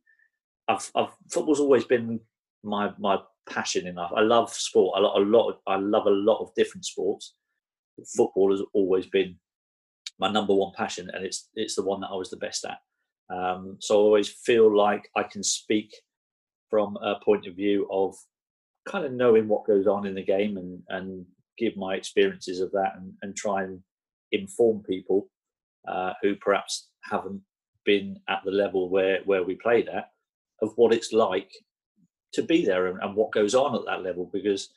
I've, 0.68 0.90
I've, 0.96 1.10
football's 1.30 1.60
always 1.60 1.86
been 1.86 2.20
my 2.64 2.92
my 2.98 3.20
passion 3.50 3.88
enough. 3.88 4.12
I 4.16 4.22
love 4.22 4.54
sport. 4.54 4.98
a 4.98 5.02
lot. 5.02 5.18
a 5.18 5.24
lot. 5.24 5.50
Of, 5.50 5.56
I 5.68 5.76
love 5.78 6.06
a 6.06 6.12
lot 6.12 6.42
of 6.42 6.54
different 6.56 6.86
sports. 6.86 7.36
Football 8.16 8.52
has 8.52 8.62
always 8.74 9.08
been 9.08 9.38
my 10.20 10.32
number 10.32 10.54
one 10.54 10.74
passion, 10.76 11.10
and 11.14 11.26
it's 11.26 11.50
it's 11.56 11.76
the 11.76 11.84
one 11.84 12.02
that 12.02 12.10
I 12.12 12.16
was 12.16 12.30
the 12.30 12.38
best 12.38 12.66
at. 12.66 12.80
Um, 13.36 13.78
so 13.80 13.96
I 13.96 13.98
always 14.00 14.30
feel 14.30 14.76
like 14.76 15.10
I 15.16 15.24
can 15.24 15.44
speak 15.44 15.96
from 16.70 16.98
a 16.98 17.16
point 17.24 17.48
of 17.48 17.56
view 17.56 17.88
of 17.92 18.16
kind 18.88 19.06
of 19.06 19.12
knowing 19.12 19.48
what 19.48 19.66
goes 19.66 19.88
on 19.88 20.06
in 20.06 20.16
the 20.16 20.24
game 20.24 20.58
and 20.58 20.82
and 20.90 21.26
give 21.58 21.78
my 21.78 21.96
experiences 21.96 22.60
of 22.60 22.72
that 22.72 22.94
and, 22.98 23.14
and 23.22 23.36
try 23.36 23.64
and 23.64 23.80
inform 24.32 24.84
people 24.84 25.30
uh, 25.88 26.14
who 26.22 26.36
perhaps 26.36 26.90
haven't 27.04 27.42
been 27.86 28.20
at 28.30 28.42
the 28.44 28.52
level 28.52 28.90
where 28.90 29.20
where 29.26 29.44
we 29.44 29.56
played 29.56 29.88
at 29.88 30.10
of 30.62 30.74
what 30.76 30.94
it's 30.94 31.14
like 31.14 31.52
to 32.36 32.44
be 32.44 32.66
there 32.66 32.88
and, 32.88 33.02
and 33.02 33.16
what 33.16 33.32
goes 33.32 33.56
on 33.56 33.76
at 33.76 33.86
that 33.86 34.04
level 34.04 34.30
because 34.32 34.70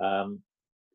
um, 0.00 0.40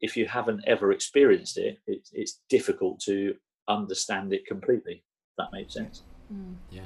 if 0.01 0.17
you 0.17 0.27
haven't 0.27 0.63
ever 0.67 0.91
experienced 0.91 1.57
it, 1.57 1.79
it, 1.87 2.09
it's 2.13 2.39
difficult 2.49 2.99
to 3.01 3.35
understand 3.67 4.33
it 4.33 4.45
completely. 4.45 5.03
that 5.37 5.47
makes 5.51 5.73
sense. 5.73 6.03
Mm. 6.33 6.55
Yeah, 6.69 6.81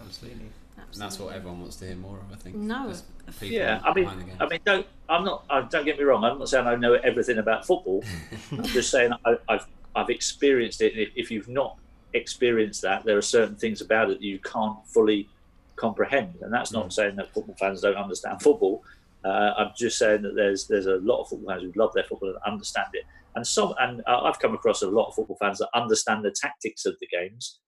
absolutely. 0.00 0.50
Absolutely. 0.78 0.92
And 0.92 1.02
that's 1.02 1.18
what 1.18 1.34
everyone 1.34 1.60
wants 1.60 1.76
to 1.76 1.86
hear 1.86 1.96
more 1.96 2.18
of, 2.18 2.32
I 2.32 2.36
think. 2.36 2.56
No. 2.56 2.92
Yeah, 3.40 3.80
I 3.82 3.94
mean, 3.94 4.08
I 4.38 4.46
mean, 4.46 4.60
don't. 4.64 4.86
I'm 5.08 5.24
not. 5.24 5.44
Uh, 5.48 5.62
don't 5.62 5.84
get 5.84 5.98
me 5.98 6.04
wrong. 6.04 6.22
I'm 6.22 6.38
not 6.38 6.48
saying 6.48 6.66
I 6.66 6.76
know 6.76 6.94
everything 6.94 7.38
about 7.38 7.66
football. 7.66 8.04
I'm 8.52 8.64
just 8.64 8.90
saying 8.90 9.12
I, 9.24 9.36
have 9.48 9.66
I've 9.94 10.10
experienced 10.10 10.82
it. 10.82 10.96
If, 10.96 11.08
if 11.16 11.30
you've 11.30 11.48
not 11.48 11.78
experienced 12.12 12.82
that, 12.82 13.04
there 13.04 13.16
are 13.16 13.22
certain 13.22 13.56
things 13.56 13.80
about 13.80 14.10
it 14.10 14.18
that 14.18 14.22
you 14.22 14.38
can't 14.38 14.76
fully 14.86 15.28
comprehend. 15.76 16.36
And 16.40 16.52
that's 16.52 16.72
not 16.72 16.86
mm. 16.86 16.92
saying 16.92 17.16
that 17.16 17.32
football 17.32 17.56
fans 17.58 17.80
don't 17.80 17.96
understand 17.96 18.42
football. 18.42 18.82
Uh, 19.24 19.52
I'm 19.56 19.72
just 19.76 19.98
saying 19.98 20.22
that 20.22 20.34
there's 20.36 20.66
there's 20.66 20.86
a 20.86 20.96
lot 20.96 21.22
of 21.22 21.28
football 21.28 21.50
fans 21.50 21.62
who 21.62 21.72
love 21.80 21.92
their 21.94 22.04
football 22.04 22.28
and 22.28 22.38
understand 22.46 22.88
it, 22.92 23.04
and 23.34 23.44
some 23.44 23.74
and 23.80 24.02
I've 24.06 24.38
come 24.38 24.54
across 24.54 24.82
a 24.82 24.90
lot 24.90 25.08
of 25.08 25.14
football 25.14 25.38
fans 25.40 25.58
that 25.58 25.68
understand 25.74 26.24
the 26.24 26.30
tactics 26.30 26.86
of 26.86 26.96
the 27.00 27.08
games 27.08 27.60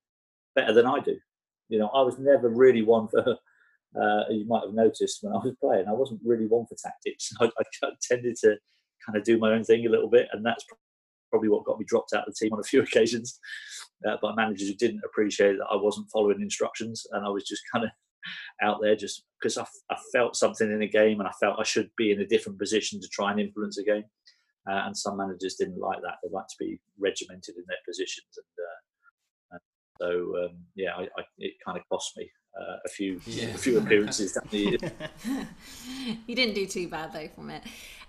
better 0.54 0.72
than 0.72 0.86
I 0.86 1.00
do. 1.00 1.18
You 1.68 1.80
know, 1.80 1.88
I 1.88 2.02
was 2.02 2.18
never 2.18 2.48
really 2.48 2.82
one 2.82 3.08
for. 3.08 3.38
Uh, 3.98 4.24
you 4.28 4.44
might 4.46 4.62
have 4.62 4.74
noticed 4.74 5.20
when 5.22 5.32
I 5.32 5.38
was 5.38 5.54
playing, 5.62 5.88
I 5.88 5.92
wasn't 5.92 6.20
really 6.22 6.46
one 6.46 6.66
for 6.66 6.76
tactics. 6.76 7.32
I, 7.40 7.46
I 7.46 7.90
tended 8.02 8.36
to 8.42 8.58
kind 9.04 9.16
of 9.16 9.24
do 9.24 9.38
my 9.38 9.52
own 9.52 9.64
thing 9.64 9.86
a 9.86 9.88
little 9.88 10.10
bit, 10.10 10.28
and 10.32 10.44
that's 10.44 10.64
probably 11.30 11.48
what 11.48 11.64
got 11.64 11.78
me 11.78 11.84
dropped 11.86 12.12
out 12.12 12.26
of 12.26 12.34
the 12.34 12.38
team 12.38 12.52
on 12.52 12.60
a 12.60 12.64
few 12.64 12.82
occasions 12.88 13.38
uh, 14.08 14.16
by 14.22 14.34
managers 14.34 14.68
who 14.68 14.74
didn't 14.74 15.02
appreciate 15.04 15.56
that 15.58 15.68
I 15.70 15.76
wasn't 15.76 16.10
following 16.12 16.40
instructions 16.40 17.06
and 17.12 17.24
I 17.24 17.28
was 17.28 17.44
just 17.44 17.62
kind 17.72 17.84
of 17.84 17.90
out 18.62 18.78
there 18.82 18.96
just 18.96 19.24
because 19.40 19.56
I, 19.56 19.64
I, 19.90 19.96
felt 20.12 20.36
something 20.36 20.70
in 20.70 20.80
the 20.80 20.88
game 20.88 21.20
and 21.20 21.28
I 21.28 21.32
felt 21.40 21.58
I 21.58 21.62
should 21.62 21.90
be 21.96 22.10
in 22.10 22.20
a 22.20 22.26
different 22.26 22.58
position 22.58 23.00
to 23.00 23.08
try 23.08 23.30
and 23.30 23.40
influence 23.40 23.78
a 23.78 23.84
game. 23.84 24.04
Uh, 24.68 24.82
and 24.84 24.96
some 24.96 25.16
managers 25.16 25.54
didn't 25.54 25.78
like 25.78 26.02
that; 26.02 26.16
they 26.22 26.28
like 26.30 26.46
to 26.46 26.56
be 26.58 26.78
regimented 26.98 27.56
in 27.56 27.64
their 27.68 27.78
positions, 27.86 28.26
and 28.36 28.44
uh, 28.66 28.78
so 30.00 30.44
um, 30.44 30.56
yeah, 30.74 30.90
I, 30.94 31.02
I, 31.02 31.24
it 31.38 31.54
kind 31.64 31.78
of 31.78 31.84
cost 31.88 32.12
me 32.16 32.30
uh, 32.60 32.76
a 32.84 32.88
few 32.88 33.20
yeah. 33.26 33.46
a 33.46 33.58
few 33.58 33.78
appearances 33.78 34.34
that 34.34 34.52
you 36.26 36.34
didn't 36.34 36.54
do 36.54 36.66
too 36.66 36.88
bad 36.88 37.12
though 37.12 37.28
from 37.28 37.50
it. 37.50 37.62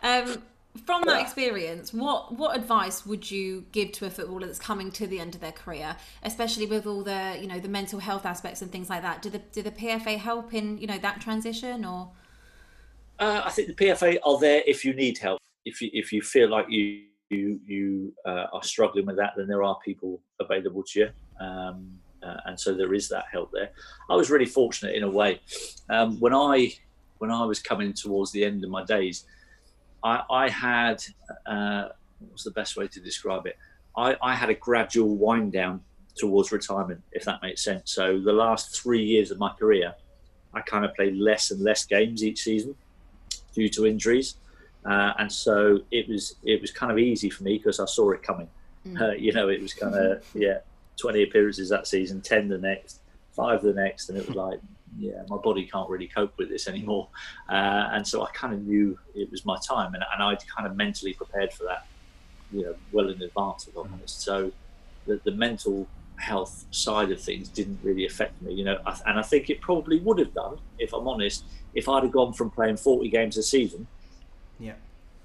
Um, 0.03 0.41
from 0.85 1.01
that 1.03 1.21
experience, 1.21 1.93
what 1.93 2.35
what 2.35 2.55
advice 2.55 3.05
would 3.05 3.29
you 3.29 3.65
give 3.71 3.91
to 3.93 4.05
a 4.05 4.09
footballer 4.09 4.45
that's 4.45 4.59
coming 4.59 4.91
to 4.91 5.07
the 5.07 5.19
end 5.19 5.33
of 5.33 5.41
their 5.41 5.51
career, 5.51 5.95
especially 6.23 6.67
with 6.67 6.85
all 6.85 7.03
the 7.03 7.37
you 7.41 7.47
know 7.47 7.59
the 7.59 7.67
mental 7.67 7.99
health 7.99 8.25
aspects 8.25 8.61
and 8.61 8.71
things 8.71 8.89
like 8.89 9.01
that? 9.01 9.21
Do 9.21 9.29
the 9.29 9.39
do 9.39 9.63
the 9.63 9.71
PFA 9.71 10.17
help 10.17 10.53
in 10.53 10.77
you 10.77 10.87
know 10.87 10.99
that 10.99 11.21
transition 11.21 11.85
or? 11.85 12.11
Uh, 13.17 13.41
I 13.43 13.49
think 13.49 13.67
the 13.67 13.73
PFA 13.73 14.17
are 14.23 14.39
there 14.39 14.61
if 14.65 14.85
you 14.85 14.93
need 14.93 15.17
help. 15.17 15.39
If 15.65 15.81
you 15.81 15.89
if 15.91 16.13
you 16.13 16.21
feel 16.21 16.49
like 16.49 16.67
you 16.69 17.03
you 17.29 17.59
you 17.65 18.13
uh, 18.25 18.45
are 18.53 18.63
struggling 18.63 19.07
with 19.07 19.17
that, 19.17 19.33
then 19.35 19.47
there 19.47 19.63
are 19.63 19.77
people 19.83 20.21
available 20.39 20.83
to 20.83 20.99
you. 20.99 21.09
Um, 21.39 21.99
uh, 22.21 22.37
and 22.45 22.59
so 22.59 22.73
there 22.73 22.93
is 22.93 23.09
that 23.09 23.25
help 23.31 23.51
there. 23.51 23.71
I 24.09 24.15
was 24.15 24.29
really 24.29 24.45
fortunate 24.45 24.95
in 24.95 25.03
a 25.03 25.09
way. 25.09 25.41
Um, 25.89 26.19
when 26.19 26.33
I 26.33 26.73
when 27.17 27.31
I 27.31 27.43
was 27.45 27.59
coming 27.59 27.93
towards 27.93 28.31
the 28.31 28.45
end 28.45 28.63
of 28.63 28.69
my 28.69 28.83
days, 28.83 29.25
I, 30.03 30.23
I 30.29 30.49
had 30.49 31.03
uh, 31.45 31.89
what's 32.19 32.43
the 32.43 32.51
best 32.51 32.77
way 32.77 32.87
to 32.87 32.99
describe 32.99 33.45
it? 33.45 33.57
I, 33.95 34.15
I 34.21 34.35
had 34.35 34.49
a 34.49 34.53
gradual 34.53 35.15
wind 35.15 35.51
down 35.51 35.81
towards 36.15 36.51
retirement, 36.51 37.01
if 37.11 37.25
that 37.25 37.41
makes 37.41 37.63
sense. 37.63 37.91
So 37.91 38.19
the 38.19 38.33
last 38.33 38.81
three 38.81 39.03
years 39.03 39.31
of 39.31 39.39
my 39.39 39.53
career, 39.53 39.95
I 40.53 40.61
kind 40.61 40.85
of 40.85 40.93
played 40.95 41.15
less 41.15 41.51
and 41.51 41.61
less 41.61 41.85
games 41.85 42.23
each 42.23 42.41
season 42.41 42.75
due 43.53 43.69
to 43.69 43.85
injuries, 43.85 44.35
uh, 44.85 45.13
and 45.17 45.31
so 45.31 45.79
it 45.91 46.07
was 46.07 46.35
it 46.43 46.61
was 46.61 46.71
kind 46.71 46.91
of 46.91 46.97
easy 46.97 47.29
for 47.29 47.43
me 47.43 47.57
because 47.57 47.79
I 47.79 47.85
saw 47.85 48.11
it 48.11 48.23
coming. 48.23 48.49
Mm. 48.87 49.01
Uh, 49.01 49.11
you 49.13 49.33
know, 49.33 49.49
it 49.49 49.61
was 49.61 49.73
kind 49.73 49.95
of 49.95 50.23
yeah 50.33 50.59
20 50.99 51.23
appearances 51.23 51.69
that 51.69 51.87
season, 51.87 52.21
10 52.21 52.49
the 52.49 52.57
next, 52.57 52.99
five 53.31 53.61
the 53.61 53.73
next, 53.73 54.09
and 54.09 54.17
it 54.17 54.27
was 54.27 54.35
like, 54.35 54.59
yeah, 54.97 55.23
my 55.29 55.37
body 55.37 55.65
can't 55.65 55.89
really 55.89 56.07
cope 56.07 56.37
with 56.37 56.49
this 56.49 56.67
anymore. 56.67 57.07
Uh, 57.49 57.89
and 57.93 58.07
so 58.07 58.21
I 58.21 58.29
kind 58.29 58.53
of 58.53 58.61
knew 58.61 58.97
it 59.15 59.31
was 59.31 59.43
my 59.43 59.57
time, 59.67 59.95
and, 59.95 60.03
and 60.13 60.21
I'd 60.21 60.47
kind 60.47 60.67
of 60.67 60.75
mentally 60.75 61.13
prepared 61.13 61.51
for 61.51 61.63
that, 61.63 61.87
you 62.51 62.61
know, 62.61 62.75
well 62.91 63.09
in 63.09 63.19
advance, 63.23 63.67
if 63.67 63.75
I'm 63.75 63.91
honest. 63.91 64.21
So 64.21 64.51
the, 65.07 65.19
the 65.23 65.31
mental 65.31 65.87
health 66.17 66.65
side 66.69 67.09
of 67.11 67.19
things 67.19 67.49
didn't 67.49 67.79
really 67.81 68.05
affect 68.05 68.39
me, 68.43 68.53
you 68.53 68.63
know, 68.63 68.77
and 69.07 69.17
I 69.17 69.23
think 69.23 69.49
it 69.49 69.61
probably 69.61 69.99
would 69.99 70.19
have 70.19 70.31
done, 70.35 70.59
if 70.77 70.93
I'm 70.93 71.07
honest, 71.07 71.43
if 71.73 71.89
I'd 71.89 72.03
have 72.03 72.11
gone 72.11 72.33
from 72.33 72.51
playing 72.51 72.77
40 72.77 73.09
games 73.09 73.35
a 73.35 73.41
season 73.41 73.87
yeah. 74.59 74.73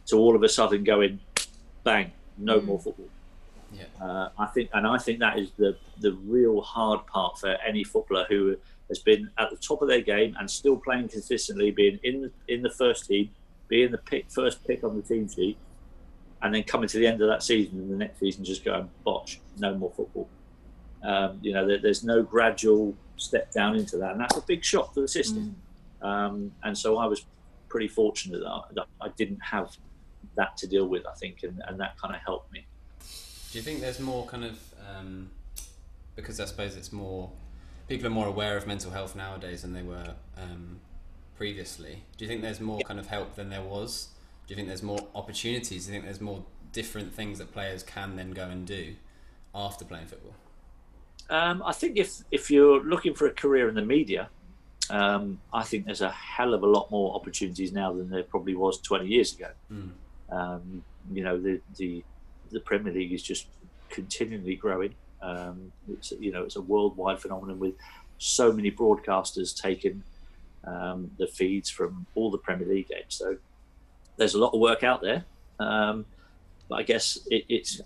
to 0.07 0.17
all 0.17 0.35
of 0.35 0.43
a 0.43 0.49
sudden 0.49 0.83
going, 0.83 1.21
bang, 1.83 2.13
no 2.39 2.61
more 2.63 2.79
football. 2.79 3.09
Yeah. 3.73 3.85
Uh, 4.01 4.29
I 4.39 4.47
think, 4.47 4.71
and 4.73 4.87
I 4.87 4.99
think 4.99 5.19
that 5.19 5.39
is 5.39 5.51
the 5.59 5.77
the 5.99 6.13
real 6.13 6.61
hard 6.61 7.07
part 7.07 7.39
for 7.39 7.57
any 7.67 7.83
footballer 7.83 8.25
who 8.29 8.57
has 8.89 8.99
been 8.99 9.31
at 9.39 9.51
the 9.51 9.57
top 9.57 9.83
of 9.83 9.89
their 9.89 10.01
game 10.01 10.37
and 10.39 10.51
still 10.51 10.77
playing 10.77 11.09
consistently, 11.09 11.71
being 11.71 11.99
in 12.03 12.23
the, 12.23 12.55
in 12.55 12.63
the 12.63 12.71
first 12.71 13.07
team, 13.07 13.31
being 13.69 13.91
the 13.91 13.99
pick, 13.99 14.31
first 14.31 14.67
pick 14.67 14.85
on 14.85 14.97
the 14.97 15.03
team 15.03 15.29
sheet, 15.29 15.57
and 16.43 16.55
then 16.55 16.63
coming 16.63 16.89
to 16.89 16.99
the 16.99 17.07
end 17.07 17.21
of 17.23 17.29
that 17.29 17.43
season 17.43 17.79
and 17.79 17.91
the 17.91 17.97
next 17.97 18.21
season 18.21 18.45
just 18.45 18.65
going 18.65 18.91
botch, 19.05 19.41
no 19.59 19.75
more 19.75 19.91
football. 19.97 20.29
Um, 21.03 21.39
you 21.43 21.53
know, 21.53 21.67
there, 21.67 21.79
there's 21.79 22.05
no 22.05 22.23
gradual 22.23 22.95
step 23.17 23.53
down 23.53 23.77
into 23.77 23.97
that, 23.99 24.13
and 24.13 24.21
that's 24.21 24.37
a 24.37 24.43
big 24.43 24.65
shock 24.65 24.95
to 24.95 25.01
the 25.01 25.09
system. 25.09 25.57
Um, 26.03 26.53
and 26.63 26.77
so 26.77 26.99
I 26.99 27.07
was 27.07 27.25
pretty 27.69 27.89
fortunate 27.89 28.41
that 28.41 28.49
I, 28.49 28.61
that 28.73 28.87
I 29.01 29.09
didn't 29.17 29.41
have 29.41 29.77
that 30.37 30.57
to 30.59 30.67
deal 30.67 30.87
with, 30.87 31.07
I 31.07 31.15
think, 31.15 31.43
and, 31.43 31.63
and 31.67 31.81
that 31.81 31.99
kind 31.99 32.15
of 32.15 32.21
helped 32.21 32.53
me. 32.53 32.67
Do 33.53 33.59
you 33.59 33.63
think 33.63 33.81
there's 33.81 34.01
more 34.01 34.27
kind 34.27 34.45
of 34.45 34.59
um, 34.97 35.31
because 36.17 36.41
I 36.41 36.45
suppose 36.45 36.77
it's 36.77 36.93
more 36.93 37.31
people 37.89 38.07
are 38.07 38.11
more 38.11 38.27
aware 38.27 38.57
of 38.57 38.67
mental 38.67 38.91
health 38.91 39.15
nowadays 39.15 39.63
than 39.63 39.73
they 39.73 39.83
were 39.83 40.15
um, 40.37 40.81
previously. 41.37 42.03
Do 42.17 42.25
you 42.25 42.29
think 42.29 42.43
there's 42.43 42.61
more 42.61 42.81
kind 42.81 42.99
of 42.99 43.07
help 43.09 43.35
than 43.37 43.51
there 43.51 43.63
was? 43.63 44.09
Do 44.47 44.53
you 44.53 44.57
think 44.57 44.69
there's 44.69 44.83
more 44.83 45.07
opportunities? 45.15 45.87
Do 45.87 45.93
you 45.93 45.95
think 45.95 46.05
there's 46.05 46.21
more 46.21 46.45
different 46.73 47.15
things 47.15 47.39
that 47.39 47.53
players 47.53 47.83
can 47.83 48.17
then 48.17 48.33
go 48.33 48.45
and 48.45 48.67
do 48.67 48.95
after 49.55 49.85
playing 49.85 50.07
football? 50.07 50.35
Um, 51.31 51.63
I 51.65 51.73
think 51.73 51.97
if 51.97 52.23
if 52.31 52.51
you're 52.51 52.83
looking 52.83 53.15
for 53.15 53.27
a 53.27 53.31
career 53.31 53.69
in 53.69 53.75
the 53.75 53.85
media, 53.85 54.29
um, 54.91 55.41
I 55.53 55.63
think 55.63 55.87
there's 55.87 56.03
a 56.03 56.11
hell 56.11 56.53
of 56.53 56.63
a 56.63 56.67
lot 56.67 56.91
more 56.91 57.15
opportunities 57.15 57.73
now 57.73 57.93
than 57.93 58.11
there 58.11 58.23
probably 58.23 58.55
was 58.55 58.79
20 58.81 59.07
years 59.07 59.35
ago. 59.35 59.49
Mm. 59.73 59.91
Um, 60.31 60.85
you 61.11 61.25
know, 61.25 61.41
the, 61.41 61.61
the 61.77 62.05
the 62.51 62.61
Premier 62.61 62.93
League 62.93 63.13
is 63.13 63.23
just 63.23 63.47
continually 63.89 64.57
growing. 64.57 64.95
Um, 65.25 65.73
it's 65.91 66.13
you 66.21 66.33
know 66.33 66.43
it's 66.43 66.57
a 66.57 66.61
worldwide 66.61 67.21
phenomenon 67.21 67.59
with 67.59 67.75
so 68.19 68.53
many 68.53 68.71
broadcasters 68.71 69.59
taking 69.61 70.03
um, 70.65 71.11
the 71.19 71.27
feeds 71.27 71.71
from 71.71 72.07
all 72.15 72.31
the 72.31 72.39
Premier 72.39 72.69
League 72.69 72.89
games. 72.89 73.15
So 73.15 73.37
there's 74.17 74.35
a 74.35 74.39
lot 74.39 74.55
of 74.55 74.61
work 74.61 74.85
out 74.85 75.01
there. 75.03 75.25
Um, 75.59 76.05
but 76.69 76.77
I 76.77 76.83
guess 76.83 77.19
it, 77.31 77.45
it's 77.49 77.81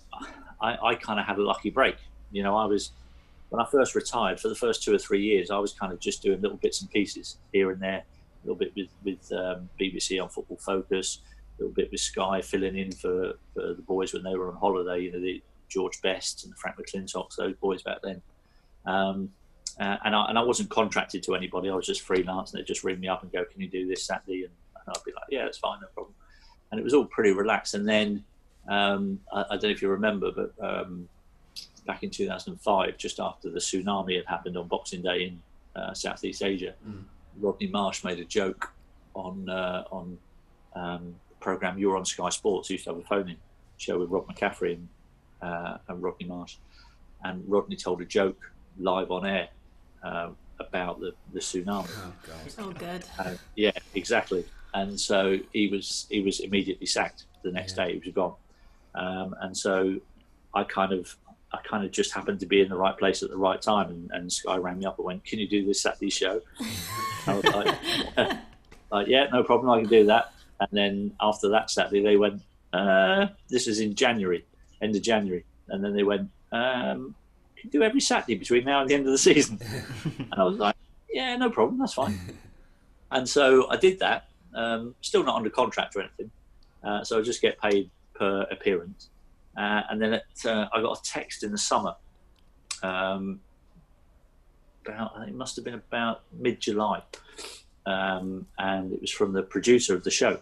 I, 0.61 0.77
I 0.81 0.95
kind 0.95 1.19
of 1.19 1.25
had 1.25 1.37
a 1.37 1.43
lucky 1.43 1.69
break. 1.69 1.95
You 2.31 2.43
know, 2.43 2.55
I 2.55 2.65
was 2.65 2.91
when 3.49 3.61
I 3.61 3.65
first 3.65 3.95
retired 3.95 4.39
for 4.39 4.47
the 4.47 4.55
first 4.55 4.83
two 4.83 4.93
or 4.93 4.99
three 4.99 5.23
years, 5.23 5.49
I 5.49 5.57
was 5.57 5.73
kind 5.73 5.91
of 5.91 5.99
just 5.99 6.21
doing 6.21 6.41
little 6.41 6.57
bits 6.57 6.81
and 6.81 6.89
pieces 6.91 7.37
here 7.51 7.71
and 7.71 7.81
there, 7.81 8.03
a 8.03 8.47
little 8.47 8.55
bit 8.55 8.73
with 8.75 8.89
with 9.03 9.31
um, 9.31 9.69
BBC 9.79 10.21
on 10.21 10.29
Football 10.29 10.57
Focus, 10.57 11.19
a 11.57 11.63
little 11.63 11.73
bit 11.73 11.91
with 11.91 11.99
Sky 11.99 12.41
filling 12.41 12.77
in 12.77 12.91
for, 12.91 13.33
for 13.53 13.73
the 13.73 13.83
boys 13.87 14.13
when 14.13 14.23
they 14.23 14.35
were 14.35 14.49
on 14.49 14.57
holiday. 14.57 15.03
You 15.03 15.11
know, 15.11 15.19
the 15.19 15.41
George 15.69 16.01
Best 16.01 16.45
and 16.45 16.57
Frank 16.57 16.77
McClintocks, 16.77 17.35
those 17.35 17.55
boys 17.55 17.81
back 17.83 18.01
then. 18.03 18.21
Um, 18.85 19.31
uh, 19.79 19.97
and 20.03 20.15
I 20.15 20.25
and 20.25 20.37
I 20.37 20.41
wasn't 20.41 20.69
contracted 20.69 21.23
to 21.23 21.35
anybody. 21.35 21.69
I 21.69 21.75
was 21.75 21.85
just 21.85 22.01
freelance, 22.01 22.51
and 22.51 22.59
they'd 22.59 22.67
just 22.67 22.83
ring 22.83 22.99
me 22.99 23.07
up 23.07 23.23
and 23.23 23.31
go, 23.31 23.45
"Can 23.45 23.61
you 23.61 23.67
do 23.67 23.87
this 23.87 24.03
Saturday?" 24.03 24.43
And, 24.43 24.53
and 24.75 24.83
I'd 24.95 25.03
be 25.05 25.13
like, 25.13 25.25
"Yeah, 25.29 25.45
it's 25.45 25.57
fine, 25.57 25.79
no 25.81 25.87
problem." 25.93 26.13
And 26.71 26.79
it 26.79 26.83
was 26.83 26.93
all 26.93 27.05
pretty 27.05 27.31
relaxed. 27.31 27.75
And 27.75 27.87
then 27.87 28.23
um, 28.67 29.19
I, 29.31 29.41
I, 29.41 29.43
don't 29.51 29.63
know 29.63 29.69
if 29.69 29.81
you 29.81 29.89
remember, 29.89 30.31
but 30.31 30.53
um, 30.61 31.07
back 31.87 32.03
in 32.03 32.09
2005, 32.09 32.97
just 32.97 33.19
after 33.19 33.49
the 33.49 33.59
tsunami 33.59 34.17
had 34.17 34.25
happened 34.25 34.57
on 34.57 34.67
Boxing 34.67 35.01
Day 35.01 35.23
in 35.23 35.41
uh, 35.81 35.93
Southeast 35.93 36.43
Asia, 36.43 36.73
Mm. 36.87 37.03
Rodney 37.39 37.67
Marsh 37.67 38.03
made 38.03 38.19
a 38.19 38.25
joke 38.25 38.73
on 39.15 39.49
uh, 39.49 39.85
on 39.91 40.17
um, 40.75 41.15
the 41.29 41.35
program 41.39 41.77
You're 41.77 41.97
on 41.97 42.05
Sky 42.05 42.29
Sports. 42.29 42.67
He 42.67 42.75
used 42.75 42.85
to 42.85 42.91
have 42.91 42.99
a 42.99 43.03
phone-in 43.03 43.37
show 43.77 43.99
with 43.99 44.09
Rob 44.09 44.27
McCaffrey 44.27 44.73
and, 44.73 44.87
uh, 45.41 45.77
and 45.87 46.01
Rodney 46.01 46.27
Marsh, 46.27 46.55
and 47.23 47.43
Rodney 47.47 47.75
told 47.75 48.01
a 48.01 48.05
joke 48.05 48.39
live 48.77 49.11
on 49.11 49.25
air 49.25 49.49
uh, 50.03 50.29
about 50.59 50.99
the, 50.99 51.13
the 51.33 51.39
tsunami. 51.39 51.87
Oh 51.89 52.13
god. 52.27 52.53
Oh, 52.59 52.71
good. 52.71 53.03
Uh, 53.17 53.35
yeah, 53.55 53.71
exactly. 53.95 54.45
And 54.73 54.99
so 54.99 55.37
he 55.53 55.67
was 55.67 56.05
he 56.09 56.21
was 56.21 56.39
immediately 56.41 56.85
sacked 56.85 57.25
the 57.43 57.51
next 57.51 57.77
Yeah. 57.77 57.85
day. 57.85 57.93
He 57.93 57.99
was 57.99 58.13
gone, 58.13 58.35
um, 58.95 59.35
and 59.41 59.55
so 59.57 59.99
I 60.53 60.63
kind 60.63 60.93
of 60.93 61.15
I 61.51 61.57
kind 61.67 61.83
of 61.83 61.91
just 61.91 62.13
happened 62.13 62.39
to 62.41 62.45
be 62.45 62.61
in 62.61 62.69
the 62.69 62.75
right 62.77 62.95
place 62.97 63.23
at 63.23 63.29
the 63.31 63.37
right 63.37 63.59
time. 63.61 63.89
And, 63.89 64.11
and 64.13 64.31
Sky 64.31 64.57
rang 64.57 64.77
me 64.79 64.85
up 64.85 64.97
and 64.99 65.05
went, 65.05 65.25
"Can 65.25 65.39
you 65.39 65.47
do 65.47 65.65
this 65.65 65.81
Saturday 65.81 66.09
show?" 66.11 66.41
I 67.27 67.33
was 67.33 67.43
like, 67.45 67.79
like, 68.91 69.07
"Yeah, 69.07 69.27
no 69.33 69.43
problem. 69.43 69.69
I 69.71 69.81
can 69.81 69.89
do 69.89 70.05
that." 70.05 70.33
And 70.59 70.69
then 70.71 71.13
after 71.21 71.49
that 71.49 71.71
Saturday, 71.71 72.03
they 72.03 72.17
went, 72.17 72.41
uh, 72.73 73.27
"This 73.47 73.67
is 73.67 73.79
in 73.79 73.95
January, 73.95 74.45
end 74.81 74.95
of 74.95 75.01
January," 75.01 75.45
and 75.67 75.83
then 75.83 75.93
they 75.93 76.03
went, 76.03 76.29
um, 76.51 77.15
"Can 77.57 77.69
do 77.69 77.83
every 77.83 78.01
Saturday 78.01 78.35
between 78.35 78.65
now 78.65 78.81
and 78.81 78.89
the 78.89 78.95
end 78.95 79.05
of 79.05 79.11
the 79.11 79.17
season?" 79.17 79.59
and 80.03 80.33
I 80.33 80.43
was 80.43 80.57
like, 80.57 80.75
"Yeah, 81.09 81.35
no 81.37 81.49
problem. 81.49 81.79
That's 81.79 81.93
fine." 81.93 82.19
And 83.11 83.27
so 83.27 83.69
I 83.69 83.77
did 83.77 83.99
that. 83.99 84.29
Um, 84.53 84.95
still 85.01 85.23
not 85.23 85.35
under 85.35 85.49
contract 85.49 85.95
or 85.95 86.01
anything. 86.01 86.31
Uh, 86.83 87.03
so 87.03 87.19
I 87.19 87.21
just 87.21 87.41
get 87.41 87.59
paid 87.59 87.89
per 88.13 88.47
appearance. 88.51 89.09
Uh, 89.57 89.81
and 89.89 90.01
then 90.01 90.13
it, 90.13 90.23
uh, 90.45 90.67
I 90.73 90.81
got 90.81 90.97
a 90.97 91.01
text 91.03 91.43
in 91.43 91.51
the 91.51 91.57
summer. 91.57 91.95
Um, 92.81 93.41
about 94.85 95.13
I 95.15 95.19
think 95.19 95.31
it 95.31 95.35
must 95.35 95.55
have 95.55 95.65
been 95.65 95.73
about 95.73 96.21
mid 96.31 96.59
July, 96.59 97.01
um, 97.85 98.45
and 98.57 98.93
it 98.93 99.01
was 99.01 99.11
from 99.11 99.33
the 99.33 99.43
producer 99.43 99.95
of 99.95 100.03
the 100.03 100.11
show. 100.11 100.39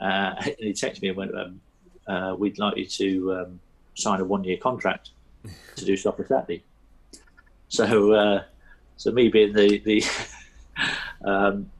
Uh, 0.00 0.34
and 0.40 0.56
he 0.58 0.72
texted 0.72 1.02
me 1.02 1.08
and 1.08 1.16
went, 1.16 1.36
um, 1.36 1.60
uh, 2.08 2.34
"We'd 2.38 2.58
like 2.58 2.76
you 2.76 2.86
to 2.86 3.34
um, 3.34 3.60
sign 3.94 4.20
a 4.20 4.24
one-year 4.24 4.58
contract 4.58 5.10
to 5.76 5.84
do 5.84 5.96
Soccer 5.96 6.26
Saturday." 6.26 6.62
So, 7.68 8.12
uh, 8.12 8.44
so 8.96 9.12
me 9.12 9.28
being 9.28 9.52
the 9.52 9.78
the 9.78 10.04
um, 11.24 11.70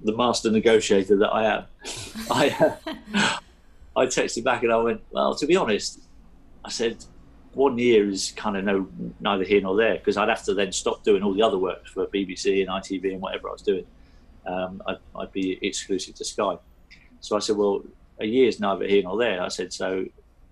the 0.00 0.16
master 0.16 0.50
negotiator 0.50 1.16
that 1.16 1.28
I 1.30 1.44
am, 1.44 1.64
I 2.30 2.76
I 3.96 4.06
texted 4.06 4.44
back 4.44 4.62
and 4.62 4.72
I 4.72 4.76
went, 4.76 5.00
well, 5.10 5.34
to 5.34 5.46
be 5.46 5.56
honest, 5.56 6.00
I 6.64 6.70
said 6.70 7.04
one 7.54 7.76
year 7.78 8.08
is 8.08 8.32
kind 8.36 8.56
of 8.56 8.64
no 8.64 8.88
neither 9.20 9.42
here 9.42 9.60
nor 9.60 9.76
there 9.76 9.94
because 9.94 10.16
I'd 10.16 10.28
have 10.28 10.44
to 10.44 10.54
then 10.54 10.70
stop 10.70 11.02
doing 11.02 11.22
all 11.22 11.34
the 11.34 11.42
other 11.42 11.58
work 11.58 11.86
for 11.86 12.06
BBC 12.06 12.60
and 12.60 12.68
ITV 12.68 13.12
and 13.12 13.20
whatever 13.20 13.48
I 13.48 13.52
was 13.52 13.62
doing. 13.62 13.84
Um, 14.46 14.82
I'd, 14.86 14.98
I'd 15.16 15.32
be 15.32 15.58
exclusive 15.66 16.14
to 16.16 16.24
Sky. 16.24 16.56
So 17.20 17.36
I 17.36 17.40
said, 17.40 17.56
well, 17.56 17.82
a 18.20 18.26
year's 18.26 18.60
neither 18.60 18.86
here 18.86 19.02
nor 19.02 19.16
there. 19.16 19.42
I 19.42 19.48
said, 19.48 19.72
so 19.72 20.04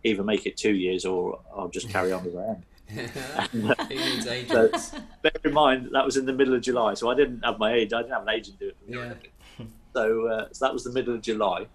either 0.04 0.22
make 0.22 0.46
it 0.46 0.56
two 0.56 0.74
years 0.74 1.04
or 1.04 1.40
I'll 1.54 1.68
just 1.68 1.88
carry 1.90 2.12
on 2.12 2.26
as 2.26 2.36
I 2.36 2.44
am. 2.44 2.64
Agents? 3.90 4.94
Bear 5.22 5.32
in 5.44 5.52
mind 5.52 5.88
that 5.92 6.04
was 6.04 6.16
in 6.16 6.26
the 6.26 6.32
middle 6.32 6.54
of 6.54 6.62
July, 6.62 6.94
so 6.94 7.10
I 7.10 7.14
didn't 7.14 7.44
have 7.44 7.58
my 7.58 7.72
age. 7.72 7.92
I 7.92 8.02
didn't 8.02 8.12
have 8.12 8.22
an 8.22 8.30
agent 8.30 8.58
do 8.60 8.68
it 8.68 8.76
for 8.78 8.90
me. 8.90 8.96
Yeah. 8.98 9.14
So, 9.94 10.28
uh, 10.28 10.48
so 10.52 10.64
that 10.66 10.72
was 10.72 10.84
the 10.84 10.92
middle 10.92 11.14
of 11.14 11.22
July. 11.22 11.66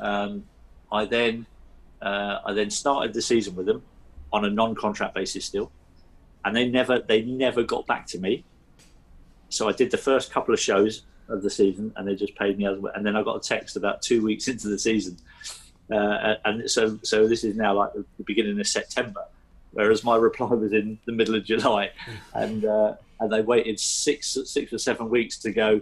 Um, 0.00 0.44
I 0.90 1.04
then 1.04 1.46
uh, 2.02 2.40
I 2.44 2.52
then 2.52 2.70
started 2.70 3.14
the 3.14 3.22
season 3.22 3.54
with 3.54 3.66
them 3.66 3.82
on 4.32 4.44
a 4.44 4.50
non-contract 4.50 5.14
basis 5.14 5.44
still, 5.44 5.70
and 6.44 6.56
they 6.56 6.68
never 6.68 6.98
they 6.98 7.22
never 7.22 7.62
got 7.62 7.86
back 7.86 8.06
to 8.08 8.18
me. 8.18 8.44
So 9.48 9.68
I 9.68 9.72
did 9.72 9.90
the 9.90 9.98
first 9.98 10.32
couple 10.32 10.52
of 10.52 10.60
shows 10.60 11.02
of 11.28 11.42
the 11.42 11.50
season, 11.50 11.92
and 11.96 12.06
they 12.06 12.14
just 12.14 12.34
paid 12.36 12.58
me 12.58 12.66
as 12.66 12.78
well. 12.78 12.92
and 12.94 13.04
then 13.04 13.16
I 13.16 13.22
got 13.22 13.36
a 13.36 13.40
text 13.40 13.76
about 13.76 14.02
two 14.02 14.22
weeks 14.22 14.48
into 14.52 14.68
the 14.68 14.78
season, 14.78 15.16
uh, 15.92 16.34
and 16.44 16.70
so 16.70 16.98
so 17.02 17.26
this 17.26 17.44
is 17.44 17.56
now 17.56 17.74
like 17.74 17.92
the 17.94 18.04
beginning 18.24 18.58
of 18.60 18.66
September, 18.66 19.24
whereas 19.72 20.04
my 20.04 20.16
reply 20.16 20.48
was 20.48 20.72
in 20.72 20.98
the 21.06 21.12
middle 21.12 21.34
of 21.34 21.44
July, 21.44 21.90
and 22.34 22.64
uh, 22.64 22.94
and 23.20 23.32
they 23.32 23.42
waited 23.42 23.78
six 23.80 24.36
six 24.44 24.72
or 24.72 24.78
seven 24.78 25.10
weeks 25.10 25.38
to 25.38 25.52
go. 25.52 25.80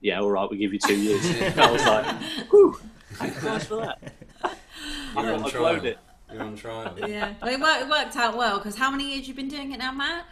Yeah, 0.00 0.20
all 0.20 0.30
right, 0.30 0.48
we'll 0.48 0.58
give 0.58 0.72
you 0.72 0.78
two 0.78 0.96
years. 0.96 1.24
I 1.58 1.70
was 1.70 1.84
like, 1.86 2.06
whew, 2.50 2.78
thank 3.12 3.34
Christ 3.36 3.68
for 3.68 3.76
that. 3.76 3.98
You're 5.14 5.32
on 5.32 5.38
thought 5.40 5.46
I'd 5.46 5.50
trial. 5.52 5.84
it. 5.86 5.98
You're 6.32 6.42
on 6.42 6.56
trial. 6.56 6.94
Yeah. 7.08 7.34
Well, 7.40 7.52
it, 7.52 7.60
worked, 7.60 7.82
it 7.82 7.88
worked 7.88 8.16
out 8.16 8.36
well 8.36 8.58
because 8.58 8.76
how 8.76 8.90
many 8.90 9.14
years 9.14 9.26
you've 9.26 9.36
been 9.36 9.48
doing 9.48 9.72
it 9.72 9.78
now, 9.78 9.92
Matt? 9.92 10.26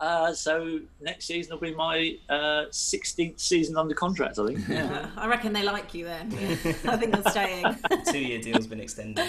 Uh, 0.00 0.32
so 0.32 0.80
next 1.00 1.26
season 1.26 1.52
will 1.52 1.60
be 1.60 1.74
my 1.74 2.16
uh, 2.28 2.66
16th 2.70 3.40
season 3.40 3.76
under 3.76 3.94
contract, 3.94 4.38
I 4.38 4.46
think. 4.46 4.68
Yeah. 4.68 5.08
I 5.16 5.26
reckon 5.28 5.52
they 5.52 5.62
like 5.62 5.94
you 5.94 6.04
then. 6.04 6.32
I 6.86 6.96
think 6.96 7.14
you're 7.14 7.30
staying. 7.30 7.64
Two-year 8.06 8.40
deal's 8.40 8.66
been 8.66 8.80
extended. 8.80 9.24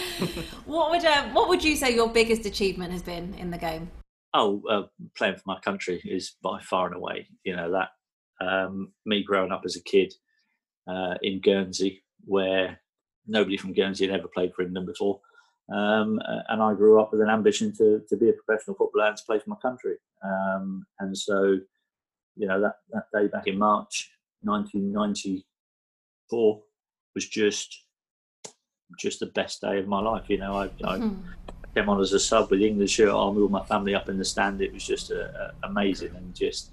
what 0.66 0.92
would 0.92 1.06
um, 1.06 1.34
what 1.34 1.50
would 1.50 1.64
you 1.64 1.76
say 1.76 1.94
your 1.94 2.10
biggest 2.10 2.46
achievement 2.46 2.92
has 2.92 3.04
been 3.04 3.34
in 3.36 3.52
the 3.52 3.58
game? 3.58 3.92
oh, 4.36 4.62
uh, 4.70 4.84
playing 5.18 5.36
for 5.36 5.44
my 5.46 5.60
country 5.62 6.02
is 6.06 6.36
by 6.44 6.60
far 6.62 6.88
and 6.88 6.96
away. 6.96 7.28
You 7.44 7.56
know 7.56 7.72
that 7.72 7.90
um, 8.46 8.92
me 9.06 9.24
growing 9.24 9.52
up 9.52 9.62
as 9.66 9.76
a 9.76 9.84
kid 9.84 10.14
uh, 10.88 11.16
in 11.22 11.42
Guernsey, 11.42 12.04
where 12.26 12.80
nobody 13.26 13.58
from 13.58 13.74
Guernsey 13.74 14.06
had 14.06 14.20
ever 14.20 14.28
played 14.28 14.54
for 14.54 14.62
England 14.62 14.88
before, 14.88 15.22
um, 15.74 16.20
uh, 16.28 16.42
and 16.50 16.62
I 16.62 16.74
grew 16.74 17.02
up 17.02 17.12
with 17.12 17.22
an 17.22 17.30
ambition 17.30 17.74
to 17.78 18.02
to 18.08 18.18
be 18.18 18.30
a 18.30 18.34
professional 18.34 18.76
footballer 18.76 19.08
and 19.08 19.18
to 19.18 19.24
play 19.26 19.40
for 19.40 19.50
my 19.50 19.56
country. 19.62 19.96
Um, 20.24 20.86
and 21.00 21.18
so, 21.18 21.58
you 22.36 22.48
know, 22.48 22.62
that 22.62 22.76
that 22.92 23.06
day 23.14 23.28
back 23.28 23.48
in 23.48 23.58
March 23.58 24.12
1994 24.44 26.62
was 27.16 27.28
just 27.28 27.86
just 29.00 29.20
the 29.20 29.26
best 29.28 29.62
day 29.62 29.80
of 29.80 29.88
my 29.88 30.00
life. 30.00 30.30
You 30.30 30.38
know, 30.38 30.56
I, 30.56 30.70
I 30.84 31.10
came 31.74 31.90
on 31.90 32.00
as 32.00 32.14
a 32.14 32.20
sub 32.20 32.52
with 32.52 32.60
the 32.60 32.68
England 32.68 32.90
shirt 32.90 33.10
on 33.10 33.36
with 33.36 33.44
all 33.44 33.50
my 33.50 33.66
family 33.66 33.96
up 33.96 34.08
in 34.08 34.20
the 34.20 34.26
stand. 34.26 34.62
It 34.62 34.72
was 34.72 34.86
just 34.86 35.12
uh, 35.12 35.52
amazing 35.64 36.16
and 36.16 36.36
just 36.36 36.70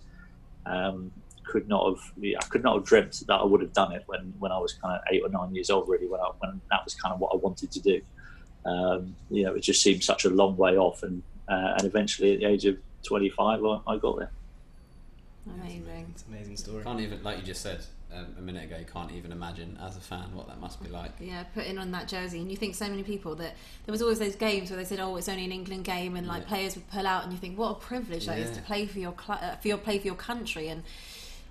um, 0.67 1.11
could 1.45 1.67
not 1.69 1.89
have 1.89 1.99
I 2.19 2.45
could 2.51 2.63
not 2.63 2.77
have 2.77 2.85
dreamt 2.85 3.23
that 3.27 3.41
I 3.41 3.45
would 3.45 3.63
have 3.63 3.73
done 3.73 3.93
it 3.93 4.03
when, 4.07 4.35
when 4.39 4.53
I 4.53 4.59
was 4.59 4.75
kind 4.75 4.95
of 4.95 5.01
eight 5.11 5.23
or 5.23 5.31
nine 5.31 5.55
years 5.55 5.71
old. 5.71 5.89
Really, 5.89 6.07
when 6.07 6.21
I, 6.21 6.29
when 6.39 6.61
that 6.71 6.85
was 6.85 6.95
kind 6.95 7.15
of 7.15 7.21
what 7.21 7.33
I 7.33 7.37
wanted 7.37 7.73
to 7.73 7.81
do. 7.81 8.03
Um, 8.65 9.17
you 9.31 9.45
know, 9.45 9.55
it 9.55 9.61
just 9.61 9.83
seemed 9.83 10.05
such 10.05 10.25
a 10.25 10.31
long 10.31 10.57
way 10.57 10.77
off, 10.77 11.03
and 11.03 11.23
uh, 11.49 11.75
and 11.77 11.85
eventually 11.85 12.35
at 12.35 12.41
the 12.41 12.47
age 12.47 12.65
of 12.65 12.77
25, 13.05 13.65
I, 13.65 13.81
I 13.87 13.97
got 13.99 14.19
there. 14.19 14.31
Amazing. 15.47 16.07
It's 16.15 16.23
an 16.23 16.35
amazing 16.35 16.57
story. 16.57 16.85
Can't 16.85 17.01
even, 17.01 17.23
like 17.25 17.39
you 17.39 17.43
just 17.43 17.63
said 17.63 17.85
um, 18.15 18.27
a 18.39 18.41
minute 18.41 18.65
ago, 18.65 18.77
you 18.79 18.85
can't 18.85 19.11
even 19.11 19.33
imagine 19.33 19.77
as 19.83 19.97
a 19.97 20.01
fan 20.01 20.35
what 20.35 20.47
that 20.47 20.61
must 20.61 20.81
be 20.83 20.89
like. 20.89 21.11
Yeah, 21.19 21.43
putting 21.55 21.79
on 21.79 21.91
that 21.93 22.07
jersey, 22.07 22.41
and 22.41 22.51
you 22.51 22.57
think 22.57 22.77
so 22.77 22.89
many 22.89 23.03
people 23.03 23.35
that 23.37 23.57
there 23.85 23.93
was 23.93 24.03
always 24.03 24.21
those 24.21 24.37
games 24.37 24.71
where 24.71 24.77
they 24.77 24.85
said, 24.85 25.01
"Oh, 25.01 25.17
it's 25.17 25.29
only 25.29 25.45
an 25.45 25.53
England 25.53 25.85
game," 25.85 26.15
and 26.17 26.27
like 26.29 26.43
Yeah. 26.43 26.49
players 26.49 26.75
would 26.77 26.89
pull 26.91 27.07
out, 27.07 27.25
and 27.25 27.33
you 27.33 27.39
think, 27.39 27.59
"What 27.59 27.71
a 27.71 27.75
privilege 27.75 28.27
that 28.27 28.39
is 28.39 28.51
to 28.57 28.63
play 28.63 28.87
for 28.87 29.01
your 29.01 29.15
cl- 29.21 29.39
uh, 29.43 29.57
for 29.57 29.67
your 29.69 29.79
play 29.79 29.99
for 29.99 30.07
your 30.07 30.15
country." 30.17 30.69
And 30.69 30.85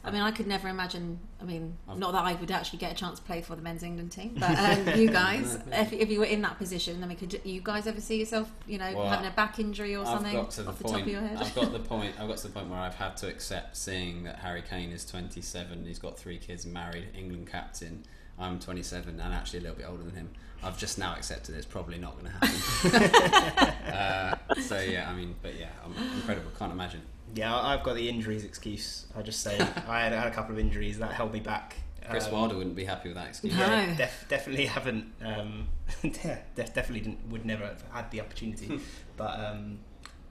I 0.04 0.10
mean, 0.10 0.22
I 0.22 0.32
could 0.32 0.48
never 0.48 0.68
imagine. 0.68 1.20
I 1.40 1.44
mean, 1.44 1.78
not 1.96 2.14
that 2.14 2.24
I 2.24 2.34
would 2.34 2.50
actually 2.50 2.80
get 2.80 2.92
a 2.92 2.96
chance 2.96 3.20
to 3.20 3.26
play 3.26 3.42
for 3.42 3.56
the 3.56 3.62
men's 3.62 3.84
England 3.84 4.12
team, 4.12 4.36
but 4.40 4.58
um, 4.88 5.00
you 5.00 5.10
guys, 5.10 5.60
if, 5.72 5.94
if 5.94 6.10
you 6.10 6.20
were 6.20 6.26
in 6.26 6.42
that 6.42 6.58
position, 6.58 7.04
I 7.04 7.08
mean, 7.08 7.18
could 7.18 7.40
you 7.44 7.62
guys 7.62 7.86
ever 7.86 8.02
see 8.02 8.18
yourself, 8.18 8.52
you 8.68 8.80
know, 8.80 8.92
Well, 8.96 9.08
having 9.10 9.28
a 9.28 9.32
back 9.32 9.60
injury 9.60 9.96
or 9.96 10.02
I've 10.02 10.08
something 10.08 10.48
to 10.48 10.64
the 10.64 10.70
off 10.70 10.78
the 10.80 10.84
point. 10.86 10.96
top 10.96 11.02
of 11.04 11.08
your 11.08 11.22
head? 11.22 11.38
I've 11.38 11.54
got 11.54 11.72
the 11.72 11.80
point. 11.94 12.16
I've 12.20 12.28
got 12.28 12.38
to 12.38 12.48
the 12.48 12.54
point 12.54 12.70
where 12.70 12.80
I've 12.80 12.96
had 12.96 13.16
to 13.18 13.28
accept 13.28 13.78
seeing 13.78 14.24
that 14.24 14.40
Harry 14.40 14.64
Kane 14.68 14.92
is 14.92 15.06
27. 15.06 15.86
He's 15.86 16.00
got 16.00 16.18
three 16.18 16.40
kids, 16.40 16.66
married, 16.66 17.10
England 17.16 17.48
captain. 17.52 18.04
I'm 18.40 18.60
27 18.60 19.20
and 19.20 19.34
actually 19.34 19.60
a 19.60 19.62
little 19.62 19.78
bit 19.78 19.86
older 19.88 20.04
than 20.04 20.16
him. 20.16 20.30
I've 20.64 20.78
just 20.78 20.98
now 20.98 21.14
accepted 21.16 21.56
it's 21.56 21.66
probably 21.66 21.98
not 21.98 22.20
going 22.20 22.32
to 22.32 22.92
happen. 22.92 23.94
uh, 23.94 24.38
so 24.62 24.80
yeah, 24.80 25.10
I 25.10 25.16
mean, 25.16 25.36
but 25.42 25.56
yeah, 25.60 25.70
I'm 25.84 25.94
incredible. 26.16 26.52
Can't 26.58 26.72
imagine. 26.72 27.02
Yeah, 27.34 27.56
I- 27.56 27.74
I've 27.74 27.84
got 27.84 27.96
the 27.96 28.08
injuries 28.10 28.44
excuse. 28.44 29.06
I 29.16 29.22
just 29.22 29.42
say 29.42 29.58
I 29.88 30.02
had, 30.02 30.14
I 30.14 30.18
had 30.18 30.28
a 30.28 30.32
couple 30.32 30.54
of 30.54 30.60
injuries 30.60 31.00
that 31.00 31.12
held 31.14 31.34
me 31.34 31.40
back. 31.40 31.76
Chris 32.10 32.26
Um, 32.28 32.34
Wilder 32.34 32.56
wouldn't 32.58 32.76
be 32.76 32.84
happy 32.84 33.10
with 33.10 33.16
that 33.18 33.28
excuse. 33.30 33.54
No. 33.54 33.60
Yeah, 33.68 33.96
def- 33.96 34.26
definitely 34.28 34.66
haven't. 34.66 35.14
Um, 35.24 35.68
yeah, 36.04 36.40
def- 36.56 36.74
definitely 36.74 37.02
didn't, 37.02 37.30
would 37.30 37.46
never 37.46 37.66
have 37.66 37.84
had 37.92 38.10
the 38.12 38.20
opportunity. 38.22 38.80
but 39.18 39.40
um, 39.40 39.80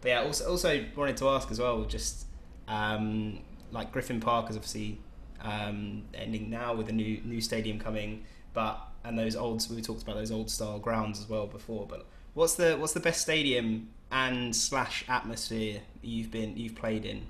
but 0.00 0.08
yeah, 0.08 0.22
also 0.22 0.50
also 0.50 0.84
wanted 0.96 1.16
to 1.18 1.28
ask 1.28 1.50
as 1.50 1.58
well. 1.60 1.84
Just 1.84 2.26
um, 2.68 3.40
like 3.70 3.92
Griffin 3.92 4.20
Park 4.20 4.50
is 4.50 4.56
obviously 4.56 4.98
um, 5.42 6.02
ending 6.12 6.50
now 6.50 6.74
with 6.74 6.88
a 6.88 6.92
new 6.92 7.20
new 7.24 7.40
stadium 7.40 7.78
coming, 7.78 8.24
but 8.52 8.78
and 9.04 9.18
those 9.18 9.36
old 9.36 9.64
we 9.74 9.80
talked 9.80 10.02
about 10.02 10.16
those 10.16 10.30
old 10.32 10.50
style 10.50 10.78
grounds 10.78 11.20
as 11.20 11.28
well 11.28 11.46
before. 11.46 11.86
But 11.86 12.04
what's 12.34 12.56
the 12.56 12.76
what's 12.76 12.92
the 12.92 13.00
best 13.00 13.22
stadium 13.22 13.88
and 14.10 14.54
slash 14.54 15.04
atmosphere 15.08 15.80
you've 16.02 16.30
been 16.30 16.56
you've 16.56 16.74
played 16.74 17.04
in? 17.04 17.26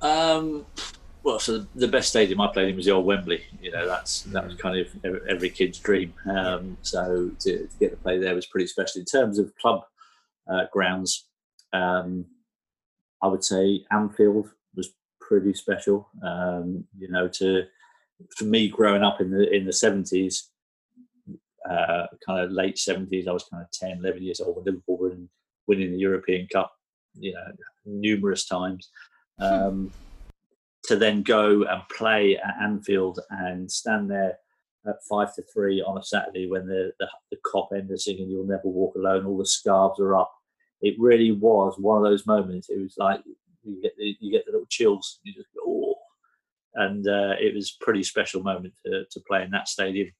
Um, 0.00 0.66
well, 1.22 1.38
so 1.38 1.66
the 1.74 1.88
best 1.88 2.08
stadium 2.08 2.40
I 2.40 2.48
played 2.52 2.68
in 2.68 2.76
was 2.76 2.86
the 2.86 2.92
old 2.92 3.06
Wembley. 3.06 3.44
You 3.60 3.70
know, 3.70 3.86
that's 3.86 4.22
that 4.22 4.44
was 4.44 4.56
kind 4.56 4.78
of 4.78 5.24
every- 5.28 5.50
kid's 5.50 5.78
dream. 5.78 6.12
Um, 6.28 6.76
so 6.82 7.30
to, 7.40 7.66
to 7.66 7.78
get 7.78 7.90
to 7.90 7.96
play 7.96 8.18
there 8.18 8.34
was 8.34 8.46
pretty 8.46 8.66
special. 8.66 9.00
In 9.00 9.04
terms 9.04 9.38
of 9.38 9.54
club 9.56 9.84
uh, 10.50 10.64
grounds, 10.72 11.28
um, 11.72 12.26
I 13.22 13.28
would 13.28 13.44
say 13.44 13.84
Anfield 13.92 14.50
was 14.74 14.90
pretty 15.20 15.54
special. 15.54 16.08
Um, 16.24 16.84
you 16.98 17.08
know, 17.08 17.28
to 17.28 17.64
for 18.36 18.44
me 18.44 18.68
growing 18.68 19.02
up 19.02 19.20
in 19.20 19.30
the 19.30 19.48
in 19.54 19.64
the 19.64 19.72
seventies, 19.72 20.50
uh, 21.68 22.06
kind 22.24 22.44
of 22.44 22.50
late 22.50 22.78
seventies, 22.78 23.28
I 23.28 23.32
was 23.32 23.44
kind 23.44 23.62
of 23.62 23.70
10, 23.70 23.98
11 23.98 24.22
years 24.22 24.40
old 24.40 24.56
when 24.56 24.64
Liverpool 24.64 24.98
were 24.98 25.12
in, 25.12 25.28
winning 25.66 25.92
the 25.92 25.98
European 25.98 26.46
Cup. 26.48 26.72
You 27.14 27.34
know, 27.34 27.44
numerous 27.84 28.46
times. 28.46 28.90
Um, 29.38 29.92
to 30.84 30.96
then 30.96 31.22
go 31.22 31.62
and 31.64 31.82
play 31.96 32.36
at 32.36 32.56
Anfield 32.60 33.20
and 33.30 33.70
stand 33.70 34.10
there 34.10 34.38
at 34.86 34.96
five 35.08 35.34
to 35.34 35.42
three 35.52 35.80
on 35.80 35.98
a 35.98 36.02
Saturday 36.02 36.48
when 36.48 36.66
the 36.66 36.92
the, 36.98 37.08
the 37.30 37.36
Kop 37.46 37.68
end 37.74 37.90
are 37.90 37.96
singing 37.96 38.28
"You'll 38.28 38.46
Never 38.46 38.68
Walk 38.68 38.96
Alone," 38.96 39.26
all 39.26 39.38
the 39.38 39.46
scarves 39.46 40.00
are 40.00 40.16
up. 40.16 40.32
It 40.80 40.96
really 40.98 41.30
was 41.30 41.76
one 41.78 41.98
of 41.98 42.04
those 42.04 42.26
moments. 42.26 42.68
It 42.68 42.80
was 42.80 42.94
like 42.98 43.20
you 43.62 43.80
get 43.80 43.96
the, 43.96 44.16
you 44.20 44.32
get 44.32 44.44
the 44.46 44.52
little 44.52 44.66
chills. 44.68 45.20
You 45.22 45.32
just 45.34 45.48
go, 45.54 45.60
oh, 45.64 45.94
and 46.74 47.06
uh, 47.06 47.34
it 47.38 47.54
was 47.54 47.76
a 47.80 47.84
pretty 47.84 48.02
special 48.02 48.42
moment 48.42 48.74
to, 48.84 49.04
to 49.08 49.20
play 49.20 49.42
in 49.42 49.50
that 49.52 49.68
stadium 49.68 50.10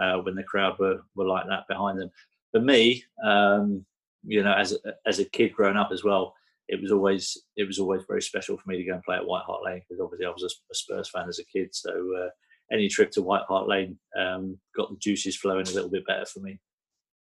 uh, 0.00 0.16
when 0.18 0.34
the 0.34 0.42
crowd 0.42 0.78
were, 0.78 1.00
were 1.14 1.26
like 1.26 1.46
that 1.48 1.68
behind 1.68 1.98
them. 1.98 2.10
For 2.52 2.60
me, 2.60 3.04
um, 3.24 3.84
you 4.24 4.42
know, 4.42 4.54
as 4.54 4.72
a, 4.72 4.94
as 5.06 5.18
a 5.18 5.24
kid 5.24 5.52
growing 5.52 5.76
up 5.76 5.90
as 5.92 6.04
well, 6.04 6.34
it 6.68 6.80
was 6.80 6.92
always 6.92 7.38
it 7.56 7.66
was 7.66 7.78
always 7.78 8.02
very 8.06 8.20
special 8.20 8.56
for 8.58 8.68
me 8.68 8.76
to 8.76 8.84
go 8.84 8.92
and 8.92 9.02
play 9.02 9.16
at 9.16 9.26
White 9.26 9.44
Hart 9.46 9.64
Lane 9.64 9.80
because 9.88 10.02
obviously 10.02 10.26
I 10.26 10.30
was 10.30 10.42
a, 10.42 10.72
a 10.72 10.74
Spurs 10.74 11.08
fan 11.08 11.28
as 11.28 11.38
a 11.38 11.44
kid. 11.44 11.70
So 11.72 11.90
uh, 11.90 12.28
any 12.70 12.88
trip 12.88 13.10
to 13.12 13.22
White 13.22 13.44
Hart 13.48 13.68
Lane 13.68 13.98
um, 14.18 14.58
got 14.76 14.90
the 14.90 14.96
juices 14.96 15.36
flowing 15.36 15.66
a 15.66 15.70
little 15.70 15.90
bit 15.90 16.06
better 16.06 16.26
for 16.26 16.40
me. 16.40 16.60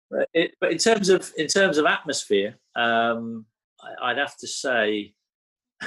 But, 0.10 0.30
it, 0.34 0.52
but 0.60 0.72
in 0.72 0.78
terms 0.78 1.10
of 1.10 1.32
in 1.38 1.48
terms 1.48 1.78
of 1.78 1.86
atmosphere, 1.86 2.58
um, 2.76 3.46
I, 3.82 4.10
I'd 4.10 4.18
have 4.18 4.38
to 4.38 4.48
say 4.48 5.14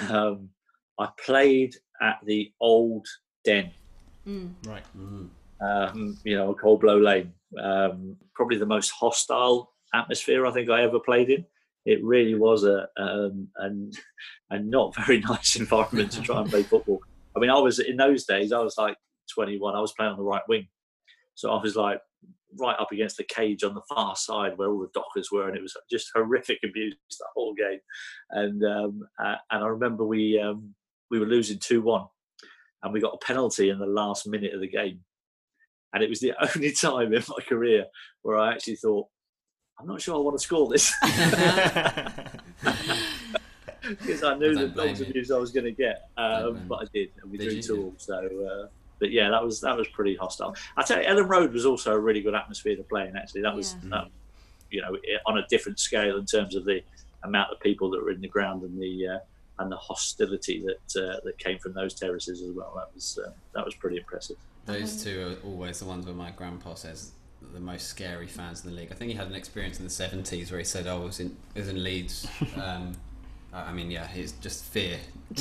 um, 0.09 0.51
I 0.99 1.09
played 1.25 1.75
at 2.01 2.19
the 2.25 2.53
old 2.61 3.07
Den 3.45 3.73
Mm. 4.27 4.53
Right. 4.67 4.83
Mm. 4.97 5.29
Um, 5.61 6.19
you 6.25 6.37
know, 6.37 6.55
Cold 6.55 6.81
Blow 6.81 6.99
Lane. 6.99 7.33
Um, 7.63 8.17
probably 8.35 8.59
the 8.59 8.67
most 8.67 8.91
hostile 8.91 9.73
atmosphere 9.95 10.47
I 10.47 10.53
think 10.53 10.71
I 10.71 10.83
ever 10.83 11.01
played 11.01 11.31
in. 11.31 11.45
It 11.87 12.03
really 12.05 12.35
was 12.35 12.65
a 12.65 12.89
um, 12.99 13.49
and 13.57 13.97
a 14.51 14.59
not 14.59 14.95
very 14.95 15.21
nice 15.29 15.57
environment 15.57 16.13
to 16.13 16.23
try 16.23 16.41
and 16.41 16.51
play 16.51 16.63
football. 16.63 17.01
I 17.37 17.41
mean, 17.41 17.51
I 17.51 17.59
was 17.59 17.79
in 17.79 17.97
those 17.97 18.25
days. 18.25 18.53
I 18.53 18.61
was 18.61 18.77
like 18.77 18.97
21. 19.35 19.75
I 19.75 19.81
was 19.81 19.93
playing 19.93 20.13
on 20.13 20.19
the 20.19 20.25
right 20.25 20.43
wing, 20.49 20.69
so 21.35 21.51
I 21.51 21.63
was 21.63 21.77
like 21.77 22.01
right 22.59 22.77
up 22.81 22.91
against 22.93 23.17
the 23.17 23.25
cage 23.25 23.63
on 23.63 23.75
the 23.75 23.83
far 23.89 24.17
side 24.17 24.59
where 24.59 24.69
all 24.69 24.81
the 24.81 24.91
dockers 24.93 25.31
were, 25.31 25.49
and 25.49 25.57
it 25.57 25.63
was 25.63 25.77
just 25.91 26.11
horrific 26.15 26.59
abuse 26.65 26.97
the 27.19 27.27
whole 27.35 27.55
game. 27.55 27.81
And 28.31 28.63
um, 28.65 29.03
uh, 29.23 29.37
and 29.51 29.65
I 29.65 29.67
remember 29.67 30.05
we 30.05 30.39
um, 30.39 30.75
we 31.11 31.19
were 31.19 31.27
losing 31.27 31.59
two 31.59 31.81
one, 31.81 32.07
and 32.83 32.93
we 32.93 33.01
got 33.01 33.15
a 33.15 33.25
penalty 33.25 33.71
in 33.71 33.79
the 33.79 33.87
last 33.87 34.27
minute 34.27 34.55
of 34.55 34.61
the 34.61 34.69
game 34.69 35.01
and 35.93 36.03
it 36.03 36.09
was 36.09 36.21
the 36.21 36.33
only 36.57 36.73
time 36.73 37.13
in 37.13 37.23
my 37.29 37.43
career 37.45 37.87
where 38.23 38.39
I 38.39 38.53
actually 38.53 38.77
thought, 38.77 39.07
I'm 39.79 39.87
not 39.87 40.01
sure 40.03 40.15
I 40.15 40.19
want 40.19 40.39
to 40.39 40.43
score 40.45 40.69
this 40.69 40.93
because 43.89 44.23
I 44.23 44.35
knew 44.37 44.59
I 44.59 44.67
the 44.67 45.07
abuse 45.09 45.31
I 45.31 45.39
was 45.39 45.51
going 45.53 45.65
to 45.65 45.73
get, 45.73 46.09
um, 46.17 46.61
but 46.69 46.83
I 46.83 46.85
did, 46.93 47.11
and 47.23 47.31
we 47.31 47.39
Did 47.39 47.51
drew 47.51 47.63
two 47.63 47.83
all. 47.85 47.95
So, 47.97 48.15
uh, 48.15 48.69
but 48.99 49.11
yeah, 49.11 49.31
that 49.31 49.43
was 49.43 49.61
that 49.63 49.77
was 49.77 49.89
pretty 49.89 50.17
hostile. 50.17 50.55
I 50.77 50.83
tell 50.83 51.01
you, 51.03 51.09
Elland 51.09 51.29
Road 51.29 51.53
was 51.53 51.65
also 51.65 51.95
a 51.95 51.99
really 51.99 52.21
good 52.21 52.35
atmosphere 52.35 52.77
to 52.77 52.83
play 52.83 53.09
in. 53.09 53.17
Actually, 53.17 53.43
that 53.43 53.55
was 53.57 53.77
Yeah. 53.89 54.01
um, 54.01 54.11
you 54.71 54.83
know 54.83 54.97
on 55.27 55.39
a 55.39 55.47
different 55.49 55.81
scale 55.81 56.17
in 56.19 56.27
terms 56.27 56.55
of 56.55 56.65
the 56.65 56.83
amount 57.25 57.51
of 57.51 57.59
people 57.61 57.91
that 57.91 58.03
were 58.03 58.11
in 58.11 58.21
the 58.21 58.29
ground 58.29 58.63
and 58.63 58.81
the 58.81 59.09
uh, 59.09 59.19
and 59.61 59.73
the 59.73 59.77
hostility 59.77 60.63
that 60.65 61.03
uh, 61.03 61.21
that 61.25 61.39
came 61.39 61.59
from 61.59 61.73
those 61.73 61.95
terraces 61.95 62.43
as 62.43 62.51
well. 62.53 62.73
That 62.77 62.95
was 62.95 63.19
uh, 63.25 63.31
that 63.55 63.65
was 63.65 63.75
pretty 63.75 63.97
impressive. 63.97 64.37
Those 64.73 65.03
two 65.05 65.37
are 65.43 65.49
always 65.49 65.79
the 65.81 65.87
ones 65.87 66.07
where 66.07 66.15
my 66.15 66.31
grandpa 66.31 66.75
says 66.75 67.13
the 67.53 67.61
most 67.61 67.87
scary 67.89 68.27
fans 68.27 68.65
in 68.65 68.71
the 68.71 68.77
league. 68.77 68.93
I 68.93 68.95
think 68.95 69.11
he 69.11 69.17
had 69.17 69.27
an 69.27 69.35
experience 69.35 69.79
in 69.79 69.85
the 69.85 69.91
seventies 69.91 70.51
where 70.51 70.59
he 70.59 70.65
said, 70.65 70.87
"Oh, 70.87 71.03
I 71.03 71.05
was 71.07 71.21
in, 71.21 71.37
I 71.57 71.61
was 71.61 71.69
in 71.69 71.83
Leeds." 71.83 72.27
Um, 72.61 72.95
I 73.53 73.73
mean, 73.73 73.91
yeah, 73.91 74.07
it's 74.15 74.31
just 74.33 74.65
fear. 74.65 74.97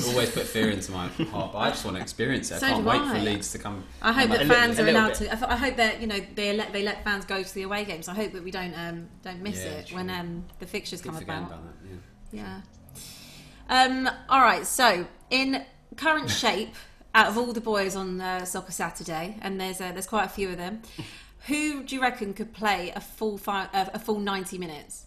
Always 0.07 0.31
put 0.31 0.41
fear 0.47 0.71
into 0.71 0.91
my 0.91 1.07
heart. 1.09 1.53
But 1.53 1.59
I 1.59 1.69
just 1.69 1.85
want 1.85 1.95
to 1.97 2.01
experience 2.01 2.49
it. 2.49 2.59
So 2.59 2.65
I 2.65 2.69
can't 2.71 2.83
wait 2.83 3.01
I. 3.01 3.13
for 3.19 3.23
Leeds 3.23 3.51
to 3.51 3.59
come. 3.59 3.83
I 4.01 4.11
hope 4.11 4.29
that 4.29 4.39
back. 4.39 4.47
little- 4.47 4.55
fans 4.55 4.79
are 4.79 4.87
allowed 4.87 5.13
to. 5.15 5.51
I, 5.51 5.55
hope 5.55 5.75
that 5.75 6.01
you 6.01 6.07
know 6.07 6.19
they 6.33 6.55
let 6.57 6.73
they 6.73 6.81
let 6.81 7.03
fans 7.03 7.25
go 7.25 7.43
to 7.43 7.53
the 7.53 7.61
away 7.61 7.85
games. 7.85 8.07
I 8.07 8.15
hope 8.15 8.33
that 8.33 8.43
we 8.43 8.49
don't 8.49 8.73
um, 8.73 9.09
don't 9.21 9.41
miss 9.43 9.63
Yeah, 9.63 9.71
it 9.73 9.91
when 9.93 10.09
um, 10.09 10.45
the 10.57 10.65
fixtures 10.65 11.03
Keep 11.03 11.13
come 11.13 11.21
about. 11.23 11.43
about 11.49 11.63
that. 11.65 11.87
Yeah. 12.31 12.61
Yeah. 13.69 13.83
Um, 13.85 14.09
all 14.27 14.41
right. 14.41 14.65
So 14.65 15.05
in 15.29 15.63
current 15.95 16.29
shape, 16.43 16.73
out 17.15 17.27
of 17.27 17.37
all 17.37 17.53
the 17.53 17.61
boys 17.61 17.95
on 17.95 18.21
uh, 18.21 18.45
Soccer 18.45 18.71
Saturday, 18.71 19.37
and 19.41 19.59
there's 19.59 19.81
uh, 19.81 19.91
there's 19.91 20.07
quite 20.07 20.25
a 20.25 20.29
few 20.29 20.49
of 20.49 20.57
them, 20.57 20.81
who 21.47 21.83
do 21.83 21.95
you 21.95 22.01
reckon 22.01 22.33
could 22.33 22.53
play 22.53 22.91
a 22.95 22.99
full 23.01 23.37
fi- 23.37 23.67
uh, 23.73 23.85
a 23.93 23.99
full 23.99 24.19
ninety 24.19 24.57
minutes 24.57 25.05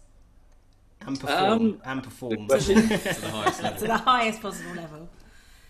and 1.07 1.19
perform 1.19 1.53
Um, 1.53 1.83
and 1.85 2.03
perform. 2.03 2.47
To 2.49 2.57
the 2.75 3.31
highest 3.31 3.79
to 3.81 3.87
the 3.87 3.97
highest 3.97 4.41
possible 4.43 4.75
level? 4.75 5.09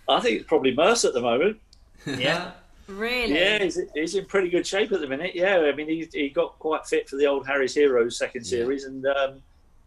I 0.09 0.21
think 0.21 0.41
it's 0.41 0.49
probably 0.49 0.75
Merson 0.75 1.09
at 1.09 1.15
the 1.15 1.21
moment. 1.23 1.59
yeah. 2.07 2.53
Really? 2.89 3.35
Yeah, 3.39 3.63
he's, 3.63 3.79
he's 3.95 4.15
in 4.17 4.27
pretty 4.27 4.51
good 4.51 4.67
shape 4.67 4.91
at 4.93 5.01
the 5.01 5.07
minute. 5.07 5.35
Yeah, 5.37 5.59
I 5.61 5.73
mean, 5.75 5.89
he, 5.89 6.07
he 6.13 6.29
got 6.29 6.59
quite 6.59 6.85
fit 6.85 7.09
for 7.09 7.17
the 7.17 7.27
old 7.27 7.47
Harry's 7.47 7.75
Heroes 7.75 8.19
second 8.19 8.43
Yeah. 8.45 8.49
series, 8.59 8.85
and 8.85 9.07
um, 9.07 9.41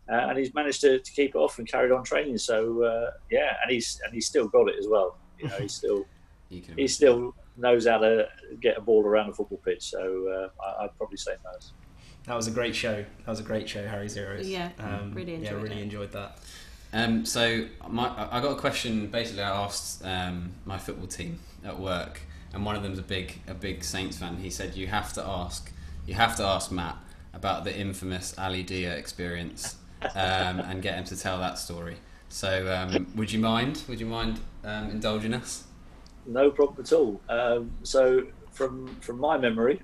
uh, 0.10 0.14
and 0.30 0.38
he's 0.38 0.54
managed 0.54 0.82
to, 0.82 1.00
to 1.00 1.12
keep 1.12 1.32
it 1.36 1.38
off 1.38 1.60
and 1.60 1.68
carried 1.68 1.91
on 1.91 2.04
training. 2.04 2.38
So 2.38 2.82
uh, 2.84 3.12
yeah, 3.30 3.58
and 3.62 3.70
he's 3.72 4.00
and 4.06 4.14
he's 4.14 4.26
still 4.26 4.48
got 4.48 4.70
it 4.70 4.76
as 4.80 4.88
well. 4.88 5.18
You 5.39 5.50
know, 5.50 5.58
he's 5.58 5.74
still 5.74 6.06
You 6.50 6.62
can 6.62 6.78
he's 6.78 6.93
still 6.93 7.36
knows 7.58 7.88
how 7.88 7.98
to 8.00 8.28
get 8.60 8.78
a 8.78 8.82
ball 8.82 9.04
around 9.06 9.30
a 9.30 9.34
football 9.34 9.60
pitch. 9.64 9.84
So 9.84 10.52
uh, 10.60 10.64
I, 10.80 10.84
would 10.84 10.98
probably 10.98 11.18
say 11.18 11.34
Moz. 11.46 11.72
That 12.26 12.36
was 12.36 12.48
a 12.48 12.52
great 12.52 12.76
show. 12.76 13.06
That 13.20 13.28
was 13.28 13.39
a 13.39 13.43
great 13.43 13.70
show, 13.70 13.86
Harry's 13.86 14.16
Heroes. 14.16 14.48
Yeah, 14.48 14.70
um, 14.80 15.14
really 15.14 15.36
enjoyed 15.36 15.52
Yeah, 15.52 15.62
really 15.62 15.80
it. 15.80 15.84
enjoyed 15.84 16.12
that. 16.12 16.39
Um, 16.91 17.26
so 17.26 17.66
my, 17.88 18.10
I 18.32 18.39
got 18.41 18.52
a 18.58 18.60
question. 18.60 19.08
Basically, 19.08 19.43
I 19.43 19.50
asked 19.50 20.04
um, 20.06 20.52
my 20.66 20.78
football 20.78 21.08
team 21.08 21.39
at 21.64 21.80
work, 21.80 22.22
and 22.54 22.66
one 22.66 22.76
of 22.76 22.84
them's 22.84 23.00
a 23.00 23.04
big 23.04 23.39
a 23.48 23.54
big 23.54 23.84
Saints 23.84 24.18
fan. 24.18 24.38
He 24.38 24.50
said 24.50 24.76
you 24.76 24.88
have 24.88 25.14
to 25.14 25.24
ask 25.24 25.72
you 26.06 26.14
have 26.14 26.36
to 26.38 26.43
ask 26.43 26.72
Matt 26.72 26.98
about 27.34 27.64
the 27.64 27.78
infamous 27.78 28.34
Ali 28.38 28.64
Dia 28.64 28.96
experience 28.96 29.76
um, 30.02 30.60
and 30.60 30.82
get 30.82 30.96
him 30.96 31.04
to 31.06 31.18
tell 31.18 31.39
that 31.39 31.58
story. 31.58 31.98
So, 32.30 32.72
um, 32.74 33.08
would 33.16 33.32
you 33.32 33.39
mind? 33.39 33.82
Would 33.88 34.00
you 34.00 34.06
mind 34.06 34.39
um, 34.64 34.89
indulging 34.89 35.34
us? 35.34 35.64
No 36.28 36.49
problem 36.49 36.82
at 36.82 36.93
all. 36.93 37.21
Um, 37.30 37.71
so, 37.84 38.28
from 38.51 38.88
from 39.01 39.19
my 39.19 39.38
memory, 39.38 39.82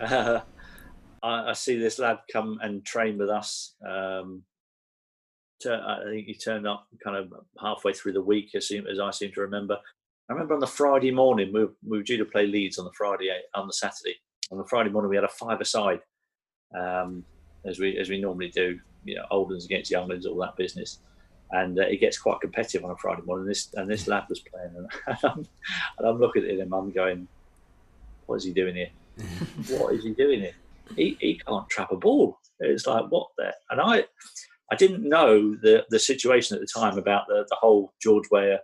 uh, 0.00 0.40
I, 1.22 1.50
I, 1.50 1.52
see 1.52 1.78
this 1.78 1.98
lad 1.98 2.18
come 2.32 2.58
and 2.62 2.84
train 2.84 3.18
with 3.18 3.30
us. 3.30 3.74
Um, 3.86 4.42
I 5.66 6.00
think 6.04 6.26
he 6.26 6.34
turned 6.34 6.66
up 6.66 6.88
kind 7.02 7.16
of 7.16 7.32
halfway 7.60 7.94
through 7.94 8.12
the 8.12 8.22
week, 8.22 8.54
as, 8.54 8.70
as 8.70 9.00
I 9.00 9.10
seem 9.12 9.32
to 9.32 9.40
remember. 9.40 9.78
I 10.28 10.32
remember 10.32 10.54
on 10.54 10.60
the 10.60 10.66
Friday 10.66 11.10
morning 11.10 11.52
we 11.52 11.64
were, 11.64 11.72
we 11.86 11.98
were 11.98 12.04
due 12.04 12.18
to 12.18 12.24
play 12.24 12.46
Leeds 12.46 12.78
on 12.78 12.84
the 12.84 12.92
Friday 12.92 13.30
on 13.54 13.66
the 13.66 13.72
Saturday. 13.72 14.16
On 14.50 14.58
the 14.58 14.64
Friday 14.64 14.90
morning 14.90 15.08
we 15.08 15.16
had 15.16 15.24
a 15.24 15.28
five-a-side, 15.28 16.00
um, 16.78 17.24
as 17.64 17.78
we 17.78 17.96
as 17.98 18.08
we 18.08 18.20
normally 18.20 18.50
do. 18.50 18.78
You 19.04 19.16
know, 19.16 19.24
Oldens 19.30 19.66
against 19.66 19.90
Younglings, 19.90 20.26
all 20.26 20.38
that 20.40 20.56
business 20.56 20.98
and 21.52 21.78
uh, 21.78 21.82
it 21.82 21.98
gets 21.98 22.18
quite 22.18 22.40
competitive 22.40 22.84
on 22.84 22.90
a 22.90 22.96
Friday 22.96 23.22
morning. 23.22 23.46
And 23.46 23.50
this 23.50 23.72
and 23.74 23.90
this 23.90 24.08
lad 24.08 24.24
was 24.28 24.40
playing, 24.40 24.74
and 25.06 25.18
I'm, 25.22 25.46
and 25.98 26.08
I'm 26.08 26.18
looking 26.18 26.44
at 26.44 26.58
him, 26.58 26.72
I'm 26.72 26.90
going, 26.90 27.28
"What 28.26 28.36
is 28.36 28.44
he 28.44 28.52
doing 28.52 28.74
here? 28.74 28.90
what 29.78 29.94
is 29.94 30.04
he 30.04 30.10
doing 30.10 30.40
here? 30.40 30.54
He, 30.96 31.16
he 31.20 31.40
can't 31.46 31.68
trap 31.68 31.92
a 31.92 31.96
ball." 31.96 32.38
It's 32.60 32.86
like 32.86 33.06
what 33.10 33.28
the 33.36 33.52
and 33.70 33.80
I 33.80 34.04
I 34.70 34.76
didn't 34.76 35.08
know 35.08 35.54
the 35.54 35.84
the 35.90 35.98
situation 35.98 36.54
at 36.56 36.60
the 36.60 36.66
time 36.66 36.98
about 36.98 37.26
the 37.28 37.44
the 37.48 37.56
whole 37.56 37.92
George 38.00 38.26
Weah 38.30 38.60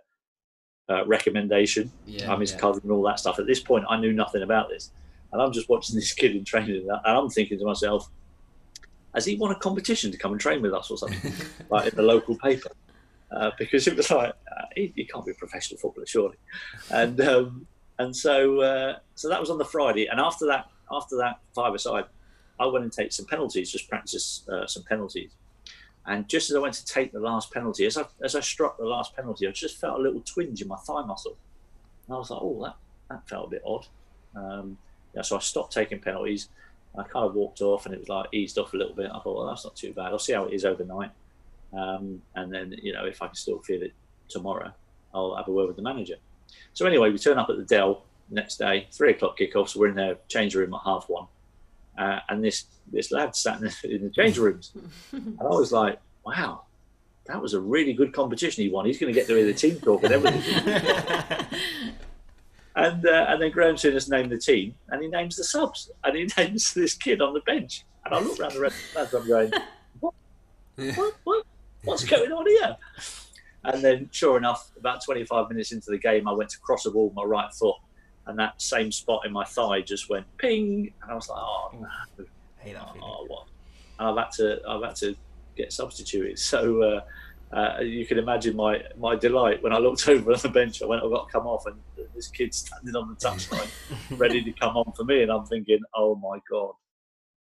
uh, 0.89 1.05
recommendation. 1.05 1.91
Yeah, 2.05 2.31
I'm 2.31 2.41
his 2.41 2.51
yeah. 2.51 2.57
cousin 2.57 2.83
and 2.83 2.91
all 2.91 3.03
that 3.03 3.19
stuff. 3.19 3.39
At 3.39 3.47
this 3.47 3.59
point, 3.59 3.85
I 3.89 3.99
knew 3.99 4.13
nothing 4.13 4.41
about 4.43 4.69
this, 4.69 4.91
and 5.31 5.41
I'm 5.41 5.51
just 5.51 5.69
watching 5.69 5.95
this 5.99 6.13
kid 6.13 6.35
in 6.35 6.43
training, 6.43 6.87
and 6.89 7.01
I'm 7.05 7.29
thinking 7.29 7.59
to 7.59 7.65
myself 7.65 8.09
has 9.13 9.25
he 9.25 9.35
won 9.35 9.51
a 9.51 9.55
competition 9.55 10.11
to 10.11 10.17
come 10.17 10.31
and 10.31 10.41
train 10.41 10.61
with 10.61 10.73
us 10.73 10.89
or 10.89 10.97
something, 10.97 11.33
like 11.69 11.91
in 11.91 11.95
the 11.95 12.03
local 12.03 12.35
paper? 12.37 12.69
Uh, 13.31 13.51
because 13.57 13.87
it 13.87 13.95
was 13.95 14.11
like 14.11 14.29
uh, 14.29 14.65
he, 14.75 14.91
he, 14.95 15.05
can't 15.05 15.25
be 15.25 15.31
a 15.31 15.35
professional 15.35 15.79
footballer, 15.79 16.05
surely. 16.05 16.35
And 16.89 17.19
um, 17.21 17.65
and 17.97 18.15
so 18.15 18.59
uh, 18.61 18.97
so 19.15 19.29
that 19.29 19.39
was 19.39 19.49
on 19.49 19.57
the 19.57 19.65
Friday, 19.65 20.07
and 20.07 20.19
after 20.19 20.45
that 20.47 20.67
after 20.91 21.15
that 21.17 21.39
five-a-side, 21.55 22.05
I 22.59 22.65
went 22.65 22.83
and 22.83 22.91
take 22.91 23.13
some 23.13 23.25
penalties, 23.25 23.71
just 23.71 23.89
practice 23.89 24.43
uh, 24.49 24.67
some 24.67 24.83
penalties. 24.83 25.31
And 26.05 26.27
just 26.27 26.49
as 26.49 26.55
I 26.55 26.59
went 26.59 26.73
to 26.75 26.85
take 26.85 27.13
the 27.13 27.19
last 27.19 27.53
penalty, 27.53 27.85
as 27.85 27.97
I 27.97 28.03
as 28.21 28.35
I 28.35 28.41
struck 28.41 28.77
the 28.77 28.85
last 28.85 29.15
penalty, 29.15 29.47
I 29.47 29.51
just 29.51 29.77
felt 29.77 29.99
a 29.99 30.01
little 30.01 30.21
twinge 30.21 30.61
in 30.61 30.67
my 30.67 30.77
thigh 30.77 31.05
muscle, 31.05 31.37
and 32.07 32.15
I 32.15 32.17
was 32.17 32.31
like, 32.31 32.41
oh, 32.41 32.61
that 32.63 32.75
that 33.09 33.29
felt 33.29 33.47
a 33.47 33.49
bit 33.51 33.61
odd. 33.65 33.87
Um, 34.35 34.77
yeah, 35.15 35.21
so 35.21 35.37
I 35.37 35.39
stopped 35.39 35.73
taking 35.73 35.99
penalties 35.99 36.49
I 36.97 37.03
kind 37.03 37.25
of 37.25 37.35
walked 37.35 37.61
off 37.61 37.85
and 37.85 37.95
it 37.95 37.99
was 37.99 38.09
like 38.09 38.27
eased 38.33 38.57
off 38.57 38.73
a 38.73 38.77
little 38.77 38.93
bit. 38.93 39.09
I 39.13 39.19
thought, 39.19 39.37
well, 39.37 39.47
that's 39.47 39.63
not 39.63 39.75
too 39.75 39.93
bad. 39.93 40.07
I'll 40.07 40.19
see 40.19 40.33
how 40.33 40.45
it 40.45 40.53
is 40.53 40.65
overnight. 40.65 41.11
Um, 41.73 42.21
and 42.35 42.53
then, 42.53 42.75
you 42.81 42.91
know, 42.91 43.05
if 43.05 43.21
I 43.21 43.27
can 43.27 43.35
still 43.35 43.59
feel 43.59 43.81
it 43.81 43.93
tomorrow, 44.27 44.73
I'll 45.13 45.35
have 45.35 45.47
a 45.47 45.51
word 45.51 45.67
with 45.67 45.77
the 45.77 45.81
manager. 45.81 46.15
So 46.73 46.85
anyway, 46.85 47.09
we 47.11 47.17
turn 47.17 47.37
up 47.37 47.49
at 47.49 47.57
the 47.57 47.63
Dell 47.63 48.03
next 48.29 48.57
day, 48.57 48.87
three 48.91 49.11
o'clock 49.11 49.37
kickoff. 49.37 49.69
So 49.69 49.79
we're 49.79 49.87
in 49.87 49.95
their 49.95 50.17
change 50.27 50.53
room 50.53 50.73
at 50.73 50.81
half 50.83 51.05
one. 51.07 51.27
Uh, 51.97 52.19
and 52.29 52.43
this, 52.43 52.65
this 52.91 53.11
lad 53.11 53.35
sat 53.35 53.61
in 53.61 53.65
the, 53.65 53.95
in 53.95 54.03
the 54.03 54.09
change 54.09 54.37
rooms. 54.37 54.73
and 55.13 55.37
I 55.39 55.45
was 55.45 55.71
like, 55.71 55.99
wow, 56.25 56.63
that 57.25 57.41
was 57.41 57.53
a 57.53 57.59
really 57.59 57.93
good 57.93 58.13
competition 58.13 58.63
he 58.63 58.69
won. 58.69 58.85
He's 58.85 58.99
going 58.99 59.13
to 59.13 59.17
get 59.17 59.27
to 59.27 59.35
hear 59.35 59.45
the 59.45 59.53
team 59.53 59.79
talk 59.79 60.03
and 60.03 60.13
everything. 60.13 61.45
And 62.75 63.05
uh, 63.05 63.25
and 63.29 63.41
then 63.41 63.51
Graham 63.51 63.75
Souness 63.75 64.09
named 64.09 64.31
the 64.31 64.37
team, 64.37 64.75
and 64.89 65.01
he 65.01 65.09
names 65.09 65.35
the 65.35 65.43
subs, 65.43 65.91
and 66.03 66.15
he 66.15 66.29
names 66.37 66.73
this 66.73 66.93
kid 66.93 67.21
on 67.21 67.33
the 67.33 67.41
bench. 67.41 67.83
And 68.05 68.15
I 68.15 68.19
look 68.19 68.39
around 68.39 68.53
the 68.53 68.61
rest 68.61 68.75
of 68.75 68.93
the 68.93 68.99
lads, 68.99 69.13
I'm 69.13 69.27
going, 69.27 69.51
what? 69.99 70.13
what? 70.95 71.15
What? 71.23 71.45
What's 71.83 72.05
going 72.05 72.31
on 72.31 72.47
here? 72.47 72.77
And 73.63 73.83
then, 73.83 74.09
sure 74.11 74.37
enough, 74.37 74.71
about 74.77 75.03
25 75.03 75.49
minutes 75.49 75.71
into 75.71 75.91
the 75.91 75.97
game, 75.97 76.27
I 76.27 76.31
went 76.31 76.49
to 76.51 76.59
cross 76.59 76.85
a 76.85 76.91
ball 76.91 77.07
with 77.07 77.15
my 77.15 77.23
right 77.23 77.53
foot, 77.53 77.75
and 78.25 78.39
that 78.39 78.61
same 78.61 78.91
spot 78.91 79.25
in 79.25 79.31
my 79.31 79.43
thigh 79.43 79.81
just 79.81 80.09
went 80.09 80.25
ping, 80.37 80.93
and 81.01 81.11
I 81.11 81.15
was 81.15 81.29
like, 81.29 81.39
oh, 81.39 81.71
no. 81.79 82.25
Oh 83.01 83.25
what? 83.27 83.47
And 83.99 84.07
I've 84.07 84.17
had 84.17 84.31
to, 84.33 84.61
I've 84.67 84.83
had 84.83 84.95
to 84.97 85.15
get 85.57 85.73
substituted. 85.73 86.39
So. 86.39 86.81
Uh, 86.81 87.01
uh, 87.53 87.79
you 87.81 88.05
can 88.05 88.17
imagine 88.17 88.55
my 88.55 88.81
my 88.97 89.15
delight 89.15 89.61
when 89.61 89.73
I 89.73 89.77
looked 89.77 90.07
over 90.07 90.31
on 90.31 90.39
the 90.39 90.49
bench. 90.49 90.81
I 90.81 90.85
went, 90.85 91.03
I've 91.03 91.11
got 91.11 91.27
to 91.27 91.31
come 91.31 91.47
off, 91.47 91.65
and 91.65 91.79
this 92.15 92.27
kid 92.27 92.53
standing 92.53 92.95
on 92.95 93.09
the 93.09 93.15
touchline, 93.15 93.69
ready 94.17 94.43
to 94.43 94.51
come 94.53 94.77
on 94.77 94.91
for 94.93 95.03
me, 95.03 95.21
and 95.21 95.31
I'm 95.31 95.45
thinking, 95.45 95.79
oh 95.95 96.15
my 96.15 96.39
god, 96.49 96.73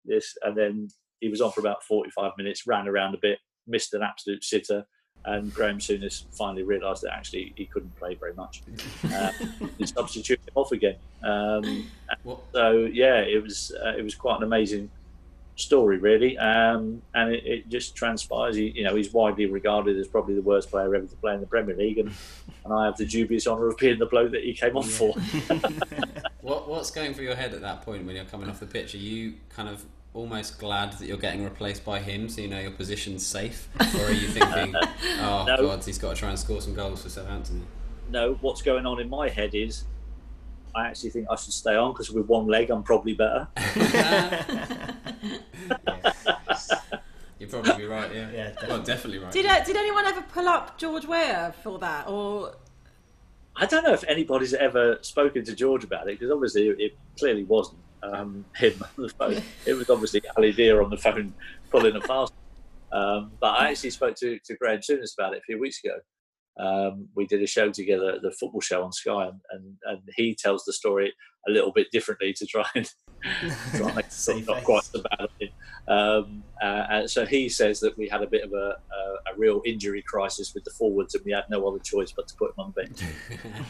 this. 0.06 0.36
And 0.44 0.58
then 0.58 0.88
he 1.20 1.30
was 1.30 1.42
on 1.42 1.52
for 1.52 1.62
about 1.62 1.84
45 1.84 2.34
minutes, 2.38 2.68
ran 2.68 2.88
around 2.88 3.16
a 3.16 3.20
bit, 3.22 3.40
missed 3.68 3.94
an 3.94 4.02
absolute 4.02 4.44
sitter, 4.44 4.86
and 5.26 5.54
Graham 5.54 5.78
Souness 5.78 6.26
finally 6.38 6.64
realised 6.64 7.04
that 7.04 7.14
actually 7.14 7.54
he 7.56 7.66
couldn't 7.66 7.96
play 7.96 8.16
very 8.16 8.34
much. 8.34 8.62
Uh, 9.06 9.32
he 9.78 9.86
substituted 9.86 10.42
him 10.48 10.54
off 10.56 10.72
again. 10.72 10.96
Um, 11.24 11.88
so 12.54 12.90
yeah, 12.92 13.20
it 13.20 13.42
was 13.42 13.74
uh, 13.84 13.94
it 13.98 14.04
was 14.04 14.16
quite 14.16 14.38
an 14.38 14.44
amazing 14.44 14.90
story, 15.56 15.98
really. 15.98 16.38
Um, 16.38 17.02
and 17.14 17.34
it, 17.34 17.46
it, 17.46 17.70
just 17.70 17.96
transpires, 17.96 18.56
he, 18.56 18.72
you 18.76 18.84
know, 18.84 18.96
he's 18.96 19.14
widely 19.14 19.46
regarded 19.46 19.98
as 19.98 20.08
probably 20.08 20.36
the 20.36 20.42
worst 20.42 20.70
player 20.70 20.94
ever 20.96 21.06
to 21.06 21.16
play 21.18 21.34
in 21.34 21.42
the 21.42 21.48
Premier 21.48 21.76
League, 21.76 22.00
and, 22.00 22.12
and 22.66 22.74
I 22.74 22.86
have 22.86 22.98
the 22.98 23.06
dubious 23.06 23.48
honour 23.48 23.68
of 23.68 23.78
being 23.78 24.00
the 24.00 24.06
bloke 24.06 24.32
that 24.32 24.44
he 24.44 24.54
came 24.54 24.78
off 24.78 24.90
for. 24.90 25.14
what, 26.42 26.68
what's 26.68 26.92
going 26.92 27.14
through 27.14 27.26
your 27.26 27.36
head 27.36 27.54
at 27.54 27.62
that 27.62 27.82
point 27.84 28.06
when 28.06 28.16
you're 28.16 28.26
coming 28.26 28.50
off 28.50 28.60
the 28.60 28.66
pitch? 28.66 28.96
Are 28.96 29.00
you 29.00 29.36
kind 29.50 29.70
of 29.70 29.86
almost 30.14 30.60
glad 30.60 30.94
that 30.94 31.08
you're 31.08 31.18
getting 31.18 31.44
replaced 31.44 31.84
by 31.84 32.00
him, 32.00 32.30
so 32.30 32.42
you 32.42 32.48
know 32.48 32.60
your 32.60 32.72
position's 32.72 33.26
safe, 33.26 33.68
or 33.96 34.06
are 34.06 34.12
you 34.12 34.28
thinking, 34.28 34.76
oh 35.22 35.46
no. 35.48 35.58
god, 35.58 35.84
he's 35.84 35.98
got 35.98 36.12
to 36.12 36.16
try 36.16 36.30
and 36.30 36.38
score 36.38 36.62
some 36.62 36.74
goals 36.74 37.04
for 37.04 37.10
Southampton? 37.10 37.66
No, 38.10 38.36
what's 38.42 38.62
going 38.62 38.86
on 38.86 39.00
in 39.00 39.10
my 39.10 39.30
head 39.30 39.56
is 39.56 39.86
I 40.76 40.88
actually 40.88 41.12
think 41.12 41.28
I 41.30 41.36
should 41.36 41.54
stay 41.54 41.76
on 41.76 41.94
because 41.94 42.12
with 42.12 42.28
one 42.28 42.48
leg 42.48 42.70
I'm 42.70 42.84
probably 42.84 43.14
better. 43.14 43.48
You'd 47.40 47.50
probably 47.50 47.76
be 47.76 47.86
right, 47.86 48.14
yeah. 48.14 48.32
Yeah, 48.32 48.48
definitely. 48.52 48.68
Well, 48.70 48.84
definitely 48.84 49.20
right. 49.20 49.32
Did, 49.32 49.46
uh, 49.46 49.64
did 49.64 49.76
anyone 49.76 50.06
ever 50.06 50.22
pull 50.22 50.48
up 50.48 50.78
George 50.78 51.06
Weah 51.06 51.54
for 51.64 51.80
that, 51.80 52.08
or? 52.08 52.56
I 53.56 53.66
don't 53.66 53.84
know 53.84 53.94
if 53.94 54.04
anybody's 54.08 54.54
ever 54.54 54.98
spoken 55.02 55.44
to 55.46 55.56
George 55.56 55.84
about 55.84 56.10
it 56.10 56.20
because 56.20 56.32
obviously 56.32 56.70
it 56.70 56.98
clearly 57.20 57.44
wasn't 57.44 57.80
um, 58.02 58.46
him 58.56 58.74
on 58.82 59.04
the 59.04 59.10
phone. 59.10 59.42
It 59.66 59.74
was 59.74 59.90
obviously 59.90 60.22
Ali 60.36 60.52
Dia 60.52 60.82
on 60.82 60.90
the 60.90 60.98
phone 60.98 61.34
pulling 61.70 61.96
a 61.96 62.02
fast. 62.02 62.34
Um, 62.92 63.32
but 63.40 63.60
I 63.60 63.70
actually 63.70 63.90
spoke 63.92 64.16
to, 64.18 64.40
to 64.46 64.56
Graham 64.58 64.80
Souness 64.80 65.14
about 65.18 65.34
it 65.34 65.40
a 65.40 65.46
few 65.46 65.60
weeks 65.60 65.82
ago. 65.84 65.98
Um, 66.60 67.08
we 67.16 67.26
did 67.26 67.42
a 67.42 67.48
show 67.48 67.72
together, 67.72 68.20
the 68.22 68.32
football 68.32 68.62
show 68.62 68.84
on 68.84 68.92
Sky, 68.92 69.26
and, 69.26 69.40
and, 69.52 69.78
and 69.86 70.02
he 70.16 70.36
tells 70.36 70.64
the 70.66 70.74
story 70.74 71.12
a 71.48 71.52
little 71.52 71.72
bit 71.72 71.88
differently 71.92 72.34
to 72.34 72.46
try 72.46 72.66
and, 72.76 72.92
try 73.76 73.88
and 73.88 73.96
make 73.96 74.06
it 74.06 74.48
not 74.48 74.64
quite 74.64 74.84
so 74.84 75.02
bad. 75.02 75.30
Um, 75.88 76.44
uh, 76.62 76.86
and 76.90 77.10
so 77.10 77.26
he 77.26 77.50
says 77.50 77.80
that 77.82 77.98
we 77.98 78.08
had 78.08 78.22
a 78.22 78.28
bit 78.28 78.44
of 78.44 78.54
a, 78.54 78.78
a, 78.92 79.34
a, 79.34 79.36
real 79.38 79.62
injury 79.66 80.02
crisis 80.02 80.54
with 80.54 80.64
the 80.64 80.72
forwards, 80.72 81.14
and 81.14 81.26
we 81.26 81.32
had 81.34 81.50
no 81.50 81.68
other 81.68 81.80
choice 81.80 82.14
but 82.14 82.28
to 82.30 82.36
put 82.36 82.52
him 82.52 82.56
on 82.60 82.74
the 82.76 82.84
bench. 82.84 83.02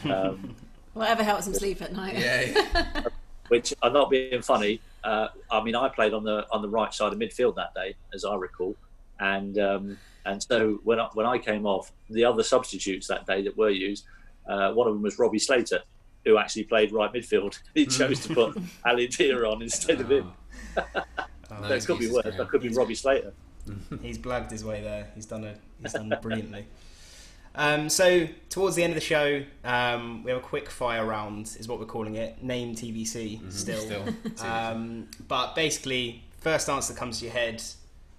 Um, 0.12 0.54
Whatever 0.92 1.24
helps 1.24 1.48
him 1.48 1.54
sleep 1.54 1.82
at 1.82 1.92
night. 1.92 2.16
Yeah. 2.16 3.02
which 3.48 3.74
I'm 3.82 3.92
not 3.92 4.10
being 4.10 4.42
funny. 4.42 4.80
Uh, 5.02 5.28
I 5.50 5.62
mean, 5.62 5.74
I 5.74 5.88
played 5.88 6.14
on 6.14 6.24
the 6.24 6.46
on 6.50 6.62
the 6.62 6.68
right 6.68 6.92
side 6.92 7.12
of 7.12 7.18
midfield 7.18 7.56
that 7.56 7.74
day, 7.74 7.94
as 8.14 8.24
I 8.24 8.34
recall, 8.36 8.76
and 9.20 9.58
um, 9.58 9.98
and 10.24 10.42
so 10.42 10.80
when 10.84 10.98
I, 10.98 11.08
when 11.14 11.26
I 11.26 11.38
came 11.38 11.66
off, 11.66 11.92
the 12.10 12.24
other 12.24 12.42
substitutes 12.42 13.06
that 13.08 13.26
day 13.26 13.42
that 13.42 13.56
were 13.56 13.70
used, 13.70 14.04
uh, 14.46 14.72
one 14.72 14.88
of 14.88 14.94
them 14.94 15.02
was 15.02 15.18
Robbie 15.18 15.38
Slater, 15.38 15.80
who 16.24 16.38
actually 16.38 16.64
played 16.64 16.92
right 16.92 17.12
midfield. 17.12 17.58
He 17.74 17.86
chose 17.86 18.20
to 18.20 18.34
put 18.34 18.58
Ali 18.84 19.08
Dia 19.08 19.36
on 19.44 19.62
instead 19.62 20.00
of 20.00 20.10
him. 20.10 20.32
Oh, 20.76 20.82
that 21.68 21.84
could 21.86 21.98
be 21.98 22.10
worse. 22.10 22.36
That 22.36 22.48
could 22.48 22.62
be 22.62 22.68
Robbie 22.68 22.94
Slater. 22.94 23.32
he's 24.02 24.18
blagged 24.18 24.50
his 24.50 24.64
way 24.64 24.82
there. 24.82 25.08
He's 25.14 25.26
done 25.26 25.44
it. 25.44 25.60
He's 25.82 25.92
done 25.92 26.12
brilliantly. 26.22 26.66
Um, 27.56 27.88
so 27.88 28.26
towards 28.50 28.74
the 28.74 28.82
end 28.82 28.92
of 28.92 28.96
the 28.96 29.00
show, 29.00 29.44
um, 29.64 30.24
we 30.24 30.30
have 30.32 30.40
a 30.40 30.44
quick 30.44 30.68
fire 30.68 31.04
round, 31.04 31.56
is 31.58 31.68
what 31.68 31.78
we're 31.78 31.86
calling 31.86 32.16
it. 32.16 32.42
Name 32.42 32.74
TVC 32.74 33.38
mm-hmm. 33.38 33.50
still. 33.50 33.80
still. 33.80 34.04
Um, 34.46 35.08
but 35.28 35.54
basically, 35.54 36.24
first 36.40 36.68
answer 36.68 36.92
that 36.92 36.98
comes 36.98 37.20
to 37.20 37.26
your 37.26 37.34
head. 37.34 37.62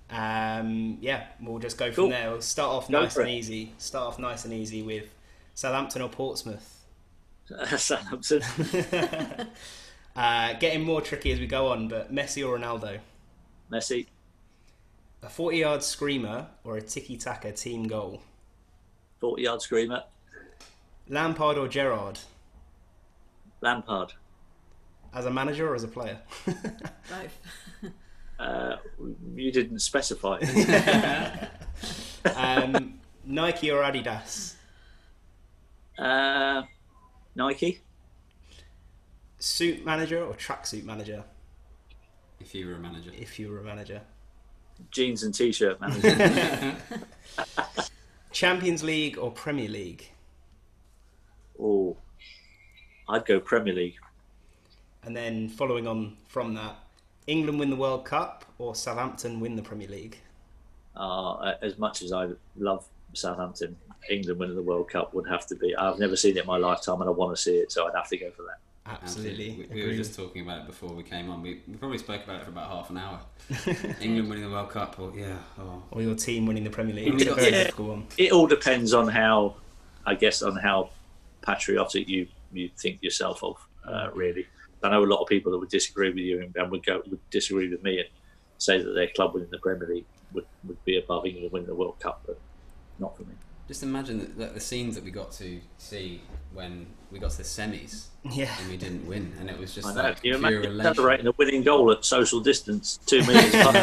Um, 0.10 0.98
yeah, 1.02 1.26
we'll 1.42 1.60
just 1.60 1.78
go 1.78 1.88
from 1.88 1.96
cool. 1.96 2.10
there. 2.10 2.32
We'll 2.32 2.42
start 2.42 2.72
off 2.72 2.90
go 2.90 3.02
nice 3.02 3.18
and 3.18 3.30
easy. 3.30 3.74
Start 3.78 4.08
off 4.08 4.20
nice 4.20 4.46
and 4.46 4.54
easy 4.54 4.82
with 4.82 5.14
Southampton 5.54 6.02
or 6.02 6.10
Portsmouth. 6.10 6.75
Southampton. 7.78 8.42
uh, 10.16 10.54
getting 10.54 10.84
more 10.84 11.02
tricky 11.02 11.32
as 11.32 11.40
we 11.40 11.48
go 11.48 11.68
on, 11.68 11.88
but 11.88 12.14
Messi 12.14 12.48
or 12.48 12.58
Ronaldo? 12.58 13.00
Messi. 13.72 14.08
A 15.22 15.30
40 15.30 15.58
yard 15.58 15.84
screamer 15.84 16.48
or 16.64 16.78
a 16.78 16.82
tiki 16.82 17.18
taka 17.18 17.52
team 17.52 17.88
goal? 17.88 18.22
40 19.20 19.44
yard 19.44 19.62
screamer. 19.62 20.04
Lampard 21.08 21.58
or 21.58 21.68
Gerrard? 21.68 22.20
Lampard. 23.62 24.14
As 25.14 25.26
a 25.26 25.32
manager 25.32 25.70
or 25.70 25.76
as 25.76 25.84
a 25.84 25.88
player? 25.88 26.20
Both. 26.46 27.40
Uh, 28.38 28.76
you 29.34 29.52
didn't 29.52 29.80
specify. 29.80 30.40
um, 32.36 33.00
Nike 33.24 33.72
or 33.72 33.82
Adidas? 33.82 34.56
Uh, 35.98 36.64
Nike. 37.36 37.82
Suit 39.38 39.86
manager 39.86 40.24
or 40.24 40.34
tracksuit 40.34 40.86
manager? 40.86 41.24
If 42.40 42.56
you 42.56 42.68
were 42.68 42.76
a 42.76 42.80
manager. 42.80 43.12
If 43.18 43.38
you 43.38 43.52
were 43.52 43.60
a 43.60 43.64
manager. 43.64 44.02
Jeans 44.92 45.24
and 45.24 45.34
t-shirt 45.34 45.80
manager. 45.80 46.76
Champions 48.32 48.84
League 48.84 49.18
or 49.18 49.32
Premier 49.32 49.70
League? 49.70 50.10
oh, 51.62 51.96
I'd 53.08 53.26
go 53.26 53.40
Premier 53.40 53.74
League. 53.74 53.96
And 55.04 55.16
then 55.16 55.48
following 55.48 55.88
on 55.88 56.18
from 56.28 56.54
that, 56.56 56.76
England 57.28 57.60
win 57.60 57.70
the 57.70 57.76
World 57.76 58.06
Cup 58.06 58.44
or 58.58 58.76
Southampton 58.76 59.40
win 59.40 59.56
the 59.56 59.62
Premier 59.62 59.88
League? 59.88 60.18
Uh, 60.96 61.54
as 61.62 61.78
much 61.78 62.02
as 62.02 62.12
I 62.12 62.30
love 62.58 62.86
Southampton, 63.16 63.76
England 64.10 64.40
winning 64.40 64.56
the 64.56 64.62
World 64.62 64.90
Cup 64.90 65.14
would 65.14 65.28
have 65.28 65.48
to 65.48 65.56
be. 65.56 65.76
I've 65.76 66.00
never 66.00 66.16
seen 66.16 66.38
it 66.38 66.42
in 66.42 66.46
my 66.48 66.58
lifetime, 66.58 67.02
and 67.02 67.10
I 67.10 67.14
want 67.14 67.36
to 67.36 67.42
see 67.42 67.58
it, 67.58 67.72
so 67.72 67.88
I'd 67.88 67.96
have 67.96 68.10
to 68.10 68.18
go 68.18 68.32
for 68.32 68.44
that. 68.44 68.60
Absolutely. 68.88 69.68
We, 69.72 69.82
we 69.82 69.88
were 69.88 69.96
just 69.96 70.16
talking 70.16 70.44
about 70.44 70.60
it 70.60 70.68
before 70.68 70.90
we 70.90 71.02
came 71.02 71.32
on. 71.32 71.42
We, 71.42 71.62
we 71.68 71.76
probably 71.76 71.98
spoke 71.98 72.24
about 72.24 72.42
it 72.42 72.44
for 72.44 72.52
about 72.52 72.70
half 72.70 72.92
an 72.92 72.98
hour. 72.98 73.20
England 74.00 74.30
winning 74.30 74.44
the 74.44 74.52
World 74.52 74.70
Cup, 74.70 75.00
or 75.00 75.12
yeah, 75.16 75.38
oh. 75.60 75.82
Or 75.92 76.02
your 76.02 76.16
team 76.16 76.46
winning 76.46 76.64
the 76.64 76.70
Premier 76.70 76.94
League. 76.94 77.14
It's 77.16 77.24
It's 77.24 77.36
very 77.36 77.52
yeah. 77.52 77.72
one. 77.78 78.06
It 78.18 78.32
all 78.32 78.46
depends 78.46 78.94
on 78.94 79.08
how, 79.08 79.56
I 80.06 80.14
guess, 80.14 80.44
on 80.44 80.56
how 80.56 80.92
patriotic 81.42 82.08
you 82.08 82.28
you 82.54 82.70
think 82.78 83.02
yourself 83.02 83.44
of, 83.44 83.58
uh, 83.88 84.10
really. 84.14 84.46
I 84.84 84.90
know 84.90 85.04
a 85.04 85.06
lot 85.06 85.22
of 85.22 85.28
people 85.28 85.52
that 85.52 85.58
would 85.58 85.70
disagree 85.70 86.10
with 86.10 86.20
you 86.20 86.42
and, 86.42 86.56
and 86.56 86.70
would 86.70 86.86
go 86.86 87.02
would 87.10 87.30
disagree 87.32 87.70
with 87.70 87.82
me 87.84 88.00
and 88.00 88.10
say 88.60 88.82
that 88.82 88.92
their 88.92 89.08
club 89.08 89.34
winning 89.34 89.50
the 89.50 89.58
Premier 89.58 89.88
League 89.88 90.06
would, 90.32 90.46
would 90.64 90.84
be 90.86 90.98
above 90.98 91.26
England 91.26 91.52
winning 91.52 91.68
the 91.68 91.76
World 91.76 92.00
Cup, 92.00 92.22
but 92.28 92.40
not 93.00 93.16
for 93.18 93.24
me. 93.24 93.34
just 93.68 93.84
imagine 93.84 94.20
that, 94.20 94.38
that 94.38 94.54
the 94.54 94.60
scenes 94.60 94.96
that 94.96 95.04
we 95.04 95.12
got 95.12 95.32
to 95.34 95.60
see 95.78 96.22
when 96.54 96.86
we 97.12 97.20
got 97.20 97.32
to 97.32 97.38
the 97.38 97.44
semis 97.44 98.06
Yeah. 98.24 98.54
and 98.62 98.70
we 98.70 98.78
didn't 98.78 99.06
win, 99.08 99.34
and 99.40 99.50
it 99.50 99.58
was 99.60 99.74
just 99.76 99.88
I 99.88 99.94
know. 99.94 100.02
like 100.04 100.22
Can 100.22 100.26
you 100.26 100.38
pure 100.38 100.50
imagine 100.54 100.72
elation. 100.72 100.94
celebrating 100.96 101.28
a 101.28 101.32
winning 101.38 101.64
goal 101.64 101.92
at 101.92 102.06
social 102.06 102.40
distance, 102.40 103.00
two 103.06 103.20
metres 103.28 103.54
apart? 103.56 103.76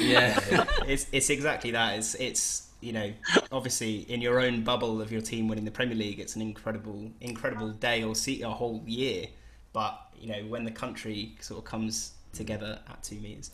yeah, 0.00 0.38
it's 0.86 1.06
it's 1.12 1.30
exactly 1.30 1.70
that. 1.72 1.98
It's 1.98 2.14
it's 2.16 2.68
you 2.80 2.92
know 2.92 3.12
obviously 3.52 3.98
in 4.10 4.20
your 4.20 4.40
own 4.40 4.64
bubble 4.64 5.00
of 5.00 5.12
your 5.12 5.20
team 5.20 5.48
winning 5.48 5.64
the 5.64 5.70
Premier 5.70 5.94
League, 5.96 6.18
it's 6.18 6.34
an 6.36 6.42
incredible 6.42 7.10
incredible 7.20 7.70
day 7.70 8.02
or 8.02 8.14
see 8.14 8.42
a 8.42 8.48
whole 8.50 8.82
year. 8.86 9.26
But 9.72 9.98
you 10.18 10.28
know 10.28 10.42
when 10.48 10.64
the 10.64 10.70
country 10.70 11.36
sort 11.40 11.58
of 11.58 11.64
comes 11.64 12.12
together 12.32 12.78
at 12.88 13.02
two 13.02 13.16
meters 13.20 13.50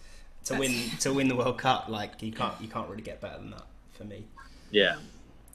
to 0.49 0.59
win 0.59 0.73
to 1.01 1.13
win 1.13 1.29
the 1.29 1.37
World 1.37 1.59
Cup, 1.59 1.89
like 1.89 2.23
you 2.23 2.33
can't 2.33 2.55
you 2.61 2.69
can't 2.69 2.89
really 2.89 3.03
get 3.03 3.21
better 3.21 3.39
than 3.39 3.51
that 3.51 3.67
for 3.93 4.05
me. 4.05 4.25
yeah. 4.71 4.97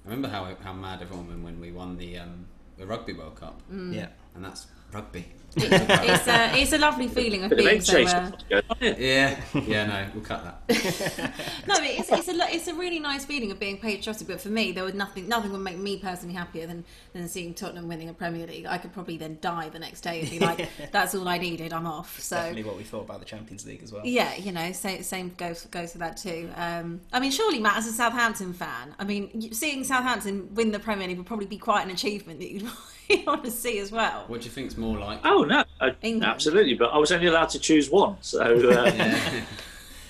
I 0.05 0.09
remember 0.09 0.27
how 0.27 0.53
how 0.63 0.73
mad 0.73 1.01
everyone 1.01 1.27
went 1.27 1.43
when 1.43 1.59
we 1.59 1.71
won 1.71 1.97
the 1.97 2.17
um, 2.19 2.45
the 2.77 2.85
Rugby 2.85 3.13
World 3.13 3.35
Cup, 3.35 3.61
Yeah. 3.71 4.07
and 4.35 4.43
that's 4.43 4.67
rugby. 4.91 5.25
It- 5.55 5.71
it's 5.71 6.27
a 6.27 6.61
it's 6.61 6.73
a 6.73 6.77
lovely 6.77 7.07
feeling 7.07 7.43
of 7.43 7.49
Bit 7.49 7.57
being 7.59 7.69
egg 7.69 7.83
so. 7.83 7.93
chase 7.93 8.13
Uh, 8.13 8.31
going 8.49 8.63
on 8.69 8.77
here. 8.79 8.95
Yeah, 8.99 9.59
yeah, 9.61 9.85
no, 9.85 10.07
we'll 10.13 10.23
cut 10.23 10.43
that. 10.43 11.33
no, 11.67 11.75
it's 11.79 12.09
it's 12.11 12.27
a 12.27 12.53
it's 12.55 12.67
a 12.67 12.73
really 12.73 12.99
nice 12.99 13.25
feeling 13.25 13.51
of 13.51 13.59
being 13.59 13.77
patriotic. 13.77 14.27
But 14.27 14.41
for 14.41 14.49
me, 14.49 14.71
there 14.71 14.83
was 14.83 14.93
nothing 14.93 15.27
nothing 15.27 15.51
would 15.51 15.61
make 15.61 15.77
me 15.77 15.97
personally 15.97 16.35
happier 16.35 16.65
than 16.67 16.83
than 17.13 17.27
seeing 17.27 17.53
Tottenham 17.53 17.87
winning 17.87 18.09
a 18.09 18.13
Premier 18.13 18.47
League. 18.47 18.65
I 18.65 18.77
could 18.77 18.93
probably 18.93 19.17
then 19.17 19.37
die 19.41 19.69
the 19.69 19.79
next 19.79 20.01
day 20.01 20.21
and 20.21 20.29
be 20.29 20.39
like, 20.39 20.67
"That's 20.91 21.13
all 21.15 21.27
I 21.27 21.37
needed. 21.37 21.73
I'm 21.73 21.85
off." 21.87 22.19
So. 22.19 22.35
Definitely 22.35 22.63
what 22.63 22.77
we 22.77 22.83
thought 22.83 23.01
about 23.03 23.19
the 23.19 23.25
Champions 23.25 23.65
League 23.65 23.83
as 23.83 23.91
well. 23.91 24.01
Yeah, 24.05 24.35
you 24.35 24.51
know, 24.51 24.71
same, 24.71 25.03
same 25.03 25.33
goes 25.37 25.65
goes 25.67 25.91
for 25.93 25.99
that 25.99 26.17
too. 26.17 26.49
Um, 26.55 27.01
I 27.11 27.19
mean, 27.19 27.31
surely 27.31 27.59
Matt, 27.59 27.77
as 27.77 27.87
a 27.87 27.91
Southampton 27.93 28.53
fan, 28.53 28.95
I 28.99 29.03
mean, 29.03 29.51
seeing 29.53 29.83
Southampton 29.83 30.53
win 30.55 30.71
the 30.71 30.79
Premier 30.79 31.07
League 31.07 31.17
would 31.17 31.27
probably 31.27 31.45
be 31.45 31.57
quite 31.57 31.83
an 31.85 31.91
achievement 31.91 32.39
that 32.39 32.49
you'd 32.51 32.63
want 33.27 33.43
to 33.43 33.51
see 33.51 33.79
as 33.79 33.91
well. 33.91 34.25
What 34.27 34.41
do 34.41 34.45
you 34.45 34.51
think's 34.51 34.77
more 34.77 34.97
like? 34.97 35.19
Oh 35.23 35.43
no, 35.43 35.63
I- 35.79 35.95
absolutely. 36.21 36.75
But 36.75 36.91
I 36.91 36.97
was 36.97 37.11
only 37.11 37.27
allowed 37.27 37.49
to 37.49 37.59
choose 37.59 37.89
one, 37.89 38.17
so 38.21 38.41
uh, 38.41 38.91
Yeah, 38.93 39.43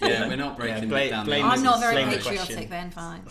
yeah, 0.10 0.28
we're 0.28 0.36
not 0.36 0.58
breaking 0.58 0.89
blame- 0.89 1.08
it 1.08 1.10
down. 1.12 1.26
blame 1.26 1.46
I'm 1.46 1.64
not 1.64 1.80
very 1.80 1.94
blame 1.96 2.10
the 2.10 2.18
patriotic 2.18 2.48
question. 2.48 2.70
then. 2.70 2.91
Fine, 2.91 3.22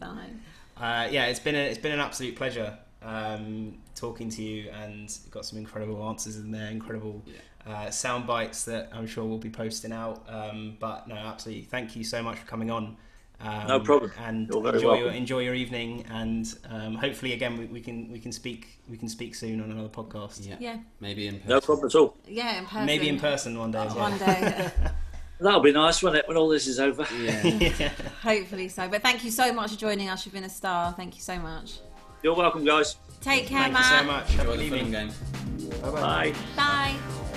fine. 0.00 0.40
Uh, 0.76 1.08
yeah, 1.10 1.26
it's 1.26 1.40
been 1.40 1.54
a, 1.54 1.58
it's 1.58 1.78
been 1.78 1.92
an 1.92 2.00
absolute 2.00 2.34
pleasure 2.36 2.78
um, 3.02 3.74
talking 3.94 4.28
to 4.30 4.42
you, 4.42 4.70
and 4.70 5.16
got 5.30 5.44
some 5.44 5.58
incredible 5.58 6.02
answers 6.08 6.36
in 6.36 6.50
there, 6.50 6.70
incredible 6.70 7.22
uh, 7.66 7.90
sound 7.90 8.26
bites 8.26 8.64
that 8.64 8.90
I'm 8.92 9.06
sure 9.06 9.24
we'll 9.24 9.38
be 9.38 9.50
posting 9.50 9.92
out. 9.92 10.24
Um, 10.28 10.76
but 10.80 11.06
no, 11.08 11.14
absolutely, 11.14 11.64
thank 11.64 11.94
you 11.94 12.04
so 12.04 12.22
much 12.22 12.38
for 12.38 12.46
coming 12.46 12.70
on. 12.70 12.96
Um, 13.42 13.66
No 13.68 13.80
problem. 13.80 14.12
And 14.20 14.48
You're 14.48 14.74
enjoy 14.74 14.98
your 14.98 15.10
enjoy 15.10 15.38
your 15.40 15.54
evening, 15.54 16.04
and 16.10 16.46
um, 16.70 16.94
hopefully 16.94 17.32
again 17.32 17.56
we, 17.58 17.66
we 17.66 17.80
can 17.80 18.10
we 18.12 18.18
can 18.20 18.32
speak 18.32 18.80
we 18.88 18.96
can 18.96 19.08
speak 19.08 19.34
soon 19.34 19.60
on 19.60 19.70
another 19.70 19.88
podcast. 19.88 20.46
Yeah, 20.48 20.56
Yeah, 20.60 20.76
maybe 21.00 21.26
in 21.26 21.34
person. 21.36 21.48
no 21.48 21.60
problem 21.60 21.86
at 21.86 21.94
all. 21.94 22.16
yeah, 22.28 22.58
in 22.58 22.66
person. 22.66 22.86
Maybe 22.86 23.08
in 23.08 23.18
person 23.18 23.58
one 23.58 23.70
day 23.72 23.78
as 23.86 23.94
well. 23.94 24.10
One 24.10 24.18
day, 24.18 24.70
That'll 25.40 25.60
be 25.60 25.72
nice 25.72 26.00
when 26.04 26.14
it 26.14 26.28
when 26.28 26.36
all 26.36 26.48
this 26.48 26.68
is 26.68 26.78
over. 26.78 27.04
Yeah. 27.16 27.88
hopefully 28.22 28.68
so. 28.68 28.86
But 28.88 29.02
thank 29.02 29.24
you 29.24 29.30
so 29.32 29.52
much 29.52 29.72
for 29.72 29.76
joining 29.78 30.08
us. 30.08 30.24
You've 30.24 30.34
been 30.34 30.44
a 30.44 30.48
star. 30.48 30.92
Thank 30.92 31.16
you 31.16 31.20
so 31.20 31.36
much. 31.38 31.78
You're 32.22 32.36
welcome, 32.36 32.64
guys. 32.64 32.94
Take 33.20 33.46
care, 33.46 33.62
Thank 33.72 33.76
you 33.78 33.82
so 33.84 34.04
much. 34.04 34.30
Have 34.34 34.48
a 34.48 34.52
Enjoy 34.52 34.62
good 34.64 34.72
the 34.72 34.76
evening. 34.76 35.10
Fulham 35.10 35.90
game. 35.90 35.92
Bye. 35.94 36.34
Bye. 36.54 37.31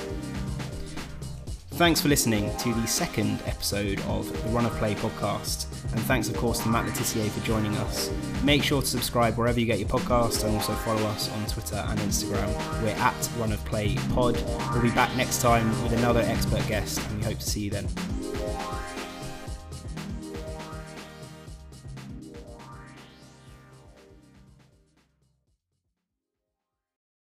Thanks 1.75 1.99
for 1.99 2.07
listening 2.07 2.55
to 2.59 2.73
the 2.73 2.87
second 2.87 3.41
episode 3.45 3.99
of 4.07 4.31
the 4.31 4.49
Run 4.51 4.65
of 4.65 4.71
Play 4.75 4.95
podcast. 4.95 5.65
And 5.91 5.99
thanks, 6.03 6.29
of 6.29 6.37
course, 6.37 6.59
to 6.59 6.69
Matt 6.69 6.85
Le 6.85 6.91
Tissier 6.91 7.29
for 7.29 7.45
joining 7.45 7.75
us. 7.75 8.09
Make 8.45 8.63
sure 8.63 8.79
to 8.81 8.87
subscribe 8.87 9.37
wherever 9.37 9.59
you 9.59 9.65
get 9.65 9.79
your 9.79 9.89
podcast 9.89 10.45
and 10.45 10.55
also 10.55 10.71
follow 10.71 11.05
us 11.07 11.29
on 11.33 11.45
Twitter 11.47 11.83
and 11.89 11.99
Instagram. 11.99 12.81
We're 12.81 12.95
at 12.95 13.29
Run 13.37 13.51
of 13.51 13.63
Play 13.65 13.95
Pod. 14.13 14.41
We'll 14.71 14.83
be 14.83 14.91
back 14.91 15.13
next 15.17 15.41
time 15.41 15.69
with 15.83 15.91
another 15.91 16.21
expert 16.21 16.65
guest, 16.69 17.01
and 17.09 17.19
we 17.19 17.25
hope 17.25 17.39
to 17.39 17.45
see 17.45 17.65
you 17.65 17.71
then. 17.71 17.87